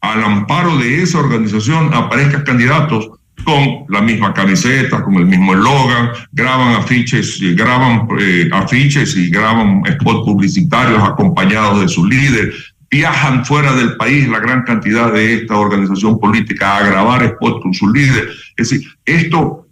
al 0.00 0.24
amparo 0.24 0.76
de 0.78 1.02
esa 1.02 1.18
organización, 1.18 1.94
aparezcan 1.94 2.42
candidatos 2.42 3.08
con 3.44 3.84
la 3.88 4.00
misma 4.00 4.34
camiseta, 4.34 5.04
con 5.04 5.14
el 5.14 5.26
mismo 5.26 5.54
eslogan, 5.54 6.10
graban 6.32 6.74
afiches, 6.74 7.38
graban 7.54 8.08
eh, 8.18 8.48
afiches 8.52 9.16
y 9.16 9.30
graban 9.30 9.82
spots 9.86 10.24
publicitarios 10.24 11.02
acompañados 11.02 11.80
de 11.82 11.88
su 11.88 12.04
líder, 12.04 12.52
viajan 12.90 13.44
fuera 13.44 13.74
del 13.74 13.96
país 13.96 14.28
la 14.28 14.40
gran 14.40 14.62
cantidad 14.62 15.12
de 15.12 15.34
esta 15.34 15.56
organización 15.56 16.18
política 16.18 16.78
a 16.78 16.86
grabar 16.86 17.28
spots 17.34 17.62
con 17.62 17.74
su 17.74 17.92
líder. 17.92 18.28
Es 18.56 18.70
decir, 18.70 18.88
esto 19.04 19.66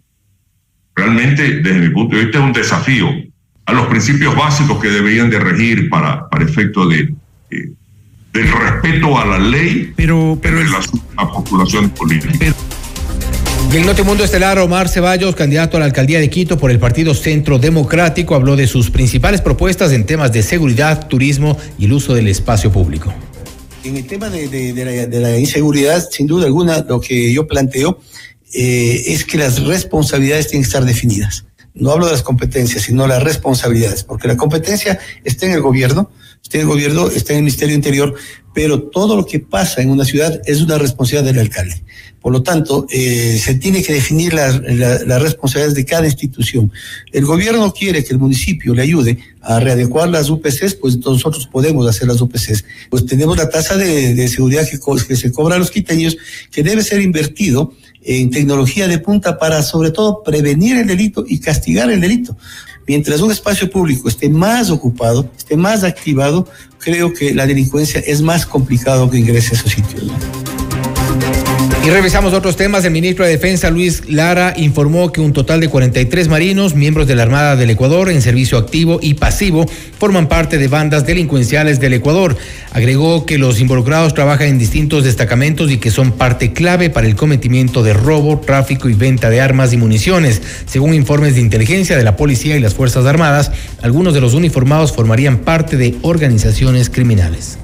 realmente, 0.95 1.61
desde 1.61 1.79
mi 1.79 1.89
punto 1.89 2.15
de 2.15 2.23
vista, 2.23 2.39
es 2.39 2.43
un 2.43 2.53
desafío 2.53 3.09
a 3.65 3.73
los 3.73 3.87
principios 3.87 4.35
básicos 4.35 4.79
que 4.81 4.89
deberían 4.89 5.29
de 5.29 5.39
regir 5.39 5.89
para, 5.89 6.27
para 6.29 6.45
efecto 6.45 6.87
de, 6.87 7.13
eh, 7.51 7.71
del 8.33 8.51
respeto 8.51 9.17
a 9.17 9.25
la 9.25 9.39
ley 9.39 9.93
pero, 9.95 10.37
pero 10.41 10.59
en 10.59 10.67
relación 10.67 11.01
a 11.17 11.27
postulaciones 11.27 11.91
políticas. 11.91 12.55
Y 13.69 13.75
en 13.75 13.85
Notimundo 13.85 14.23
Estelar, 14.23 14.59
Omar 14.59 14.87
Ceballos, 14.87 15.35
candidato 15.35 15.75
a 15.75 15.81
la 15.81 15.85
alcaldía 15.85 16.21
de 16.21 16.29
Quito 16.29 16.57
por 16.57 16.71
el 16.71 16.79
Partido 16.79 17.13
Centro 17.13 17.59
Democrático, 17.59 18.33
habló 18.33 18.55
de 18.55 18.65
sus 18.65 18.89
principales 18.89 19.41
propuestas 19.41 19.91
en 19.91 20.05
temas 20.05 20.31
de 20.31 20.41
seguridad, 20.41 21.09
turismo 21.09 21.57
y 21.77 21.83
el 21.85 21.91
uso 21.91 22.13
del 22.13 22.29
espacio 22.29 22.71
público. 22.71 23.13
En 23.83 23.97
el 23.97 24.07
tema 24.07 24.29
de, 24.29 25.09
la, 25.21 25.37
inseguridad, 25.37 26.07
sin 26.09 26.27
duda 26.27 26.45
alguna, 26.45 26.79
lo 26.87 27.01
que 27.01 27.33
yo 27.33 27.45
planteo 27.45 27.99
eh, 28.53 29.03
es 29.07 29.25
que 29.25 29.37
las 29.37 29.61
responsabilidades 29.61 30.47
tienen 30.47 30.63
que 30.63 30.67
estar 30.67 30.85
definidas. 30.85 31.45
No 31.73 31.91
hablo 31.91 32.05
de 32.05 32.13
las 32.13 32.23
competencias, 32.23 32.83
sino 32.83 33.05
las 33.05 33.21
responsabilidades, 33.21 34.03
porque 34.03 34.29
la 34.29 34.37
competencia 34.37 34.97
está 35.25 35.45
en 35.45 35.51
el 35.51 35.61
gobierno, 35.61 36.09
está 36.41 36.57
en 36.57 36.61
el 36.61 36.67
gobierno, 36.67 37.09
está 37.09 37.33
en 37.33 37.39
el 37.39 37.43
Ministerio 37.43 37.75
Interior, 37.75 38.15
pero 38.53 38.81
todo 38.81 39.17
lo 39.17 39.25
que 39.25 39.39
pasa 39.39 39.81
en 39.81 39.89
una 39.89 40.05
ciudad 40.05 40.41
es 40.45 40.61
una 40.61 40.77
responsabilidad 40.77 41.33
del 41.33 41.39
alcalde. 41.39 41.83
Por 42.27 42.33
lo 42.33 42.43
tanto, 42.43 42.85
eh, 42.89 43.39
se 43.41 43.55
tiene 43.55 43.81
que 43.81 43.93
definir 43.93 44.33
las 44.33 44.59
responsabilidades 45.21 45.75
de 45.75 45.85
cada 45.85 46.05
institución. 46.07 46.69
El 47.13 47.23
gobierno 47.23 47.71
quiere 47.71 48.03
que 48.03 48.11
el 48.11 48.19
municipio 48.19 48.73
le 48.73 48.81
ayude 48.81 49.17
a 49.39 49.61
readecuar 49.61 50.09
las 50.09 50.29
UPCs, 50.29 50.73
pues 50.73 50.97
nosotros 50.97 51.47
podemos 51.47 51.87
hacer 51.87 52.05
las 52.05 52.19
UPCs. 52.19 52.65
Pues 52.89 53.05
tenemos 53.05 53.37
la 53.37 53.49
tasa 53.49 53.77
de, 53.77 54.27
seguridad 54.27 54.67
que, 54.69 54.77
que, 55.07 55.15
se 55.15 55.31
cobra 55.31 55.55
a 55.55 55.57
los 55.57 55.71
quiteños, 55.71 56.17
que 56.51 56.63
debe 56.63 56.83
ser 56.83 56.99
invertido 56.99 57.71
en 58.03 58.29
tecnología 58.29 58.89
de 58.89 58.99
punta 58.99 59.37
para 59.37 59.63
sobre 59.63 59.91
todo 59.91 60.21
prevenir 60.21 60.75
el 60.75 60.87
delito 60.87 61.23
y 61.25 61.39
castigar 61.39 61.89
el 61.89 62.01
delito. 62.01 62.35
Mientras 62.85 63.21
un 63.21 63.31
espacio 63.31 63.69
público 63.69 64.09
esté 64.09 64.27
más 64.27 64.69
ocupado, 64.69 65.31
esté 65.37 65.55
más 65.55 65.85
activado, 65.85 66.45
creo 66.77 67.13
que 67.13 67.33
la 67.33 67.47
delincuencia 67.47 68.01
es 68.01 68.21
más 68.21 68.45
complicado 68.45 69.09
que 69.09 69.17
ingrese 69.17 69.55
a 69.55 69.59
esos 69.59 69.71
sitios. 69.71 70.11
Y 71.87 71.89
revisamos 71.89 72.33
otros 72.33 72.57
temas. 72.57 72.83
El 72.83 72.91
ministro 72.91 73.23
de 73.23 73.31
Defensa, 73.31 73.69
Luis 73.69 74.03
Lara, 74.09 74.53
informó 74.57 75.13
que 75.13 75.21
un 75.21 75.31
total 75.31 75.61
de 75.61 75.69
43 75.69 76.27
marinos, 76.27 76.75
miembros 76.75 77.07
de 77.07 77.15
la 77.15 77.23
Armada 77.23 77.55
del 77.55 77.69
Ecuador, 77.69 78.09
en 78.09 78.21
servicio 78.21 78.57
activo 78.57 78.99
y 79.01 79.13
pasivo, 79.13 79.65
forman 79.97 80.27
parte 80.27 80.57
de 80.57 80.67
bandas 80.67 81.05
delincuenciales 81.05 81.79
del 81.79 81.93
Ecuador. 81.93 82.35
Agregó 82.73 83.25
que 83.25 83.37
los 83.37 83.61
involucrados 83.61 84.13
trabajan 84.13 84.49
en 84.49 84.59
distintos 84.59 85.05
destacamentos 85.05 85.71
y 85.71 85.77
que 85.77 85.89
son 85.89 86.11
parte 86.11 86.51
clave 86.51 86.89
para 86.89 87.07
el 87.07 87.15
cometimiento 87.15 87.83
de 87.83 87.93
robo, 87.93 88.41
tráfico 88.41 88.89
y 88.89 88.93
venta 88.93 89.29
de 89.29 89.39
armas 89.39 89.71
y 89.71 89.77
municiones. 89.77 90.41
Según 90.65 90.93
informes 90.93 91.35
de 91.35 91.39
inteligencia 91.39 91.95
de 91.95 92.03
la 92.03 92.17
policía 92.17 92.57
y 92.57 92.59
las 92.59 92.73
Fuerzas 92.73 93.05
Armadas, 93.05 93.53
algunos 93.81 94.13
de 94.13 94.19
los 94.19 94.33
uniformados 94.33 94.91
formarían 94.91 95.37
parte 95.37 95.77
de 95.77 95.95
organizaciones 96.01 96.89
criminales. 96.89 97.59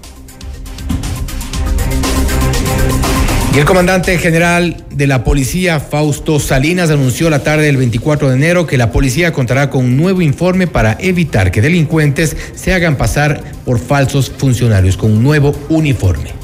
Y 3.55 3.59
el 3.59 3.65
comandante 3.65 4.17
general 4.17 4.83
de 4.89 5.05
la 5.05 5.23
policía, 5.23 5.79
Fausto 5.79 6.39
Salinas, 6.39 6.89
anunció 6.89 7.29
la 7.29 7.43
tarde 7.43 7.67
del 7.67 7.77
24 7.77 8.29
de 8.29 8.35
enero 8.35 8.65
que 8.65 8.79
la 8.79 8.91
policía 8.91 9.31
contará 9.31 9.69
con 9.69 9.85
un 9.85 9.95
nuevo 9.95 10.23
informe 10.23 10.65
para 10.65 10.97
evitar 10.99 11.51
que 11.51 11.61
delincuentes 11.61 12.35
se 12.55 12.73
hagan 12.73 12.95
pasar 12.95 13.43
por 13.63 13.77
falsos 13.77 14.31
funcionarios, 14.35 14.97
con 14.97 15.11
un 15.11 15.21
nuevo 15.21 15.53
uniforme. 15.69 16.42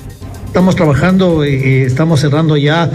Estamos 0.50 0.76
trabajando, 0.76 1.43
eh, 1.43 1.54
eh, 1.54 1.84
estamos 1.86 2.22
cerrando 2.22 2.58
ya 2.58 2.89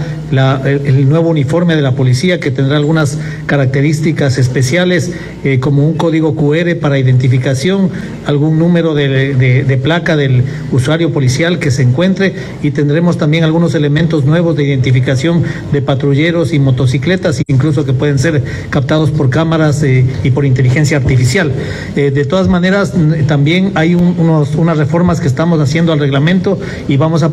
el, 0.75 1.07
nuevo 1.07 1.29
uniforme 1.29 1.77
de 1.77 1.81
la 1.81 1.93
policía 1.93 2.37
que 2.37 2.51
tendrá 2.51 2.75
algunas 2.75 3.17
características 3.45 4.37
especiales 4.37 5.13
eh, 5.45 5.61
como 5.61 5.87
un 5.87 5.93
código 5.93 6.35
QR 6.35 6.75
para 6.81 6.99
identificación, 6.99 7.89
algún 8.25 8.59
número 8.59 8.93
de, 8.93 9.79
placa 9.81 10.17
del 10.17 10.43
usuario 10.73 11.13
policial 11.13 11.57
que 11.57 11.71
se 11.71 11.83
encuentre 11.83 12.35
y 12.61 12.71
tendremos 12.71 13.17
también 13.17 13.45
algunos 13.45 13.73
elementos 13.73 14.25
nuevos 14.25 14.57
de 14.57 14.65
identificación 14.65 15.43
de 15.71 15.81
patrulleros 15.81 16.51
y 16.51 16.59
motocicletas, 16.59 17.41
incluso 17.47 17.85
que 17.85 17.93
pueden 17.93 18.19
ser 18.19 18.43
captados 18.69 19.11
por 19.11 19.29
cámaras 19.29 19.81
y 19.81 20.31
por 20.31 20.43
inteligencia 20.43 20.97
artificial. 20.97 21.53
de 21.95 22.25
todas 22.25 22.49
maneras, 22.49 22.93
también 23.27 23.71
hay 23.75 23.95
unos, 23.95 24.55
unas 24.55 24.77
reformas 24.77 25.21
que 25.21 25.27
estamos 25.27 25.61
haciendo 25.61 25.93
al 25.93 25.99
reglamento 25.99 26.59
y 26.89 26.97
vamos 26.97 27.23
a 27.23 27.31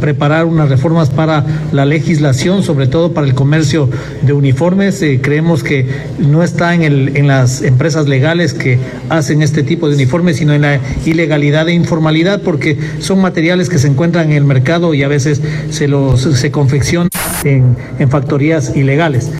preparar 0.00 0.44
unas 0.44 0.68
reformas 0.68 1.10
para 1.10 1.44
la 1.72 1.84
legislación, 1.84 2.62
sobre 2.62 2.86
todo 2.86 3.12
para 3.12 3.26
el 3.26 3.34
comercio 3.34 3.88
de 4.22 4.32
uniformes. 4.32 5.02
Eh, 5.02 5.20
creemos 5.22 5.62
que 5.62 5.86
no 6.18 6.42
está 6.42 6.74
en, 6.74 7.26
las 7.26 7.62
empresas 7.62 8.08
legales 8.08 8.54
que 8.54 8.78
hacen 9.08 9.42
este 9.42 9.62
tipo 9.62 9.88
de 9.88 9.96
uniformes, 9.96 10.36
sino 10.36 10.52
en 10.52 10.62
la 10.62 10.80
ilegalidad 11.04 11.68
e 11.68 11.72
informalidad, 11.72 12.42
porque 12.42 12.78
son 13.00 13.20
materiales 13.20 13.68
que 13.68 13.78
se 13.78 13.88
encuentran 13.88 14.30
en 14.30 14.36
el 14.36 14.44
mercado 14.44 14.94
y 14.94 15.02
a 15.02 15.08
veces 15.08 15.40
se 15.70 15.88
los 15.88 16.22
se 16.22 16.50
confeccionan 16.50 17.08
en 17.44 18.10
factorías 18.10 18.76
ilegales. 18.76 19.30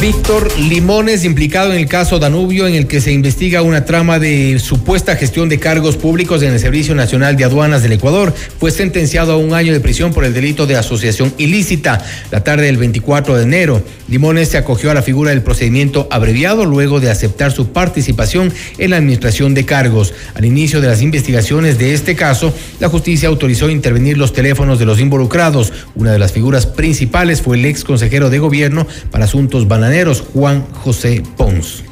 Víctor 0.00 0.50
Limones, 0.58 1.24
implicado 1.24 1.72
en 1.72 1.78
el 1.78 1.86
caso 1.86 2.18
Danubio, 2.18 2.66
en 2.66 2.74
el 2.74 2.86
que 2.86 3.00
se 3.00 3.12
investiga 3.12 3.62
una 3.62 3.84
trama 3.84 4.18
de 4.18 4.58
supuesta 4.58 5.16
gestión 5.16 5.48
de 5.48 5.58
cargos 5.58 5.96
públicos 5.96 6.42
en 6.42 6.52
el 6.52 6.60
Servicio 6.60 6.94
Nacional 6.94 7.36
de 7.36 7.44
Aduanas 7.44 7.82
del 7.82 7.92
Ecuador, 7.92 8.34
fue 8.58 8.70
sentenciado 8.70 9.32
a 9.32 9.36
un 9.38 9.54
año 9.54 9.72
de 9.72 9.80
prisión 9.80 10.12
por 10.12 10.24
el 10.24 10.34
delito 10.34 10.66
de 10.66 10.76
asociación 10.76 11.32
ilícita 11.38 12.04
la 12.30 12.44
tarde 12.44 12.66
del 12.66 12.76
24 12.76 13.36
de 13.36 13.42
enero. 13.44 13.82
Limones 14.08 14.48
se 14.48 14.58
acogió 14.58 14.90
a 14.90 14.94
la 14.94 15.00
figura 15.00 15.30
del 15.30 15.42
procedimiento 15.42 16.06
abreviado 16.10 16.66
luego 16.66 17.00
de 17.00 17.10
aceptar 17.10 17.52
su 17.52 17.72
participación 17.72 18.52
en 18.76 18.90
la 18.90 18.96
administración 18.96 19.54
de 19.54 19.64
cargos. 19.64 20.12
Al 20.34 20.44
inicio 20.44 20.82
de 20.82 20.88
las 20.88 21.00
investigaciones 21.00 21.78
de 21.78 21.94
este 21.94 22.14
caso, 22.14 22.52
la 22.78 22.90
justicia 22.90 23.28
autorizó 23.28 23.70
intervenir 23.70 24.18
los 24.18 24.34
teléfonos 24.34 24.78
de 24.78 24.84
los 24.84 25.00
involucrados. 25.00 25.72
Una 25.94 26.12
de 26.12 26.18
las 26.18 26.32
figuras 26.32 26.66
principales 26.66 27.40
fue 27.40 27.56
el 27.56 27.64
ex 27.64 27.84
consejero 27.84 28.28
de 28.28 28.38
gobierno 28.38 28.86
para 29.10 29.24
asuntos 29.24 29.66
bananeros 29.66 29.93
Juan 30.32 30.66
José 30.82 31.22
Pons. 31.36 31.84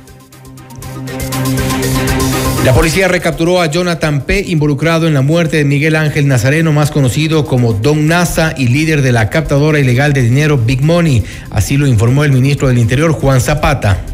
La 2.65 2.75
policía 2.75 3.07
recapturó 3.07 3.61
a 3.61 3.67
Jonathan 3.67 4.23
P., 4.23 4.45
involucrado 4.47 5.07
en 5.07 5.15
la 5.15 5.23
muerte 5.23 5.59
de 5.59 5.65
Miguel 5.65 5.95
Ángel 5.95 6.27
Nazareno, 6.27 6.73
más 6.73 6.91
conocido 6.91 7.45
como 7.45 7.75
Don 7.75 8.09
Nasa 8.09 8.55
y 8.57 8.69
líder 8.69 9.03
de 9.03 9.13
la 9.13 9.31
captadora 9.31 9.79
ilegal 9.79 10.13
de 10.13 10.23
dinero 10.23 10.59
Big 10.59 10.83
Money. 10.83 11.23
Así 11.51 11.77
lo 11.77 11.87
informó 11.87 12.25
el 12.25 12.33
ministro 12.33 12.67
del 12.67 12.79
Interior, 12.79 13.13
Juan 13.13 13.41
Zapata. 13.41 14.05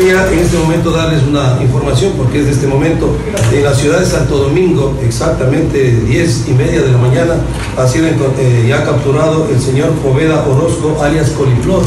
En 0.00 0.38
este 0.38 0.56
momento 0.56 0.92
darles 0.92 1.24
una 1.24 1.58
información, 1.60 2.12
porque 2.16 2.38
es 2.38 2.46
de 2.46 2.52
este 2.52 2.68
momento, 2.68 3.16
en 3.52 3.64
la 3.64 3.74
ciudad 3.74 3.98
de 3.98 4.06
Santo 4.06 4.38
Domingo, 4.38 4.96
exactamente 5.04 5.90
10 6.06 6.48
y 6.48 6.52
media 6.52 6.82
de 6.82 6.92
la 6.92 6.98
mañana, 6.98 7.34
ha 7.76 7.84
sido 7.84 8.06
eh, 8.06 8.66
ya 8.68 8.84
capturado 8.84 9.48
el 9.50 9.60
señor 9.60 9.90
Poveda 9.94 10.46
Orozco, 10.46 11.02
alias 11.02 11.30
Coliflor. 11.30 11.82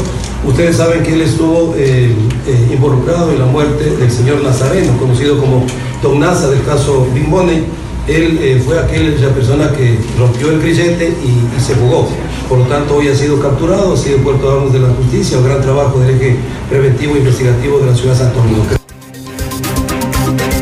Ustedes 0.46 0.76
saben 0.76 1.02
que 1.02 1.14
él 1.14 1.22
estuvo 1.22 1.74
eh, 1.74 2.14
eh, 2.46 2.70
involucrado 2.70 3.32
en 3.32 3.38
la 3.38 3.46
muerte 3.46 3.96
del 3.96 4.10
señor 4.10 4.42
Nazareno, 4.42 4.94
conocido 4.98 5.38
como 5.38 5.64
Don 6.02 6.20
Naza 6.20 6.50
del 6.50 6.62
caso 6.64 7.06
Big 7.14 7.26
Money. 7.26 7.64
Él 8.08 8.60
fue 8.66 8.78
aquella 8.78 9.30
persona 9.30 9.70
que 9.70 9.96
rompió 10.18 10.50
el 10.50 10.60
grillete 10.60 11.08
y, 11.24 11.56
y 11.56 11.60
se 11.60 11.74
jugó. 11.76 12.08
Por 12.52 12.60
lo 12.60 12.66
tanto, 12.66 12.96
hoy 12.96 13.08
ha 13.08 13.14
sido 13.14 13.40
capturado, 13.40 13.94
ha 13.94 13.96
sido 13.96 14.18
puerto 14.18 14.50
a 14.50 14.56
manos 14.56 14.74
de 14.74 14.80
la 14.80 14.88
justicia, 14.88 15.38
un 15.38 15.44
gran 15.44 15.62
trabajo 15.62 15.98
del 16.00 16.16
eje 16.16 16.36
preventivo 16.68 17.14
e 17.14 17.20
investigativo 17.20 17.78
de 17.78 17.86
la 17.86 17.96
ciudad 17.96 18.12
de 18.12 18.18
Santo 18.18 18.40
Domingo. 18.40 18.62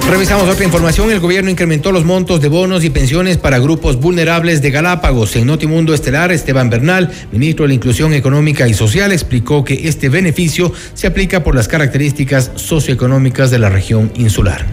Revisamos 0.08 0.48
otra 0.48 0.64
información. 0.64 1.10
El 1.10 1.18
gobierno 1.18 1.50
incrementó 1.50 1.90
los 1.90 2.04
montos 2.04 2.40
de 2.40 2.48
bonos 2.48 2.84
y 2.84 2.90
pensiones 2.90 3.38
para 3.38 3.58
grupos 3.58 3.96
vulnerables 3.98 4.62
de 4.62 4.70
Galápagos. 4.70 5.34
En 5.34 5.48
Notimundo 5.48 5.92
Estelar, 5.92 6.30
Esteban 6.30 6.70
Bernal, 6.70 7.10
ministro 7.32 7.64
de 7.64 7.70
la 7.70 7.74
Inclusión 7.74 8.14
Económica 8.14 8.68
y 8.68 8.74
Social, 8.74 9.10
explicó 9.10 9.64
que 9.64 9.88
este 9.88 10.08
beneficio 10.08 10.72
se 10.94 11.08
aplica 11.08 11.42
por 11.42 11.56
las 11.56 11.66
características 11.66 12.52
socioeconómicas 12.54 13.50
de 13.50 13.58
la 13.58 13.68
región 13.68 14.12
insular. 14.14 14.64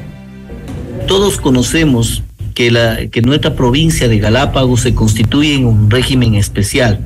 Todos 1.07 1.37
conocemos 1.37 2.21
que, 2.57 2.71
la, 2.71 3.05
que 3.11 3.21
nuestra 3.21 3.55
provincia 3.55 4.07
de 4.07 4.17
Galápagos 4.17 4.81
se 4.81 4.95
constituye 4.95 5.53
en 5.53 5.65
un 5.67 5.91
régimen 5.91 6.33
especial, 6.33 6.99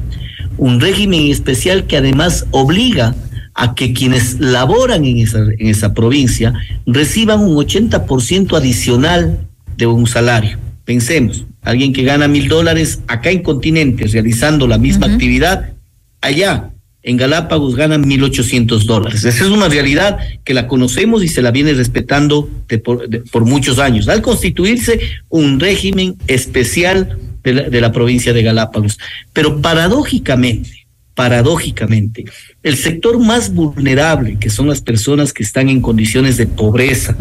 un 0.58 0.80
régimen 0.80 1.30
especial 1.30 1.88
que 1.88 1.98
además 1.98 2.46
obliga 2.52 3.14
a 3.54 3.76
que 3.76 3.92
quienes 3.92 4.40
laboran 4.40 5.04
en 5.04 5.18
esa, 5.18 5.40
en 5.40 5.68
esa 5.68 5.94
provincia 5.94 6.54
reciban 6.86 7.42
un 7.42 7.58
80% 7.58 8.56
adicional 8.56 9.46
de 9.76 9.88
un 9.88 10.08
salario. 10.08 10.58
Pensemos, 10.86 11.46
alguien 11.64 11.92
que 11.92 12.04
gana 12.04 12.30
mil 12.30 12.48
dólares 12.48 13.02
acá 13.08 13.30
en 13.30 13.44
continente 13.44 14.08
realizando 14.08 14.68
la 14.68 14.78
misma 14.78 15.08
actividad, 15.08 15.74
allá 16.22 16.71
en 17.04 17.18
Galápagos 17.18 17.76
ganan 17.76 18.04
1.800 18.04 18.84
dólares. 18.84 19.24
Esa 19.24 19.44
es 19.44 19.50
una 19.50 19.68
realidad 19.68 20.20
que 20.44 20.54
la 20.54 20.68
conocemos 20.68 21.24
y 21.24 21.28
se 21.28 21.42
la 21.42 21.52
viene 21.52 21.74
respetando 21.74 22.50
por, 22.84 23.46
muchos 23.46 23.80
años, 23.80 24.08
al 24.08 24.22
constituirse 24.22 25.00
un 25.30 25.60
régimen 25.60 26.16
especial 26.28 27.18
de 27.44 27.54
la, 27.54 27.70
de 27.70 27.82
la 27.82 27.92
provincia 27.92 28.34
de 28.34 28.44
Galápagos. 28.44 29.00
Pero 29.34 29.62
paradójicamente, 29.62 30.82
paradójicamente, 31.16 32.26
el 32.64 32.78
sector 32.78 33.20
más 33.20 33.54
vulnerable, 33.54 34.38
que 34.40 34.50
son 34.50 34.68
las 34.68 34.82
personas 34.82 35.34
que 35.34 35.44
están 35.44 35.70
en 35.70 35.82
condiciones 35.82 36.38
de 36.38 36.48
pobreza, 36.48 37.16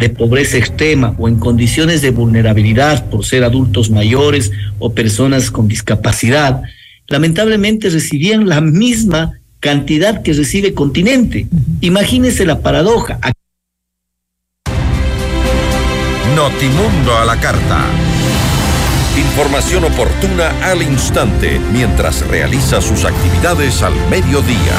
de 0.00 0.10
pobreza 0.10 0.56
extrema 0.56 1.14
o 1.18 1.28
en 1.28 1.36
condiciones 1.36 2.02
de 2.02 2.10
vulnerabilidad 2.10 3.08
por 3.10 3.24
ser 3.24 3.44
adultos 3.44 3.90
mayores 3.90 4.50
o 4.78 4.94
personas 4.94 5.50
con 5.50 5.68
discapacidad, 5.68 6.62
lamentablemente 7.06 7.90
recibían 7.90 8.48
la 8.48 8.60
misma 8.60 9.38
cantidad 9.60 10.22
que 10.22 10.32
recibe 10.32 10.74
continente. 10.74 11.46
Imagínese 11.80 12.44
la 12.44 12.60
paradoja. 12.60 13.18
Notimundo 16.36 17.16
a 17.16 17.24
la 17.24 17.40
carta. 17.40 17.86
Información 19.16 19.84
oportuna 19.84 20.50
al 20.64 20.82
instante 20.82 21.60
mientras 21.72 22.26
realiza 22.26 22.80
sus 22.80 23.04
actividades 23.04 23.82
al 23.82 23.94
mediodía. 24.10 24.74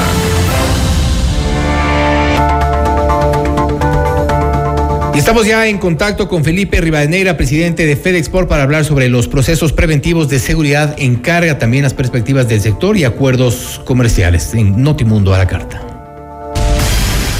Y 5.16 5.18
estamos 5.18 5.46
ya 5.46 5.66
en 5.66 5.78
contacto 5.78 6.28
con 6.28 6.44
Felipe 6.44 6.78
Rivadeneira, 6.78 7.38
presidente 7.38 7.86
de 7.86 7.96
FedExport, 7.96 8.50
para 8.50 8.64
hablar 8.64 8.84
sobre 8.84 9.08
los 9.08 9.28
procesos 9.28 9.72
preventivos 9.72 10.28
de 10.28 10.38
seguridad 10.38 10.94
en 10.98 11.16
carga, 11.16 11.58
también 11.58 11.84
las 11.84 11.94
perspectivas 11.94 12.50
del 12.50 12.60
sector 12.60 12.98
y 12.98 13.04
acuerdos 13.04 13.80
comerciales 13.86 14.52
en 14.52 14.82
Notimundo 14.82 15.32
a 15.32 15.38
la 15.38 15.46
carta. 15.46 15.80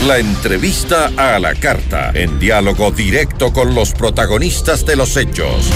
La 0.07 0.19
entrevista 0.19 1.11
a 1.19 1.39
la 1.39 1.55
carta, 1.55 2.13
en 2.15 2.39
diálogo 2.39 2.93
directo 2.93 3.53
con 3.53 3.75
los 3.75 3.93
protagonistas 3.93 4.87
de 4.87 4.97
los 4.97 5.15
hechos. 5.19 5.71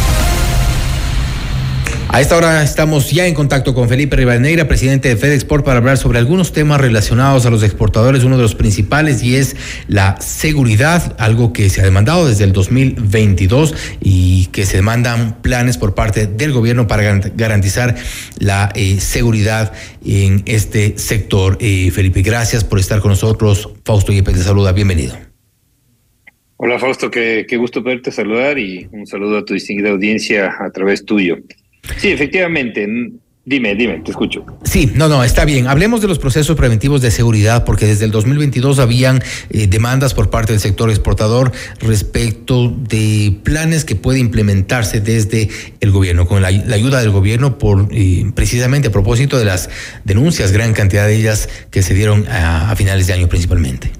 A 2.13 2.21
esta 2.21 2.37
hora 2.37 2.65
estamos 2.65 3.13
ya 3.13 3.29
en 3.29 3.35
contacto 3.35 3.73
con 3.73 3.89
Felipe 3.89 4.17
Rivadeneira, 4.17 4.67
presidente 4.67 5.09
de 5.09 5.17
FedExport, 5.17 5.65
para 5.65 5.79
hablar 5.79 5.97
sobre 5.97 6.19
algunos 6.19 6.53
temas 6.53 6.81
relacionados 6.81 7.47
a 7.47 7.51
los 7.51 7.63
exportadores, 7.63 8.25
uno 8.25 8.37
de 8.37 8.43
los 8.43 8.57
principales 8.57 9.23
y 9.23 9.37
es 9.37 9.55
la 9.87 10.21
seguridad, 10.21 11.15
algo 11.21 11.53
que 11.53 11.71
se 11.71 11.81
ha 11.81 11.85
demandado 11.85 12.27
desde 12.27 12.43
el 12.43 12.53
2022 12.53 13.77
y 14.01 14.47
que 14.47 14.67
se 14.67 14.79
demandan 14.79 15.41
planes 15.41 15.79
por 15.79 15.95
parte 15.95 16.27
del 16.27 16.51
gobierno 16.51 16.89
para 16.89 17.17
garantizar 17.37 17.95
la 18.41 18.73
eh, 18.75 18.99
seguridad 18.99 19.73
en 20.05 20.43
este 20.47 20.99
sector. 20.99 21.59
Eh, 21.61 21.93
Felipe, 21.93 22.23
gracias 22.23 22.65
por 22.65 22.81
estar 22.81 22.99
con 22.99 23.13
nosotros. 23.13 23.69
Fausto 23.85 24.11
Yepes 24.11 24.35
te 24.35 24.43
saluda, 24.43 24.73
bienvenido. 24.73 25.15
Hola 26.57 26.81
Fausto, 26.81 27.09
qué, 27.09 27.47
qué 27.49 27.57
gusto 27.57 27.85
poderte 27.85 28.11
saludar 28.11 28.59
y 28.59 28.89
un 28.91 29.07
saludo 29.07 29.39
a 29.39 29.45
tu 29.45 29.55
distinguida 29.55 29.91
audiencia 29.91 30.57
a 30.59 30.71
través 30.73 31.05
tuyo. 31.05 31.37
Sí, 31.97 32.09
efectivamente. 32.09 32.87
Dime, 33.43 33.75
dime, 33.75 34.01
te 34.05 34.11
escucho. 34.11 34.45
Sí, 34.65 34.93
no, 34.95 35.09
no, 35.09 35.25
está 35.25 35.47
bien. 35.47 35.67
Hablemos 35.67 36.03
de 36.03 36.09
los 36.09 36.19
procesos 36.19 36.57
preventivos 36.57 37.01
de 37.01 37.11
seguridad, 37.11 37.65
porque 37.65 37.87
desde 37.87 38.05
el 38.05 38.11
2022 38.11 38.79
habían 38.79 39.23
eh, 39.49 39.67
demandas 39.67 40.13
por 40.13 40.29
parte 40.29 40.53
del 40.53 40.61
sector 40.61 40.91
exportador 40.91 41.51
respecto 41.81 42.69
de 42.69 43.41
planes 43.43 43.87
que 43.87 43.97
puede 43.97 44.19
implementarse 44.19 45.01
desde 45.01 45.49
el 45.81 45.91
gobierno, 45.91 46.29
con 46.29 46.43
la, 46.43 46.49
ayuda 46.49 47.01
del 47.01 47.11
gobierno, 47.11 47.59
por 47.59 47.89
eh, 47.93 48.31
precisamente 48.35 48.89
a 48.89 48.93
propósito 48.93 49.39
de 49.39 49.47
las 49.47 49.71
denuncias, 50.05 50.53
gran 50.53 50.75
cantidad 50.75 51.07
de 51.07 51.17
ellas 51.17 51.49
que 51.71 51.83
se 51.83 51.95
dieron 51.95 52.29
a 52.29 52.73
finales 52.77 53.07
de 53.07 53.15
año 53.15 53.29
principalmente. 53.29 53.91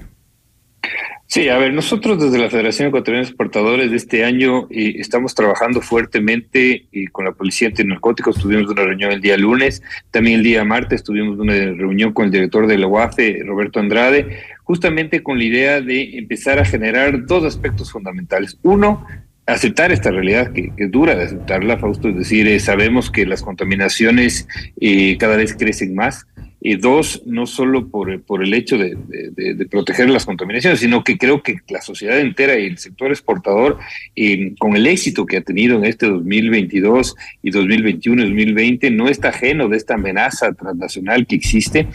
Sí, 1.33 1.47
a 1.47 1.57
ver, 1.57 1.73
nosotros 1.73 2.21
desde 2.21 2.37
la 2.37 2.49
Federación 2.49 2.89
Ecuatoriana 2.89 3.23
de 3.23 3.29
Exportadores 3.29 3.89
de 3.89 3.95
este 3.95 4.25
año 4.25 4.67
eh, 4.69 4.95
estamos 4.97 5.33
trabajando 5.33 5.79
fuertemente 5.79 6.87
y 6.91 7.07
con 7.07 7.23
la 7.23 7.31
Policía 7.31 7.69
Antinarcóticos. 7.69 8.37
Tuvimos 8.37 8.69
una 8.69 8.83
reunión 8.83 9.13
el 9.13 9.21
día 9.21 9.37
lunes, 9.37 9.81
también 10.11 10.39
el 10.39 10.43
día 10.43 10.65
martes 10.65 11.05
tuvimos 11.05 11.39
una 11.39 11.53
reunión 11.53 12.11
con 12.11 12.25
el 12.25 12.31
director 12.31 12.67
de 12.67 12.77
la 12.77 12.87
UAFE, 12.87 13.43
Roberto 13.45 13.79
Andrade, 13.79 14.41
justamente 14.65 15.23
con 15.23 15.37
la 15.37 15.45
idea 15.45 15.79
de 15.79 16.17
empezar 16.17 16.59
a 16.59 16.65
generar 16.65 17.25
dos 17.25 17.45
aspectos 17.45 17.93
fundamentales. 17.93 18.57
Uno, 18.63 19.07
aceptar 19.45 19.93
esta 19.93 20.11
realidad 20.11 20.51
que, 20.51 20.73
es 20.75 20.91
dura 20.91 21.15
de 21.15 21.23
aceptarla, 21.23 21.77
Fausto, 21.77 22.09
es 22.09 22.17
decir, 22.17 22.45
eh, 22.45 22.59
sabemos 22.59 23.09
que 23.09 23.25
las 23.25 23.41
contaminaciones 23.41 24.49
eh, 24.81 25.15
cada 25.17 25.37
vez 25.37 25.55
crecen 25.55 25.95
más 25.95 26.27
y 26.63 26.75
dos, 26.75 27.23
no 27.25 27.47
solo 27.47 27.87
por, 27.89 28.21
por 28.21 28.43
el 28.43 28.53
hecho 28.53 28.77
de, 28.77 28.95
proteger 29.69 30.09
las 30.09 30.25
contaminaciones, 30.25 30.79
sino 30.79 31.03
que 31.03 31.17
creo 31.17 31.41
que 31.41 31.57
la 31.69 31.81
sociedad 31.81 32.19
entera 32.19 32.57
y 32.59 32.67
el 32.67 32.77
sector 32.77 33.09
exportador, 33.09 33.79
con 34.59 34.75
el 34.75 34.85
éxito 34.85 35.25
que 35.25 35.37
ha 35.37 35.41
tenido 35.41 35.77
en 35.77 35.85
este 35.85 36.05
2022 36.05 37.15
y 37.41 37.49
2021 37.49 38.21
y 38.21 38.25
2020, 38.25 38.91
no 38.91 39.09
está 39.09 39.29
ajeno 39.29 39.69
de 39.69 39.77
esta 39.77 39.95
amenaza 39.95 40.53
transnacional 40.53 41.25
que 41.25 41.35
existe 41.35 41.87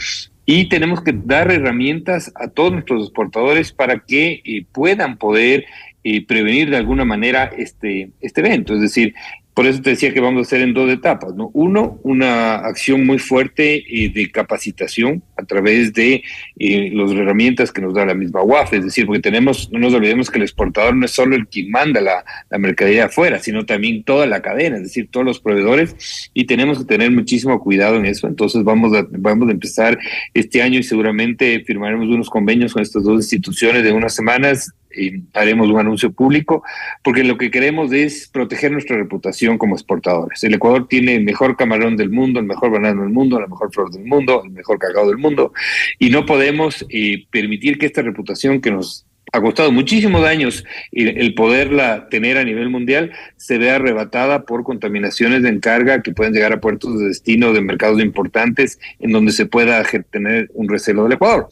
y 0.46 0.68
tenemos 0.68 1.02
que 1.02 1.12
dar 1.12 1.50
herramientas 1.50 2.32
a 2.36 2.48
todos 2.48 2.72
nuestros 2.72 3.02
exportadores 3.02 3.72
para 3.72 3.98
que 3.98 4.42
eh, 4.44 4.64
puedan 4.70 5.18
poder 5.18 5.66
eh, 6.04 6.24
prevenir 6.24 6.70
de 6.70 6.76
alguna 6.76 7.04
manera 7.04 7.50
este, 7.58 8.10
este 8.20 8.40
evento. 8.42 8.74
Es 8.74 8.80
decir, 8.80 9.14
Por 9.56 9.66
eso 9.66 9.80
te 9.80 9.88
decía 9.88 10.12
que 10.12 10.20
vamos 10.20 10.40
a 10.40 10.42
hacer 10.42 10.60
en 10.60 10.74
dos 10.74 10.90
etapas, 10.90 11.34
¿no? 11.34 11.50
Uno, 11.54 11.98
una 12.02 12.56
acción 12.56 13.06
muy 13.06 13.18
fuerte 13.18 13.76
eh, 13.88 14.10
de 14.10 14.30
capacitación 14.30 15.22
a 15.34 15.44
través 15.44 15.94
de 15.94 16.22
eh, 16.58 16.90
las 16.92 17.10
herramientas 17.12 17.72
que 17.72 17.80
nos 17.80 17.94
da 17.94 18.04
la 18.04 18.12
misma 18.12 18.42
UAF, 18.42 18.74
es 18.74 18.84
decir, 18.84 19.06
porque 19.06 19.22
tenemos, 19.22 19.72
no 19.72 19.78
nos 19.78 19.94
olvidemos 19.94 20.30
que 20.30 20.36
el 20.36 20.42
exportador 20.42 20.94
no 20.94 21.06
es 21.06 21.12
solo 21.12 21.36
el 21.36 21.48
que 21.48 21.66
manda 21.70 22.02
la, 22.02 22.22
la 22.50 22.58
mercadería 22.58 23.06
afuera, 23.06 23.38
sino 23.38 23.64
también 23.64 24.04
toda 24.04 24.26
la 24.26 24.42
cadena, 24.42 24.76
es 24.76 24.82
decir, 24.82 25.08
todos 25.10 25.24
los 25.24 25.40
proveedores, 25.40 26.30
y 26.34 26.44
tenemos 26.44 26.80
que 26.80 26.84
tener 26.84 27.10
muchísimo 27.10 27.58
cuidado 27.58 27.96
en 27.96 28.04
eso. 28.04 28.28
Entonces 28.28 28.62
vamos 28.62 28.94
a, 28.94 29.06
vamos 29.10 29.48
a 29.48 29.52
empezar 29.52 29.98
este 30.34 30.60
año 30.60 30.80
y 30.80 30.82
seguramente 30.82 31.64
firmaremos 31.64 32.08
unos 32.08 32.28
convenios 32.28 32.74
con 32.74 32.82
estas 32.82 33.04
dos 33.04 33.20
instituciones 33.20 33.84
de 33.84 33.92
unas 33.92 34.14
semanas 34.14 34.70
y 34.96 35.22
haremos 35.34 35.68
un 35.68 35.78
anuncio 35.78 36.12
público, 36.12 36.62
porque 37.02 37.24
lo 37.24 37.36
que 37.36 37.50
queremos 37.50 37.92
es 37.92 38.28
proteger 38.28 38.72
nuestra 38.72 38.96
reputación 38.96 39.58
como 39.58 39.74
exportadores. 39.74 40.42
El 40.44 40.54
Ecuador 40.54 40.88
tiene 40.88 41.16
el 41.16 41.24
mejor 41.24 41.56
camarón 41.56 41.96
del 41.96 42.10
mundo, 42.10 42.40
el 42.40 42.46
mejor 42.46 42.70
banano 42.70 43.02
del 43.02 43.12
mundo, 43.12 43.40
la 43.40 43.46
mejor 43.46 43.72
flor 43.72 43.90
del 43.90 44.04
mundo, 44.04 44.42
el 44.44 44.50
mejor 44.50 44.78
cacao 44.78 45.06
del 45.06 45.18
mundo, 45.18 45.52
y 45.98 46.10
no 46.10 46.26
podemos 46.26 46.84
eh, 46.88 47.26
permitir 47.30 47.78
que 47.78 47.86
esta 47.86 48.02
reputación 48.02 48.60
que 48.60 48.70
nos 48.70 49.06
ha 49.32 49.40
costado 49.40 49.72
muchísimos 49.72 50.24
años 50.24 50.64
el 50.92 51.34
poderla 51.34 52.08
tener 52.08 52.38
a 52.38 52.44
nivel 52.44 52.70
mundial 52.70 53.12
se 53.36 53.58
vea 53.58 53.76
arrebatada 53.76 54.44
por 54.44 54.62
contaminaciones 54.62 55.42
de 55.42 55.48
encarga 55.48 56.02
que 56.02 56.12
pueden 56.12 56.32
llegar 56.32 56.52
a 56.52 56.60
puertos 56.60 56.98
de 56.98 57.08
destino 57.08 57.52
de 57.52 57.60
mercados 57.60 58.00
importantes 58.00 58.78
en 59.00 59.12
donde 59.12 59.32
se 59.32 59.46
pueda 59.46 59.82
tener 60.10 60.48
un 60.54 60.68
recelo 60.68 61.04
del 61.04 61.14
Ecuador. 61.14 61.48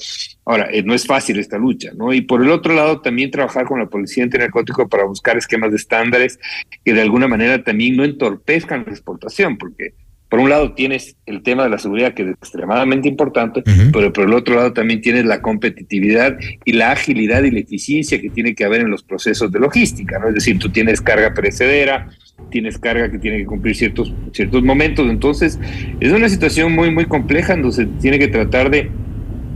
Ahora, 0.47 0.68
eh, 0.70 0.82
no 0.82 0.95
es 0.95 1.07
fácil 1.07 1.38
esta 1.38 1.57
lucha, 1.57 1.92
¿no? 1.97 2.12
Y 2.12 2.20
por 2.20 2.42
el 2.42 2.51
otro 2.51 2.74
lado, 2.74 3.01
también 3.01 3.30
trabajar 3.30 3.64
con 3.64 3.78
la 3.78 3.86
Policía 3.86 4.24
Antinarcótico 4.24 4.88
para 4.88 5.05
buscar 5.05 5.36
esquemas 5.38 5.70
de 5.70 5.76
estándares 5.76 6.38
que 6.84 6.92
de 6.92 7.01
alguna 7.01 7.28
manera 7.28 7.62
también 7.62 7.97
no 7.97 8.05
entorpezcan 8.05 8.84
la 8.86 8.92
exportación, 8.92 9.57
porque 9.57 9.95
por 10.28 10.40
un 10.40 10.51
lado 10.51 10.72
tienes 10.72 11.16
el 11.26 11.42
tema 11.42 11.62
de 11.62 11.70
la 11.70 11.78
seguridad 11.78 12.12
que 12.12 12.24
es 12.24 12.30
extremadamente 12.30 13.09
importante, 13.09 13.62
pero 13.92 14.12
por 14.12 14.24
el 14.24 14.34
otro 14.34 14.57
lado 14.57 14.72
también 14.72 15.01
tienes 15.01 15.24
la 15.24 15.40
competitividad 15.40 16.36
y 16.64 16.72
la 16.72 16.90
agilidad 16.90 17.45
y 17.45 17.53
la 17.53 17.61
eficiencia 17.61 18.20
que 18.20 18.30
tiene 18.30 18.55
que 18.55 18.64
haber 18.64 18.80
en 18.80 18.90
los 18.90 19.05
procesos 19.05 19.53
de 19.53 19.61
logística, 19.61 20.18
¿no? 20.18 20.28
Es 20.28 20.34
decir, 20.34 20.59
tú 20.59 20.70
tienes 20.70 21.01
carga 21.01 21.32
perecedera, 21.32 22.09
tienes 22.51 22.78
carga 22.78 23.11
que 23.11 23.18
tiene 23.18 23.38
que 23.38 23.47
cumplir 23.47 23.76
ciertos, 23.76 24.12
ciertos 24.32 24.62
momentos, 24.64 25.09
entonces 25.09 25.59
es 26.01 26.12
una 26.12 26.28
situación 26.28 26.72
muy, 26.72 26.90
muy 26.90 27.07
compleja 27.07 27.55
donde 27.55 27.72
se 27.72 27.86
tiene 27.86 28.18
que 28.18 28.28
tratar 28.28 28.70
de 28.70 28.90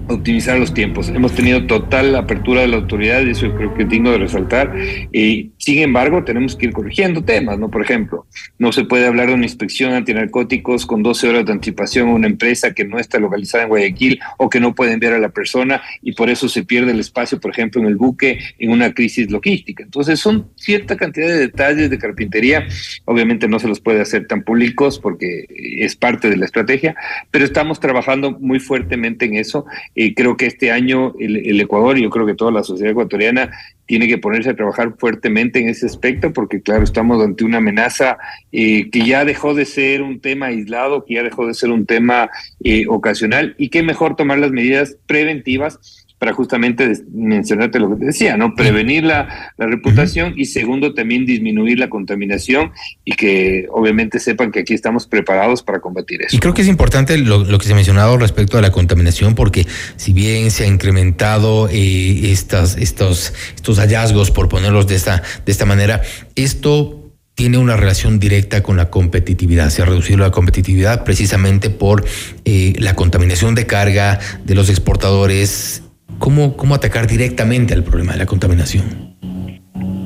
optimizar 0.08 0.58
los 0.58 0.74
tiempos. 0.74 1.08
Hemos 1.08 1.32
tenido 1.32 1.66
total 1.66 2.14
apertura 2.16 2.62
de 2.62 2.68
la 2.68 2.76
autoridad 2.76 3.22
y 3.22 3.30
eso 3.30 3.52
creo 3.54 3.74
que 3.74 3.82
es 3.82 3.88
digno 3.88 4.10
de 4.10 4.18
resaltar. 4.18 4.74
Y 5.12 5.52
sin 5.58 5.80
embargo, 5.80 6.24
tenemos 6.24 6.56
que 6.56 6.66
ir 6.66 6.72
corrigiendo 6.72 7.22
temas, 7.24 7.58
¿no? 7.58 7.70
Por 7.70 7.82
ejemplo, 7.82 8.26
no 8.58 8.72
se 8.72 8.84
puede 8.84 9.06
hablar 9.06 9.28
de 9.28 9.34
una 9.34 9.44
inspección 9.44 9.92
antinarcóticos 9.92 10.86
con 10.86 11.02
12 11.02 11.28
horas 11.28 11.46
de 11.46 11.52
anticipación 11.52 12.08
a 12.08 12.12
una 12.12 12.28
empresa 12.28 12.72
que 12.72 12.84
no 12.84 12.98
está 12.98 13.18
localizada 13.18 13.64
en 13.64 13.70
Guayaquil 13.70 14.20
o 14.38 14.48
que 14.48 14.60
no 14.60 14.74
puede 14.74 14.92
enviar 14.92 15.14
a 15.14 15.18
la 15.18 15.30
persona 15.30 15.82
y 16.00 16.12
por 16.12 16.30
eso 16.30 16.48
se 16.48 16.64
pierde 16.64 16.92
el 16.92 17.00
espacio, 17.00 17.40
por 17.40 17.50
ejemplo, 17.50 17.80
en 17.80 17.88
el 17.88 17.96
buque 17.96 18.38
en 18.58 18.70
una 18.70 18.94
crisis 18.94 19.30
logística. 19.30 19.82
Entonces, 19.82 20.20
son 20.20 20.48
cierta 20.56 20.96
cantidad 20.96 21.26
de 21.26 21.38
detalles 21.38 21.90
de 21.90 21.98
carpintería. 21.98 22.66
Obviamente 23.04 23.48
no 23.48 23.58
se 23.58 23.68
los 23.68 23.80
puede 23.80 24.00
hacer 24.00 24.26
tan 24.26 24.42
públicos 24.42 24.98
porque 24.98 25.46
es 25.50 25.96
parte 25.96 26.30
de 26.30 26.36
la 26.36 26.44
estrategia, 26.44 26.94
pero 27.30 27.44
estamos 27.44 27.80
trabajando 27.80 28.32
muy 28.38 28.60
fuertemente 28.60 29.24
en 29.24 29.36
eso 29.36 29.66
y 29.94 30.14
creo 30.14 30.36
que 30.36 30.46
este 30.46 30.70
año 30.70 31.14
el, 31.18 31.60
Ecuador, 31.60 31.98
y 31.98 32.02
yo 32.02 32.10
creo 32.10 32.26
que 32.26 32.34
toda 32.34 32.52
la 32.52 32.62
sociedad 32.62 32.92
ecuatoriana, 32.92 33.50
tiene 33.88 34.06
que 34.06 34.18
ponerse 34.18 34.50
a 34.50 34.54
trabajar 34.54 34.94
fuertemente 34.98 35.58
en 35.58 35.70
ese 35.70 35.86
aspecto, 35.86 36.32
porque 36.34 36.60
claro, 36.60 36.84
estamos 36.84 37.24
ante 37.24 37.42
una 37.42 37.56
amenaza 37.56 38.18
eh, 38.52 38.90
que 38.90 39.04
ya 39.06 39.24
dejó 39.24 39.54
de 39.54 39.64
ser 39.64 40.02
un 40.02 40.20
tema 40.20 40.46
aislado, 40.46 41.06
que 41.06 41.14
ya 41.14 41.22
dejó 41.22 41.46
de 41.46 41.54
ser 41.54 41.70
un 41.70 41.86
tema 41.86 42.30
eh, 42.62 42.84
ocasional, 42.86 43.54
y 43.56 43.70
qué 43.70 43.82
mejor 43.82 44.14
tomar 44.14 44.38
las 44.38 44.50
medidas 44.50 44.98
preventivas 45.06 46.06
para 46.18 46.32
justamente 46.32 46.92
mencionarte 47.12 47.78
lo 47.78 47.90
que 47.90 47.96
te 47.96 48.04
decía, 48.06 48.36
¿no? 48.36 48.54
Prevenir 48.54 49.04
la, 49.04 49.52
reputación 49.56 50.34
y 50.36 50.46
segundo, 50.46 50.94
también 50.94 51.26
disminuir 51.26 51.78
la 51.78 51.88
contaminación 51.88 52.72
y 53.04 53.12
que 53.12 53.66
obviamente 53.70 54.18
sepan 54.18 54.50
que 54.50 54.60
aquí 54.60 54.74
estamos 54.74 55.06
preparados 55.06 55.62
para 55.62 55.80
combatir 55.80 56.22
eso. 56.22 56.34
Y 56.34 56.38
creo 56.40 56.54
que 56.54 56.62
es 56.62 56.68
importante 56.68 57.18
lo, 57.18 57.46
que 57.58 57.66
se 57.66 57.72
ha 57.72 57.76
mencionado 57.76 58.16
respecto 58.18 58.58
a 58.58 58.62
la 58.62 58.72
contaminación, 58.72 59.34
porque 59.34 59.66
si 59.96 60.12
bien 60.12 60.50
se 60.50 60.64
ha 60.64 60.66
incrementado 60.66 61.68
eh, 61.70 62.32
estas, 62.32 62.76
estos, 62.76 63.32
estos 63.54 63.78
hallazgos, 63.78 64.30
por 64.30 64.48
ponerlos 64.48 64.86
de 64.86 64.96
esta, 64.96 65.22
de 65.44 65.52
esta 65.52 65.66
manera, 65.66 66.02
esto 66.34 67.08
tiene 67.34 67.58
una 67.58 67.76
relación 67.76 68.18
directa 68.18 68.64
con 68.64 68.76
la 68.76 68.90
competitividad. 68.90 69.70
Se 69.70 69.82
ha 69.82 69.84
reducido 69.84 70.18
la 70.18 70.32
competitividad 70.32 71.04
precisamente 71.04 71.70
por 71.70 72.04
eh, 72.44 72.72
la 72.78 72.96
contaminación 72.96 73.54
de 73.54 73.64
carga 73.64 74.18
de 74.44 74.56
los 74.56 74.68
exportadores 74.68 75.82
¿Cómo, 76.18 76.56
¿Cómo 76.56 76.74
atacar 76.74 77.06
directamente 77.06 77.74
al 77.74 77.84
problema 77.84 78.12
de 78.12 78.18
la 78.18 78.26
contaminación? 78.26 79.16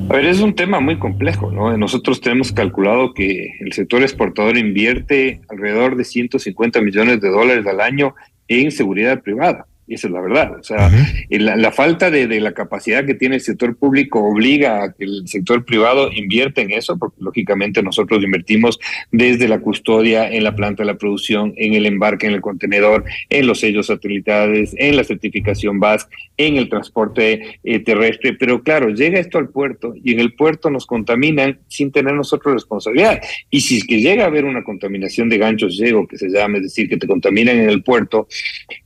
A 0.09 0.17
ver, 0.17 0.25
es 0.25 0.41
un 0.41 0.53
tema 0.53 0.79
muy 0.79 0.99
complejo, 0.99 1.51
¿no? 1.51 1.75
Nosotros 1.77 2.21
tenemos 2.21 2.51
calculado 2.51 3.13
que 3.13 3.51
el 3.59 3.73
sector 3.73 4.03
exportador 4.03 4.57
invierte 4.57 5.41
alrededor 5.49 5.95
de 5.95 6.03
150 6.03 6.81
millones 6.81 7.21
de 7.21 7.29
dólares 7.29 7.65
al 7.65 7.81
año 7.81 8.13
en 8.47 8.71
seguridad 8.71 9.21
privada. 9.21 9.65
Y 9.85 9.95
esa 9.95 10.07
es 10.07 10.13
la 10.13 10.21
verdad. 10.21 10.57
O 10.59 10.63
sea, 10.63 10.89
la, 11.29 11.71
falta 11.71 12.09
de, 12.09 12.39
la 12.39 12.53
capacidad 12.53 13.05
que 13.05 13.15
tiene 13.15 13.35
el 13.35 13.41
sector 13.41 13.75
público 13.75 14.23
obliga 14.23 14.83
a 14.83 14.93
que 14.93 15.03
el 15.03 15.27
sector 15.27 15.65
privado 15.65 16.11
invierta 16.11 16.61
en 16.61 16.71
eso, 16.71 16.97
porque 16.97 17.17
lógicamente 17.19 17.83
nosotros 17.83 18.23
invertimos 18.23 18.79
desde 19.11 19.47
la 19.47 19.59
custodia, 19.59 20.29
en 20.29 20.43
la 20.43 20.55
planta 20.55 20.83
de 20.83 20.87
la 20.87 20.97
producción, 20.97 21.53
en 21.57 21.73
el 21.73 21.85
embarque 21.85 22.27
en 22.27 22.33
el 22.33 22.41
contenedor, 22.41 23.03
en 23.29 23.45
los 23.45 23.59
sellos 23.59 23.87
satelitales, 23.87 24.73
en 24.77 24.95
la 24.95 25.03
certificación 25.03 25.79
BAS, 25.79 26.07
en 26.37 26.57
el 26.57 26.69
transporte 26.69 27.59
eh, 27.63 27.79
terrestre. 27.79 28.33
Pero 28.33 28.63
claro, 28.63 28.89
llega 28.89 29.19
esto 29.19 29.37
al 29.37 29.49
puerto 29.49 29.93
y 30.01 30.13
en 30.13 30.19
el 30.19 30.33
puerto 30.33 30.69
nos 30.69 30.85
contaminan 30.85 31.59
sin 31.67 31.91
tener 31.91 32.13
nosotros 32.13 32.53
responsabilidad. 32.53 33.21
Y 33.49 33.61
si 33.61 33.77
es 33.77 33.85
que 33.85 33.99
llega 33.99 34.23
a 34.23 34.27
haber 34.27 34.45
una 34.45 34.63
contaminación 34.63 35.29
de 35.29 35.37
ganchos 35.37 35.77
llego, 35.77 36.07
que 36.07 36.17
se 36.17 36.29
llama, 36.29 36.57
es 36.57 36.63
decir, 36.63 36.87
que 36.87 36.97
te 36.97 37.07
contaminan 37.07 37.59
en 37.59 37.69
el 37.69 37.83
puerto, 37.83 38.27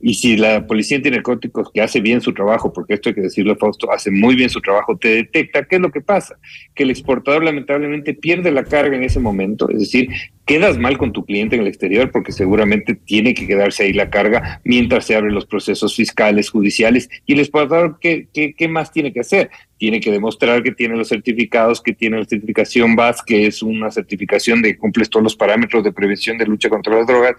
y 0.00 0.14
si 0.14 0.36
la 0.36 0.66
policía 0.66 0.78
policía 0.78 1.10
narcóticos 1.10 1.70
que 1.72 1.80
hace 1.80 2.00
bien 2.00 2.20
su 2.20 2.32
trabajo, 2.32 2.72
porque 2.72 2.94
esto 2.94 3.08
hay 3.08 3.14
que 3.14 3.20
decirlo, 3.22 3.56
Fausto, 3.56 3.90
hace 3.90 4.10
muy 4.10 4.36
bien 4.36 4.48
su 4.48 4.60
trabajo, 4.60 4.96
te 4.96 5.08
detecta 5.08 5.64
qué 5.64 5.76
es 5.76 5.82
lo 5.82 5.90
que 5.90 6.00
pasa, 6.00 6.38
que 6.74 6.84
el 6.84 6.90
exportador 6.90 7.42
lamentablemente 7.42 8.14
pierde 8.14 8.52
la 8.52 8.64
carga 8.64 8.96
en 8.96 9.02
ese 9.02 9.20
momento, 9.20 9.68
es 9.68 9.80
decir, 9.80 10.08
quedas 10.46 10.78
mal 10.78 10.96
con 10.96 11.12
tu 11.12 11.26
cliente 11.26 11.56
en 11.56 11.62
el 11.62 11.68
exterior 11.68 12.10
porque 12.10 12.32
seguramente 12.32 12.94
tiene 12.94 13.34
que 13.34 13.46
quedarse 13.46 13.82
ahí 13.82 13.92
la 13.92 14.08
carga 14.08 14.60
mientras 14.64 15.04
se 15.04 15.14
abren 15.14 15.34
los 15.34 15.44
procesos 15.44 15.94
fiscales, 15.94 16.48
judiciales, 16.48 17.10
y 17.26 17.34
el 17.38 17.44
exportador, 17.44 17.98
¿qué, 18.00 18.28
qué, 18.32 18.54
qué 18.54 18.68
más 18.68 18.92
tiene 18.92 19.12
que 19.12 19.20
hacer? 19.20 19.50
Tiene 19.78 20.00
que 20.00 20.10
demostrar 20.10 20.62
que 20.62 20.72
tiene 20.72 20.96
los 20.96 21.08
certificados, 21.08 21.80
que 21.80 21.92
tiene 21.92 22.18
la 22.18 22.24
certificación 22.24 22.96
BAS, 22.96 23.22
que 23.22 23.46
es 23.46 23.62
una 23.62 23.90
certificación 23.90 24.62
de 24.62 24.72
que 24.72 24.78
cumples 24.78 25.08
todos 25.08 25.22
los 25.22 25.36
parámetros 25.36 25.84
de 25.84 25.92
prevención 25.92 26.38
de 26.38 26.46
lucha 26.46 26.68
contra 26.68 26.96
las 26.96 27.06
drogas, 27.06 27.36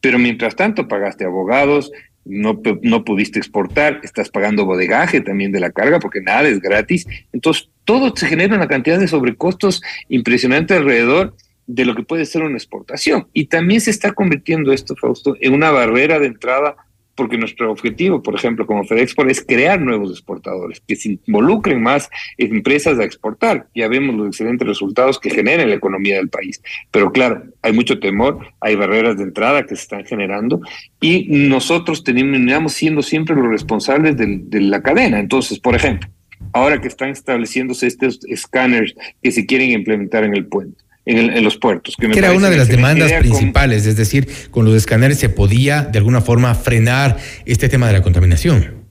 pero 0.00 0.18
mientras 0.18 0.56
tanto 0.56 0.88
pagaste 0.88 1.24
abogados, 1.24 1.92
no, 2.24 2.60
no 2.82 3.04
pudiste 3.04 3.38
exportar, 3.38 4.00
estás 4.02 4.30
pagando 4.30 4.64
bodegaje 4.64 5.20
también 5.20 5.52
de 5.52 5.60
la 5.60 5.70
carga 5.70 5.98
porque 5.98 6.20
nada 6.20 6.48
es 6.48 6.60
gratis. 6.60 7.06
Entonces, 7.32 7.68
todo 7.84 8.14
se 8.16 8.26
genera 8.26 8.56
una 8.56 8.68
cantidad 8.68 8.98
de 8.98 9.08
sobrecostos 9.08 9.82
impresionante 10.08 10.74
alrededor 10.74 11.34
de 11.66 11.84
lo 11.84 11.94
que 11.94 12.02
puede 12.02 12.26
ser 12.26 12.42
una 12.42 12.56
exportación. 12.56 13.28
Y 13.32 13.46
también 13.46 13.80
se 13.80 13.90
está 13.90 14.12
convirtiendo 14.12 14.72
esto, 14.72 14.94
Fausto, 14.96 15.36
en 15.40 15.54
una 15.54 15.70
barrera 15.70 16.18
de 16.18 16.26
entrada 16.26 16.76
porque 17.22 17.38
nuestro 17.38 17.70
objetivo, 17.70 18.20
por 18.20 18.34
ejemplo, 18.34 18.66
como 18.66 18.82
FedExport, 18.82 19.30
es 19.30 19.44
crear 19.46 19.80
nuevos 19.80 20.10
exportadores, 20.10 20.82
que 20.84 20.96
se 20.96 21.20
involucren 21.24 21.80
más 21.80 22.10
empresas 22.36 22.98
a 22.98 23.04
exportar. 23.04 23.68
Ya 23.76 23.86
vemos 23.86 24.16
los 24.16 24.26
excelentes 24.26 24.66
resultados 24.66 25.20
que 25.20 25.30
genera 25.30 25.64
la 25.64 25.76
economía 25.76 26.16
del 26.16 26.28
país. 26.28 26.60
Pero 26.90 27.12
claro, 27.12 27.44
hay 27.62 27.72
mucho 27.72 28.00
temor, 28.00 28.40
hay 28.60 28.74
barreras 28.74 29.18
de 29.18 29.22
entrada 29.22 29.62
que 29.62 29.76
se 29.76 29.82
están 29.82 30.04
generando 30.04 30.62
y 31.00 31.28
nosotros 31.28 32.02
terminamos 32.02 32.72
siendo 32.72 33.02
siempre 33.02 33.36
los 33.36 33.46
responsables 33.46 34.16
de 34.16 34.60
la 34.60 34.82
cadena. 34.82 35.20
Entonces, 35.20 35.60
por 35.60 35.76
ejemplo, 35.76 36.10
ahora 36.52 36.80
que 36.80 36.88
están 36.88 37.10
estableciéndose 37.10 37.86
estos 37.86 38.18
escáneres 38.24 38.96
que 39.22 39.30
se 39.30 39.46
quieren 39.46 39.70
implementar 39.70 40.24
en 40.24 40.34
el 40.34 40.46
puente, 40.46 40.82
en, 41.04 41.44
los 41.44 41.56
puertos. 41.56 41.96
Que, 41.96 42.06
era 42.06 42.32
una 42.32 42.50
de 42.50 42.56
las 42.56 42.68
demandas 42.68 43.12
principales, 43.14 43.86
es 43.86 43.96
decir, 43.96 44.28
con 44.50 44.64
los 44.64 44.74
escáneres 44.74 45.18
se 45.18 45.28
podía 45.28 45.82
de 45.82 45.98
alguna 45.98 46.20
forma 46.20 46.54
frenar 46.54 47.16
este 47.44 47.68
tema 47.68 47.86
de 47.86 47.94
la 47.94 48.02
contaminación. 48.02 48.82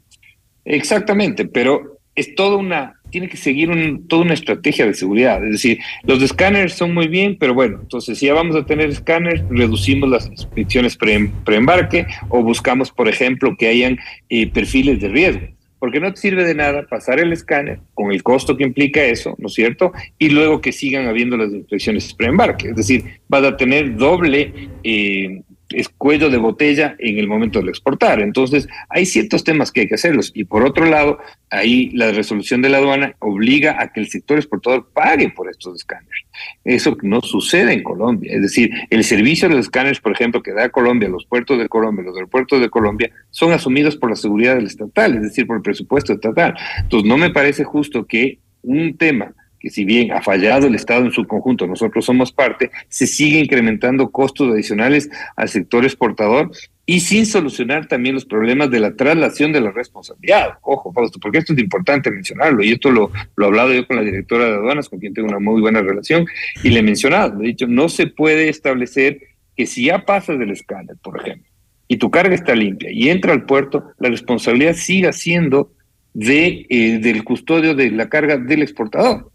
Exactamente, 0.65 1.45
pero 1.45 1.99
es 2.15 2.35
toda 2.35 2.57
una, 2.57 2.95
tiene 3.09 3.29
que 3.29 3.37
seguir 3.37 3.69
un, 3.69 4.07
toda 4.07 4.23
una 4.23 4.33
estrategia 4.33 4.85
de 4.85 4.93
seguridad. 4.93 5.43
Es 5.45 5.53
decir, 5.53 5.79
los 6.03 6.21
escáneres 6.21 6.73
son 6.73 6.93
muy 6.93 7.07
bien, 7.07 7.37
pero 7.39 7.53
bueno, 7.53 7.79
entonces 7.81 8.17
si 8.17 8.27
ya 8.27 8.33
vamos 8.33 8.55
a 8.55 8.65
tener 8.65 8.89
escáneres, 8.89 9.43
reducimos 9.49 10.09
las 10.09 10.27
inspecciones 10.27 10.97
pre, 10.97 11.31
preembarque 11.45 12.05
o 12.29 12.43
buscamos, 12.43 12.91
por 12.91 13.07
ejemplo, 13.07 13.55
que 13.57 13.67
hayan 13.67 13.97
eh, 14.29 14.47
perfiles 14.47 14.99
de 14.99 15.07
riesgo 15.07 15.47
porque 15.81 15.99
no 15.99 16.13
te 16.13 16.21
sirve 16.21 16.45
de 16.45 16.53
nada 16.53 16.85
pasar 16.85 17.19
el 17.19 17.33
escáner 17.33 17.79
con 17.95 18.11
el 18.11 18.21
costo 18.21 18.55
que 18.55 18.63
implica 18.63 19.03
eso, 19.03 19.33
¿no 19.39 19.47
es 19.47 19.55
cierto? 19.55 19.91
Y 20.19 20.29
luego 20.29 20.61
que 20.61 20.71
sigan 20.71 21.07
habiendo 21.07 21.37
las 21.37 21.51
inspecciones 21.51 22.13
preembarque. 22.13 22.69
Es 22.69 22.75
decir, 22.75 23.03
vas 23.27 23.43
a 23.43 23.57
tener 23.57 23.95
doble 23.95 24.69
eh, 24.83 25.41
es 25.75 25.89
cuello 25.89 26.29
de 26.29 26.37
botella 26.37 26.95
en 26.99 27.17
el 27.17 27.27
momento 27.27 27.61
de 27.61 27.69
exportar. 27.69 28.21
Entonces, 28.21 28.67
hay 28.89 29.05
ciertos 29.05 29.43
temas 29.43 29.71
que 29.71 29.81
hay 29.81 29.87
que 29.87 29.95
hacerlos. 29.95 30.31
Y 30.33 30.45
por 30.45 30.63
otro 30.63 30.85
lado, 30.85 31.19
ahí 31.49 31.89
la 31.91 32.11
resolución 32.11 32.61
de 32.61 32.69
la 32.69 32.77
aduana 32.77 33.15
obliga 33.19 33.81
a 33.81 33.91
que 33.91 33.99
el 33.99 34.09
sector 34.09 34.37
exportador 34.37 34.89
pague 34.93 35.29
por 35.29 35.49
estos 35.49 35.75
escáneres. 35.75 36.25
Eso 36.63 36.97
no 37.01 37.21
sucede 37.21 37.73
en 37.73 37.83
Colombia. 37.83 38.33
Es 38.33 38.41
decir, 38.41 38.71
el 38.89 39.03
servicio 39.03 39.47
de 39.47 39.55
los 39.55 39.65
escáneres, 39.65 39.99
por 39.99 40.11
ejemplo, 40.11 40.41
que 40.41 40.53
da 40.53 40.69
Colombia, 40.69 41.09
los 41.09 41.25
puertos 41.25 41.57
de 41.59 41.67
Colombia, 41.67 42.05
los 42.05 42.15
aeropuertos 42.15 42.59
de 42.61 42.69
Colombia, 42.69 43.11
son 43.29 43.51
asumidos 43.51 43.95
por 43.95 44.09
la 44.09 44.15
seguridad 44.15 44.55
del 44.55 44.67
estatal, 44.67 45.15
es 45.15 45.23
decir, 45.23 45.47
por 45.47 45.57
el 45.57 45.61
presupuesto 45.61 46.13
estatal. 46.13 46.55
Entonces, 46.79 47.07
no 47.07 47.17
me 47.17 47.29
parece 47.29 47.63
justo 47.63 48.05
que 48.05 48.39
un 48.63 48.97
tema 48.97 49.33
que 49.61 49.69
si 49.69 49.85
bien 49.85 50.11
ha 50.11 50.21
fallado 50.21 50.67
el 50.67 50.75
Estado 50.75 51.05
en 51.05 51.11
su 51.11 51.25
conjunto, 51.27 51.67
nosotros 51.67 52.03
somos 52.03 52.31
parte, 52.31 52.71
se 52.89 53.05
sigue 53.05 53.39
incrementando 53.39 54.09
costos 54.09 54.51
adicionales 54.51 55.09
al 55.35 55.49
sector 55.49 55.85
exportador 55.85 56.51
y 56.85 56.99
sin 57.01 57.27
solucionar 57.27 57.87
también 57.87 58.15
los 58.15 58.25
problemas 58.25 58.71
de 58.71 58.79
la 58.79 58.95
traslación 58.95 59.53
de 59.53 59.61
la 59.61 59.71
responsabilidad. 59.71 60.55
Ojo, 60.63 60.91
Fausto, 60.91 61.19
porque 61.19 61.37
esto 61.37 61.53
es 61.53 61.59
importante 61.59 62.09
mencionarlo, 62.09 62.63
y 62.63 62.71
esto 62.71 62.89
lo, 62.89 63.11
lo 63.35 63.45
he 63.45 63.47
hablado 63.47 63.73
yo 63.73 63.85
con 63.85 63.97
la 63.97 64.03
directora 64.03 64.45
de 64.45 64.55
aduanas, 64.55 64.89
con 64.89 64.99
quien 64.99 65.13
tengo 65.13 65.29
una 65.29 65.39
muy 65.39 65.61
buena 65.61 65.81
relación, 65.81 66.25
y 66.63 66.69
le 66.69 66.79
he 66.79 66.83
mencionado, 66.83 67.37
le 67.37 67.45
he 67.45 67.47
dicho, 67.49 67.67
no 67.67 67.87
se 67.87 68.07
puede 68.07 68.49
establecer 68.49 69.19
que 69.55 69.67
si 69.67 69.85
ya 69.85 70.05
pasas 70.05 70.39
del 70.39 70.49
escáner, 70.49 70.97
por 71.03 71.21
ejemplo, 71.21 71.47
y 71.87 71.97
tu 71.97 72.09
carga 72.09 72.33
está 72.33 72.55
limpia 72.55 72.89
y 72.91 73.09
entra 73.09 73.33
al 73.33 73.45
puerto, 73.45 73.91
la 73.99 74.09
responsabilidad 74.09 74.73
siga 74.73 75.11
siendo 75.11 75.73
de, 76.13 76.65
eh, 76.69 76.99
del 76.99 77.23
custodio 77.23 77.75
de 77.75 77.91
la 77.91 78.09
carga 78.09 78.37
del 78.37 78.61
exportador. 78.61 79.29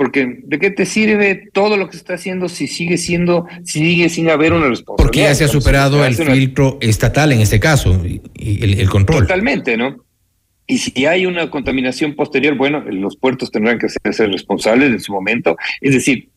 Porque 0.00 0.38
¿de 0.44 0.58
qué 0.58 0.70
te 0.70 0.86
sirve 0.86 1.50
todo 1.52 1.76
lo 1.76 1.84
que 1.84 1.92
se 1.92 1.98
está 1.98 2.14
haciendo 2.14 2.48
si 2.48 2.68
sigue 2.68 2.96
siendo, 2.96 3.46
si 3.64 3.80
sigue 3.80 4.08
sin 4.08 4.30
haber 4.30 4.54
una 4.54 4.66
responsabilidad? 4.66 4.96
Porque 4.96 5.20
ya 5.20 5.34
se 5.34 5.44
ha 5.44 5.48
superado 5.48 6.02
el 6.06 6.14
filtro 6.14 6.78
estatal 6.80 7.32
en 7.32 7.42
este 7.42 7.60
caso, 7.60 8.00
y 8.06 8.22
el, 8.64 8.80
el 8.80 8.88
control. 8.88 9.24
Totalmente, 9.24 9.76
¿no? 9.76 10.02
Y 10.66 10.78
si 10.78 11.04
hay 11.04 11.26
una 11.26 11.50
contaminación 11.50 12.14
posterior, 12.14 12.56
bueno, 12.56 12.80
los 12.80 13.18
puertos 13.18 13.50
tendrán 13.50 13.78
que 13.78 13.90
ser 13.90 14.30
responsables 14.30 14.90
en 14.90 15.00
su 15.00 15.12
momento. 15.12 15.58
Es 15.82 15.92
decir, 15.92 16.30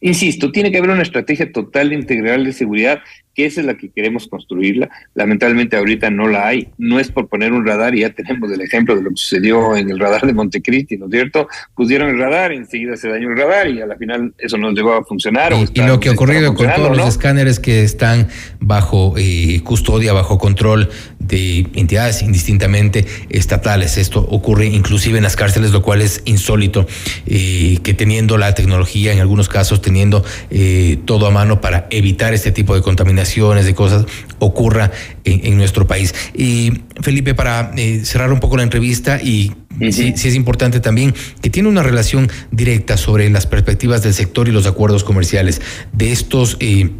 insisto, 0.00 0.50
tiene 0.50 0.72
que 0.72 0.78
haber 0.78 0.90
una 0.90 1.02
estrategia 1.02 1.52
total 1.52 1.92
integral 1.92 2.44
de 2.44 2.52
seguridad 2.52 2.98
que 3.36 3.44
esa 3.44 3.60
es 3.60 3.66
la 3.66 3.76
que 3.76 3.90
queremos 3.90 4.26
construirla. 4.28 4.88
Lamentablemente 5.14 5.76
ahorita 5.76 6.08
no 6.10 6.26
la 6.26 6.46
hay, 6.46 6.68
no 6.78 6.98
es 6.98 7.10
por 7.10 7.28
poner 7.28 7.52
un 7.52 7.66
radar 7.66 7.94
y 7.94 8.00
ya 8.00 8.10
tenemos 8.10 8.50
el 8.50 8.62
ejemplo 8.62 8.96
de 8.96 9.02
lo 9.02 9.10
que 9.10 9.16
sucedió 9.16 9.76
en 9.76 9.90
el 9.90 9.98
radar 9.98 10.26
de 10.26 10.32
Montecristi, 10.32 10.96
¿no 10.96 11.04
es 11.04 11.12
cierto? 11.12 11.46
Pusieron 11.74 12.08
el 12.08 12.18
radar, 12.18 12.52
enseguida 12.52 12.96
se 12.96 13.10
dañó 13.10 13.28
el 13.28 13.36
radar 13.36 13.68
y 13.68 13.82
a 13.82 13.86
la 13.86 13.96
final 13.96 14.32
eso 14.38 14.56
no 14.56 14.70
llegó 14.70 14.94
a 14.94 15.04
funcionar. 15.04 15.52
Y, 15.52 15.82
lo 15.82 16.00
que 16.00 16.08
ha 16.08 16.12
ocurrido 16.12 16.54
con 16.54 16.72
todos 16.74 16.96
los 16.96 17.08
escáneres 17.08 17.60
que 17.60 17.82
están 17.82 18.28
bajo 18.58 19.14
eh, 19.18 19.60
custodia, 19.62 20.14
bajo 20.14 20.38
control 20.38 20.88
de 21.18 21.66
entidades 21.74 22.22
indistintamente 22.22 23.04
estatales. 23.28 23.98
Esto 23.98 24.20
ocurre 24.30 24.66
inclusive 24.66 25.18
en 25.18 25.24
las 25.24 25.36
cárceles, 25.36 25.72
lo 25.72 25.82
cual 25.82 26.00
es 26.00 26.22
insólito, 26.24 26.86
eh, 27.26 27.78
que 27.82 27.92
teniendo 27.92 28.38
la 28.38 28.54
tecnología, 28.54 29.12
en 29.12 29.20
algunos 29.20 29.50
casos 29.50 29.82
teniendo 29.82 30.24
eh, 30.50 30.98
todo 31.04 31.26
a 31.26 31.30
mano 31.30 31.60
para 31.60 31.86
evitar 31.90 32.32
este 32.32 32.50
tipo 32.50 32.74
de 32.74 32.80
contaminación, 32.80 33.25
de 33.34 33.74
cosas 33.74 34.06
ocurra 34.38 34.92
en, 35.24 35.56
nuestro 35.56 35.86
país. 35.86 36.14
Y 36.34 36.82
Felipe, 37.00 37.34
para 37.34 37.72
eh, 37.76 38.04
cerrar 38.04 38.32
un 38.32 38.40
poco 38.40 38.56
la 38.56 38.62
entrevista 38.62 39.20
y 39.20 39.52
sí, 39.90 40.14
es 40.16 40.34
importante 40.34 40.80
también 40.80 41.14
que 41.42 41.50
tiene 41.50 41.68
una 41.68 41.82
relación 41.82 42.30
directa 42.50 42.96
sobre 42.96 43.28
las 43.30 43.46
perspectivas 43.46 44.02
del 44.02 44.14
sector 44.14 44.48
y 44.48 44.52
los 44.52 44.66
acuerdos 44.66 45.04
comerciales. 45.04 45.60
De 45.92 46.12
estos 46.12 46.56
eh, 46.60 46.90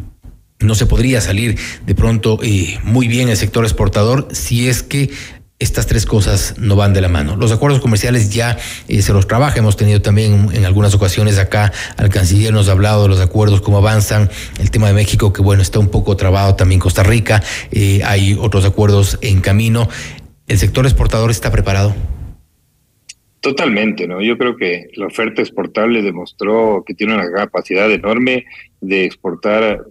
no 0.59 0.75
se 0.75 0.87
podría 0.87 1.21
salir 1.21 1.57
de 1.87 1.95
pronto 1.95 2.39
eh, 2.43 2.79
muy 2.83 3.09
bien 3.09 3.29
el 3.29 3.37
sector 3.37 3.65
exportador 3.65 4.29
si 4.33 4.69
es 4.69 4.83
que 4.83 5.11
estas 5.59 5.87
tres 5.87 6.05
cosas 6.05 6.55
no 6.59 6.77
van 6.77 6.93
de 6.93 7.01
la 7.01 7.09
mano. 7.09 7.37
Los 7.37 7.51
acuerdos 7.51 7.81
comerciales 7.81 8.31
ya 8.31 8.59
eh, 8.89 9.01
se 9.01 9.13
los 9.13 9.27
trabaja. 9.27 9.59
Hemos 9.59 9.77
tenido 9.77 10.03
también 10.03 10.49
en 10.53 10.65
algunas 10.67 10.95
ocasiones 10.95 11.39
acá 11.39 11.73
al 11.97 12.11
canciller 12.11 12.53
nos 12.53 12.69
ha 12.69 12.73
hablado 12.73 13.05
de 13.05 13.09
los 13.09 13.21
acuerdos, 13.21 13.63
cómo 13.63 13.79
avanzan. 13.79 14.29
El 14.61 14.71
tema 14.71 14.89
de 14.89 14.95
México, 14.95 15.33
que 15.33 15.41
bueno, 15.41 15.63
está 15.63 15.79
un 15.79 15.89
poco 15.89 16.17
trabado 16.17 16.57
también 16.57 16.81
Costa 16.81 17.03
Rica. 17.03 17.43
Eh, 17.71 18.03
hay 18.05 18.37
otros 18.39 18.67
acuerdos 18.67 19.19
en 19.23 19.41
camino. 19.41 19.89
¿El 20.47 20.59
sector 20.59 20.85
exportador 20.85 21.31
está 21.31 21.51
preparado? 21.51 21.95
Totalmente, 23.41 24.07
¿no? 24.07 24.21
Yo 24.21 24.37
creo 24.37 24.57
que 24.57 24.89
la 24.95 25.07
oferta 25.07 25.41
exportable 25.41 26.03
demostró 26.03 26.83
que 26.87 26.95
tiene 26.95 27.15
una 27.15 27.31
capacidad 27.33 27.91
enorme 27.91 28.45
de 28.81 29.05
exportar 29.05 29.85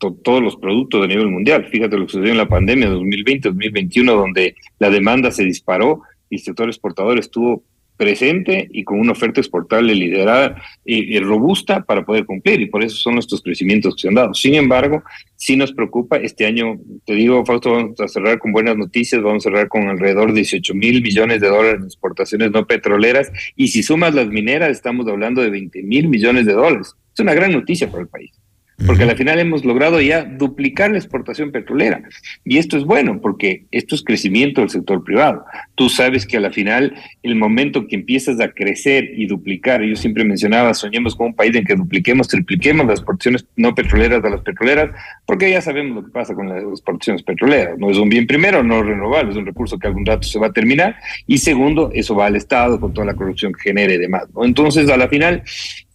todos 0.00 0.42
los 0.42 0.56
productos 0.56 1.04
a 1.04 1.06
nivel 1.06 1.28
mundial. 1.28 1.66
Fíjate 1.66 1.96
lo 1.96 2.06
que 2.06 2.12
sucedió 2.12 2.32
en 2.32 2.38
la 2.38 2.48
pandemia 2.48 2.90
2020-2021, 2.90 4.04
donde 4.04 4.54
la 4.78 4.90
demanda 4.90 5.30
se 5.30 5.44
disparó 5.44 6.02
y 6.28 6.36
el 6.36 6.42
sector 6.42 6.68
exportador 6.68 7.18
estuvo 7.18 7.62
presente 8.00 8.66
y 8.72 8.82
con 8.82 8.98
una 8.98 9.12
oferta 9.12 9.42
exportable 9.42 9.94
liderada 9.94 10.56
y, 10.86 11.18
robusta 11.18 11.82
para 11.82 12.02
poder 12.02 12.24
cumplir 12.24 12.62
y 12.62 12.66
por 12.66 12.82
eso 12.82 12.96
son 12.96 13.12
nuestros 13.12 13.42
crecimientos 13.42 13.94
que 13.94 14.00
se 14.00 14.08
han 14.08 14.14
dado. 14.14 14.32
Sin 14.32 14.54
embargo, 14.54 15.02
sí 15.36 15.54
nos 15.54 15.70
preocupa 15.72 16.16
este 16.16 16.46
año, 16.46 16.78
te 17.04 17.12
digo, 17.12 17.44
Fausto, 17.44 17.72
vamos 17.72 18.00
a 18.00 18.08
cerrar 18.08 18.38
con 18.38 18.52
buenas 18.52 18.74
noticias, 18.78 19.22
vamos 19.22 19.44
a 19.44 19.50
cerrar 19.50 19.68
con 19.68 19.86
alrededor 19.86 20.28
de 20.28 20.36
18 20.36 20.74
mil 20.74 21.02
millones 21.02 21.42
de 21.42 21.48
dólares 21.48 21.80
en 21.80 21.84
exportaciones 21.84 22.50
no 22.52 22.66
petroleras 22.66 23.30
y 23.54 23.68
si 23.68 23.82
sumas 23.82 24.14
las 24.14 24.28
mineras 24.28 24.70
estamos 24.70 25.06
hablando 25.06 25.42
de 25.42 25.50
20 25.50 25.82
mil 25.82 26.08
millones 26.08 26.46
de 26.46 26.54
dólares. 26.54 26.94
Es 27.12 27.20
una 27.20 27.34
gran 27.34 27.52
noticia 27.52 27.90
para 27.90 28.04
el 28.04 28.08
país 28.08 28.39
porque 28.86 29.04
al 29.04 29.16
final 29.16 29.38
hemos 29.38 29.64
logrado 29.64 30.00
ya 30.00 30.24
duplicar 30.24 30.90
la 30.90 30.98
exportación 30.98 31.50
petrolera. 31.52 32.02
Y 32.44 32.58
esto 32.58 32.76
es 32.76 32.84
bueno, 32.84 33.20
porque 33.20 33.66
esto 33.70 33.94
es 33.94 34.02
crecimiento 34.02 34.60
del 34.60 34.70
sector 34.70 35.04
privado. 35.04 35.44
Tú 35.74 35.88
sabes 35.88 36.26
que 36.26 36.36
a 36.36 36.40
la 36.40 36.50
final, 36.50 36.94
el 37.22 37.36
momento 37.36 37.86
que 37.86 37.96
empiezas 37.96 38.40
a 38.40 38.50
crecer 38.50 39.10
y 39.16 39.26
duplicar, 39.26 39.82
yo 39.82 39.96
siempre 39.96 40.24
mencionaba, 40.24 40.74
soñemos 40.74 41.14
con 41.14 41.28
un 41.28 41.34
país 41.34 41.54
en 41.56 41.64
que 41.64 41.74
dupliquemos, 41.74 42.28
tripliquemos 42.28 42.86
las 42.86 43.00
exportaciones 43.00 43.46
no 43.56 43.74
petroleras 43.74 44.22
de 44.22 44.30
las 44.30 44.40
petroleras, 44.40 44.90
porque 45.26 45.50
ya 45.50 45.60
sabemos 45.60 45.96
lo 45.96 46.04
que 46.04 46.12
pasa 46.12 46.34
con 46.34 46.48
las 46.48 46.62
exportaciones 46.62 47.22
petroleras. 47.22 47.78
No 47.78 47.90
es 47.90 47.98
un 47.98 48.08
bien 48.08 48.26
primero, 48.26 48.62
no 48.62 48.82
renovable, 48.82 49.30
es 49.30 49.36
un 49.36 49.46
recurso 49.46 49.78
que 49.78 49.86
algún 49.86 50.06
rato 50.06 50.26
se 50.26 50.38
va 50.38 50.48
a 50.48 50.52
terminar. 50.52 50.96
Y 51.26 51.38
segundo, 51.38 51.90
eso 51.92 52.14
va 52.14 52.26
al 52.26 52.36
Estado 52.36 52.80
con 52.80 52.92
toda 52.92 53.06
la 53.06 53.14
corrupción 53.14 53.52
que 53.52 53.62
genere 53.62 53.94
y 53.94 53.98
demás. 53.98 54.24
Entonces, 54.42 54.88
a 54.88 54.96
la 54.96 55.08
final, 55.08 55.42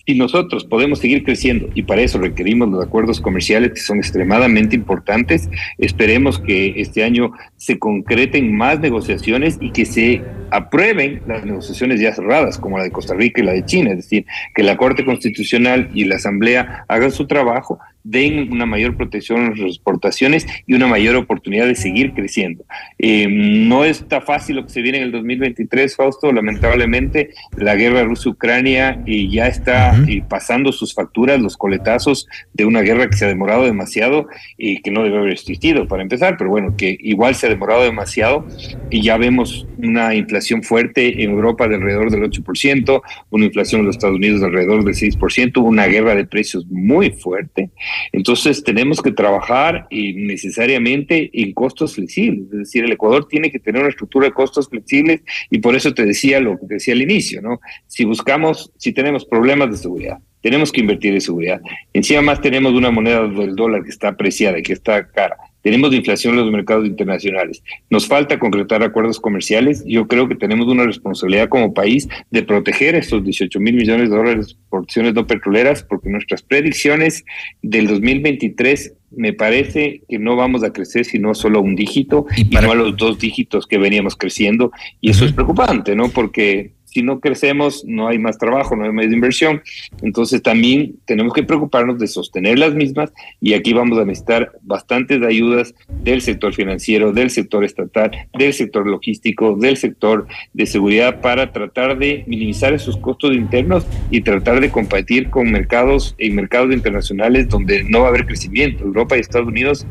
y 0.06 0.16
nosotros 0.16 0.66
podemos 0.66 1.00
seguir 1.00 1.24
creciendo 1.24 1.70
y 1.74 1.84
para 1.84 2.02
eso 2.02 2.20
requerimos 2.20 2.70
los 2.70 2.86
acuerdos 2.86 3.20
comerciales 3.20 3.72
que 3.72 3.80
son 3.80 3.98
extremadamente 3.98 4.76
importantes. 4.76 5.50
Esperemos 5.78 6.40
que 6.40 6.74
este 6.78 7.04
año 7.04 7.32
se 7.58 7.80
concreten 7.80 8.56
más 8.56 8.80
negociaciones 8.80 9.58
y 9.60 9.72
que 9.72 9.86
se 9.86 10.22
aprueben 10.52 11.22
las 11.28 11.44
negociaciones 11.46 12.00
ya 12.00 12.14
cerradas, 12.14 12.58
como 12.58 12.78
la 12.78 12.84
de 12.84 12.92
Costa 12.92 13.16
Rica 13.16 13.42
y 13.42 13.46
la 13.46 13.54
de 13.54 13.66
China, 13.66 13.92
es 13.92 13.98
decir, 13.98 14.26
que 14.54 14.64
la 14.64 14.78
Corte 14.78 15.04
Constitucional 15.04 15.90
y 15.94 16.06
la 16.06 16.16
Asamblea 16.16 16.86
hagan 16.88 17.12
su 17.12 17.26
trabajo 17.26 17.80
den 18.06 18.52
una 18.54 18.66
mayor 18.66 18.96
protección 18.96 19.42
a 19.42 19.50
las 19.50 19.60
exportaciones 19.60 20.46
y 20.66 20.76
una 20.76 20.88
mayor 20.88 21.16
oportunidad 21.16 21.66
de 21.66 21.76
seguir 21.76 22.14
creciendo. 22.14 22.64
Eh, 23.00 23.28
no 23.28 23.84
está 23.84 24.22
fácil 24.22 24.58
lo 24.58 24.64
que 24.64 24.70
se 24.70 24.82
viene 24.82 25.00
en 25.00 25.06
el 25.06 25.12
2023, 25.12 25.96
Fausto. 25.96 26.32
Lamentablemente, 26.32 27.32
la 27.58 27.76
guerra 27.76 28.04
Rusia-Ucrania 28.04 29.02
eh, 29.06 29.28
ya 29.28 29.48
está 29.48 29.98
eh, 30.08 30.24
pasando 30.30 30.72
sus 30.72 30.94
facturas, 30.94 31.42
los 31.42 31.58
coletazos 31.58 32.28
de 32.54 32.66
una 32.66 32.82
guerra 32.82 33.10
que 33.10 33.18
se 33.18 33.26
ha 33.26 33.28
demorado 33.28 33.66
demasiado 33.66 34.28
y 34.58 34.82
que 34.82 34.92
no 34.92 35.04
debe 35.04 35.18
haber 35.18 35.32
existido 35.32 35.88
para 35.88 36.04
empezar, 36.04 36.38
pero 36.38 36.52
bueno, 36.52 36.76
que 36.78 36.96
igual 37.02 37.34
se 37.34 37.48
ha 37.48 37.50
demorado 37.50 37.84
demasiado 37.84 38.46
y 38.92 39.02
ya 39.02 39.18
vemos 39.18 39.68
una 39.78 40.14
inflación 40.14 40.62
fuerte 40.62 41.24
en 41.24 41.32
Europa 41.32 41.68
de 41.68 41.76
alrededor 41.76 42.12
del 42.12 42.24
8%, 42.24 43.02
una 43.32 43.46
inflación 43.46 43.82
en 43.82 43.88
los 43.88 43.96
Estados 43.96 44.18
Unidos 44.18 44.42
de 44.42 44.48
alrededor 44.48 44.84
del 44.84 44.94
6%, 44.94 45.64
una 45.64 45.88
guerra 45.88 46.16
de 46.16 46.26
precios 46.26 46.66
muy 46.68 47.10
fuerte. 47.12 47.72
Entonces 48.12 48.64
tenemos 48.64 49.02
que 49.02 49.12
trabajar 49.12 49.88
necesariamente 49.92 51.30
en 51.34 51.54
costos 51.54 51.96
flexibles, 51.96 52.46
es 52.52 52.60
decir, 52.60 52.84
el 52.84 52.92
Ecuador 52.92 53.28
tiene 53.28 53.52
que 53.52 53.60
tener 53.60 53.82
una 53.82 53.90
estructura 53.90 54.28
de 54.28 54.34
costos 54.34 54.70
flexibles 54.70 55.22
y 55.50 55.60
por 55.60 55.76
eso 55.76 55.94
te 55.94 56.06
decía 56.06 56.40
lo 56.40 56.58
que 56.60 56.66
decía 56.68 56.94
al 56.94 57.02
inicio, 57.02 57.42
¿no? 57.42 57.60
Si 57.88 58.06
buscamos, 58.06 58.72
si 58.78 58.94
tenemos 58.94 59.26
problemas 59.26 59.72
de 59.72 59.78
seguridad, 59.78 60.20
tenemos 60.42 60.72
que 60.72 60.82
invertir 60.82 61.14
en 61.14 61.22
seguridad. 61.22 61.62
Encima 61.94 62.22
más 62.22 62.42
tenemos 62.42 62.74
una 62.74 62.92
moneda 62.92 63.28
del 63.28 63.56
dólar 63.56 63.84
que 63.84 63.90
está 63.90 64.10
apreciada 64.10 64.60
y 64.60 64.64
que 64.64 64.74
está 64.74 65.08
cara. 65.08 65.38
Tenemos 65.66 65.96
inflación 65.96 66.36
en 66.36 66.42
los 66.42 66.52
mercados 66.52 66.86
internacionales. 66.86 67.64
Nos 67.90 68.08
falta 68.08 68.38
concretar 68.38 68.84
acuerdos 68.84 69.20
comerciales. 69.20 69.84
Yo 69.84 70.08
creo 70.08 70.28
que 70.28 70.36
tenemos 70.36 70.68
una 70.68 70.86
responsabilidad 70.86 71.50
como 71.50 71.74
país 71.74 72.08
de 72.30 72.44
proteger 72.44 72.94
estos 72.94 73.24
18 73.24 73.60
mil 73.60 73.74
millones 73.74 74.12
de 74.12 74.16
dólares 74.16 74.56
por 74.70 74.84
acciones 74.84 75.16
no 75.16 75.26
petroleras, 75.26 75.82
porque 75.82 76.12
nuestras 76.12 76.44
predicciones 76.44 77.26
del 77.64 77.88
2023 77.88 78.94
me 79.10 79.34
parece 79.34 80.04
que 80.08 80.20
no 80.20 80.36
vamos 80.36 80.64
a 80.64 80.72
crecer 80.72 81.04
sino 81.04 81.34
solo 81.34 81.62
un 81.62 81.76
dígito 81.76 82.28
y, 82.38 82.44
no 82.44 82.72
a 82.72 82.76
los 82.76 82.96
dos 82.96 83.18
dígitos 83.18 83.66
que 83.66 83.80
veníamos 83.80 84.16
creciendo. 84.16 84.72
Y 85.02 85.10
eso 85.10 85.26
es 85.26 85.32
preocupante, 85.32 85.96
¿no? 85.96 86.10
Porque 86.10 86.75
si 86.96 87.04
no 87.04 87.20
crecemos, 87.20 87.84
no 87.86 88.08
hay 88.08 88.18
más 88.18 88.38
trabajo, 88.38 88.74
no 88.74 88.86
hay 88.86 88.94
más 88.94 89.08
inversión. 89.08 89.62
Entonces 90.02 90.42
también 90.42 90.96
tenemos 91.04 91.34
que 91.34 91.44
preocuparnos 91.44 92.00
de 92.00 92.08
sostener 92.08 92.58
las 92.58 92.74
mismas 92.74 93.12
y 93.42 93.54
aquí 93.54 93.74
vamos 93.74 94.00
a 94.00 94.06
necesitar 94.06 94.54
bastantes 94.62 95.22
ayudas 95.22 95.76
del 95.90 96.22
sector 96.22 96.54
financiero, 96.54 97.12
del 97.12 97.32
sector 97.32 97.66
estatal, 97.66 98.12
del 98.38 98.54
sector 98.54 98.88
logístico, 98.88 99.58
del 99.58 99.76
sector 99.76 100.26
de 100.54 100.66
seguridad 100.66 101.20
para 101.20 101.52
tratar 101.52 102.00
de 102.00 102.24
minimizar 102.28 102.74
esos 102.74 102.96
costos 102.96 103.34
internos 103.34 103.86
y 104.10 104.22
tratar 104.22 104.62
de 104.62 104.72
competir 104.72 105.30
con 105.30 105.52
mercados 105.52 106.16
en 106.18 106.34
mercados 106.34 106.74
internacionales 106.74 107.50
donde 107.50 107.84
no 107.84 108.00
va 108.00 108.06
a 108.06 108.10
haber 108.12 108.26
crecimiento. 108.26 108.86
Europa 108.86 109.18
y 109.18 109.20
Estados 109.20 109.50
Unidos 109.50 109.86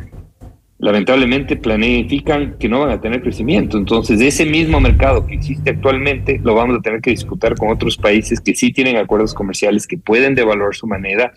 lamentablemente 0.85 1.57
planifican 1.57 2.57
que 2.59 2.69
no 2.69 2.81
van 2.81 2.91
a 2.91 3.01
tener 3.01 3.23
crecimiento. 3.23 3.79
Entonces, 3.79 4.21
ese 4.21 4.45
mismo 4.45 4.81
mercado 4.81 5.27
que 5.27 5.37
existe 5.37 5.71
actualmente 5.71 6.39
lo 6.45 6.55
vamos 6.55 6.79
a 6.79 6.83
tener 6.83 7.01
que 7.01 7.09
disputar 7.09 7.55
con 7.57 7.71
otros 7.71 7.97
países 7.97 8.39
que 8.39 8.55
sí 8.55 8.71
tienen 8.71 8.99
acuerdos 8.99 9.33
comerciales, 9.33 9.87
que 9.87 9.97
pueden 9.97 10.35
devaluar 10.35 10.75
su 10.75 10.87
moneda 10.87 11.33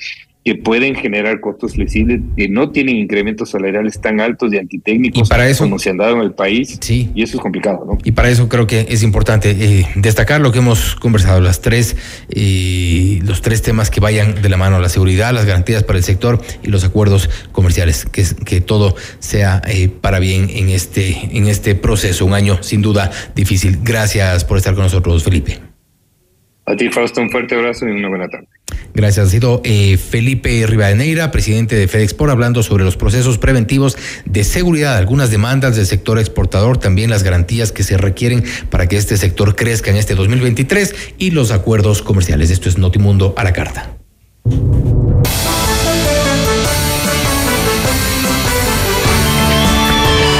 que 0.48 0.56
pueden 0.56 0.96
generar 0.96 1.42
costos 1.42 1.74
flexibles, 1.74 2.22
que 2.38 2.48
no 2.48 2.72
tienen 2.72 2.96
incrementos 2.96 3.50
salariales 3.50 4.00
tan 4.00 4.22
altos 4.22 4.54
y 4.54 4.58
antitécnicos 4.58 5.28
para 5.28 5.46
eso, 5.50 5.66
como 5.66 5.78
se 5.78 5.90
han 5.90 5.98
dado 5.98 6.16
en 6.16 6.22
el 6.22 6.32
país. 6.32 6.78
Sí. 6.80 7.12
Y 7.14 7.22
eso 7.22 7.36
es 7.36 7.44
complicado, 7.44 7.84
¿no? 7.86 7.98
Y 8.06 8.14
para 8.14 8.30
eso 8.30 8.48
creo 8.48 8.66
que 8.66 8.86
es 8.88 9.04
importante 9.04 9.52
eh, 9.52 9.86
destacar 9.96 10.40
lo 10.40 10.54
que 10.54 10.60
hemos 10.60 10.96
conversado, 10.96 11.42
las 11.42 11.60
tres, 11.60 11.98
eh, 12.30 13.20
los 13.26 13.42
tres 13.42 13.62
temas 13.62 13.92
que 13.92 14.00
vayan 14.00 14.42
de 14.42 14.48
la 14.48 14.56
mano, 14.56 14.80
la 14.80 14.88
seguridad, 14.88 15.34
las 15.34 15.44
garantías 15.44 15.84
para 15.84 15.98
el 15.98 16.06
sector 16.06 16.40
y 16.64 16.70
los 16.70 16.86
acuerdos 16.86 17.30
comerciales, 17.52 18.06
que, 18.06 18.24
que 18.46 18.62
todo 18.62 18.96
sea 19.20 19.62
eh, 19.68 19.90
para 19.90 20.20
bien 20.20 20.50
en 20.50 20.70
este, 20.70 21.28
en 21.38 21.48
este 21.48 21.76
proceso, 21.76 22.26
un 22.26 22.34
año 22.34 22.64
sin 22.64 22.82
duda 22.82 23.12
difícil. 23.36 23.80
Gracias 23.84 24.46
por 24.46 24.56
estar 24.56 24.76
con 24.76 24.84
nosotros, 24.84 25.26
Felipe. 25.26 25.60
A 26.66 26.74
ti, 26.78 26.88
Fausto, 26.88 27.20
un 27.20 27.30
fuerte 27.30 27.56
abrazo 27.56 27.86
y 27.86 27.92
una 27.92 28.08
buena 28.08 28.30
tarde. 28.30 28.48
Gracias. 28.94 29.28
Ha 29.28 29.30
sido 29.30 29.62
eh, 29.64 29.98
Felipe 29.98 30.66
Rivadeneira, 30.66 31.32
presidente 31.32 31.76
de 31.76 31.88
FedExport, 31.88 32.32
hablando 32.32 32.64
sobre 32.64 32.84
los 32.84 32.98
procesos 32.98 33.38
preventivos 33.38 33.96
de 34.26 34.44
seguridad, 34.44 34.98
algunas 34.98 35.30
demandas 35.30 35.76
del 35.76 35.86
sector 35.86 36.18
exportador, 36.18 36.78
también 36.78 37.10
las 37.10 37.24
garantías 37.24 37.72
que 37.72 37.84
se 37.84 37.98
requieren 37.98 38.44
para 38.70 38.88
que 38.88 38.98
este 38.98 39.18
sector 39.18 39.56
crezca 39.56 39.92
en 39.92 39.98
este 39.98 40.16
2023 40.16 40.96
y 41.20 41.32
los 41.32 41.52
acuerdos 41.52 42.02
comerciales. 42.02 42.50
Esto 42.50 42.70
es 42.70 42.78
Notimundo 42.78 43.36
a 43.38 43.44
la 43.44 43.54
carta. 43.54 43.98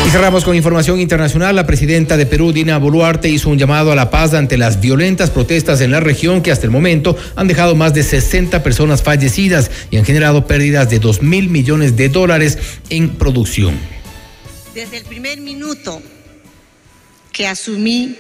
Y 0.08 0.10
cerramos 0.10 0.46
con 0.46 0.56
información 0.56 1.02
internacional. 1.02 1.54
La 1.54 1.68
presidenta 1.68 2.16
de 2.16 2.26
Perú, 2.26 2.54
Dina 2.54 2.78
Boluarte, 2.78 3.28
hizo 3.28 3.50
un 3.50 3.58
llamado 3.58 3.92
a 3.92 3.96
la 3.96 4.10
paz 4.10 4.34
ante 4.34 4.58
las 4.58 4.80
violentas 4.80 5.32
protestas 5.32 5.82
en 5.82 5.92
la 5.92 6.00
región 6.00 6.42
que 6.42 6.50
hasta 6.50 6.66
el 6.66 6.72
momento 6.72 7.18
han 7.36 7.50
dejado 7.50 7.76
más 7.76 7.94
de 7.94 8.04
60 8.04 8.64
personas 8.64 9.04
fallecidas 9.04 9.70
y 9.92 9.98
han 9.98 10.06
generado 10.06 10.48
pérdidas 10.48 10.90
de 10.90 11.00
2 11.00 11.24
mil 11.24 11.50
millones 11.50 11.98
de 11.98 12.08
dólares 12.08 12.58
en 12.90 13.18
producción. 13.18 13.78
Desde 14.74 14.96
el 14.96 15.04
primer 15.04 15.42
minuto 15.42 16.02
que 17.34 17.46
asumí 17.46 18.16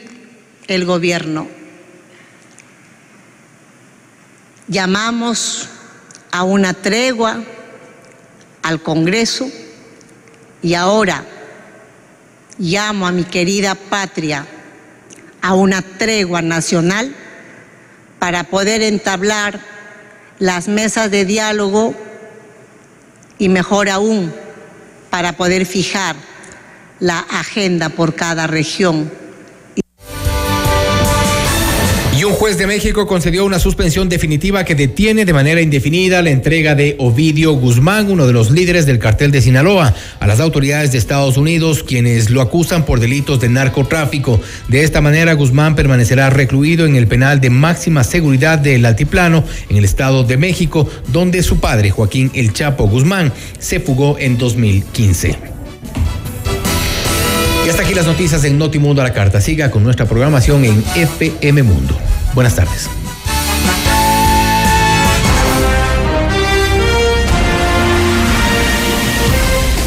el 0.67 0.83
gobierno, 0.83 1.47
llamamos 4.67 5.69
a 6.31 6.43
una 6.43 6.73
tregua 6.73 7.41
al 8.61 8.83
Congreso 8.83 9.49
y 10.61 10.73
ahora 10.73 11.25
llamo 12.59 13.07
a 13.07 13.11
mi 13.11 13.23
querida 13.23 13.75
patria 13.75 14.45
a 15.41 15.53
una 15.53 15.81
tregua 15.81 16.41
nacional 16.41 17.13
para 18.19 18.45
poder 18.45 18.81
entablar 18.81 19.59
las 20.39 20.67
mesas 20.67 21.11
de 21.11 21.25
diálogo 21.25 21.95
y 23.37 23.49
mejor 23.49 23.89
aún 23.89 24.33
para 25.09 25.33
poder 25.33 25.65
fijar 25.65 26.15
la 26.99 27.19
agenda 27.19 27.89
por 27.89 28.15
cada 28.15 28.47
región 28.47 29.11
juez 32.37 32.59
de 32.59 32.67
México 32.67 33.07
concedió 33.07 33.45
una 33.45 33.57
suspensión 33.57 34.09
definitiva 34.09 34.63
que 34.63 34.75
detiene 34.75 35.25
de 35.25 35.33
manera 35.33 35.59
indefinida 35.59 36.21
la 36.21 36.29
entrega 36.29 36.75
de 36.75 36.95
Ovidio 36.99 37.53
Guzmán, 37.53 38.11
uno 38.11 38.27
de 38.27 38.33
los 38.33 38.51
líderes 38.51 38.85
del 38.85 38.99
cartel 38.99 39.31
de 39.31 39.41
Sinaloa, 39.41 39.95
a 40.19 40.27
las 40.27 40.39
autoridades 40.39 40.91
de 40.91 40.99
Estados 40.99 41.37
Unidos, 41.37 41.81
quienes 41.81 42.29
lo 42.29 42.41
acusan 42.41 42.85
por 42.85 42.99
delitos 42.99 43.39
de 43.39 43.49
narcotráfico. 43.49 44.39
De 44.67 44.83
esta 44.83 45.01
manera, 45.01 45.33
Guzmán 45.33 45.75
permanecerá 45.75 46.29
recluido 46.29 46.85
en 46.85 46.95
el 46.95 47.07
penal 47.07 47.41
de 47.41 47.49
máxima 47.49 48.03
seguridad 48.03 48.59
del 48.59 48.85
Altiplano, 48.85 49.43
en 49.69 49.77
el 49.77 49.85
Estado 49.85 50.23
de 50.23 50.37
México, 50.37 50.87
donde 51.07 51.41
su 51.41 51.59
padre, 51.59 51.89
Joaquín 51.89 52.29
El 52.35 52.53
Chapo 52.53 52.87
Guzmán, 52.87 53.33
se 53.57 53.79
fugó 53.79 54.15
en 54.19 54.37
2015. 54.37 55.37
Y 57.65 57.69
hasta 57.69 57.81
aquí 57.81 57.95
las 57.95 58.05
noticias 58.05 58.43
en 58.43 58.59
Notimundo 58.59 59.01
a 59.01 59.05
la 59.05 59.13
Carta. 59.13 59.41
Siga 59.41 59.71
con 59.71 59.83
nuestra 59.83 60.05
programación 60.05 60.65
en 60.65 60.83
FM 60.95 61.63
Mundo. 61.63 61.97
Buenas 62.37 62.53
tardes. 62.53 62.87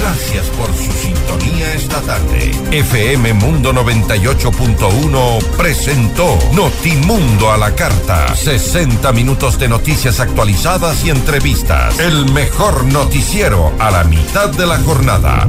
Gracias 0.00 0.46
por 0.58 0.66
su 0.74 0.90
sintonía 0.90 1.72
esta 1.74 2.00
tarde. 2.00 2.50
FM 2.72 3.34
Mundo 3.34 3.72
98.1 3.72 5.44
presentó 5.56 6.36
Notimundo 6.52 7.52
a 7.52 7.56
la 7.56 7.76
Carta. 7.76 8.34
60 8.34 9.12
minutos 9.12 9.56
de 9.56 9.68
noticias 9.68 10.18
actualizadas 10.18 11.04
y 11.04 11.10
entrevistas. 11.10 12.00
El 12.00 12.32
mejor 12.32 12.82
noticiero 12.86 13.72
a 13.78 13.92
la 13.92 14.02
mitad 14.02 14.48
de 14.48 14.66
la 14.66 14.78
jornada. 14.80 15.48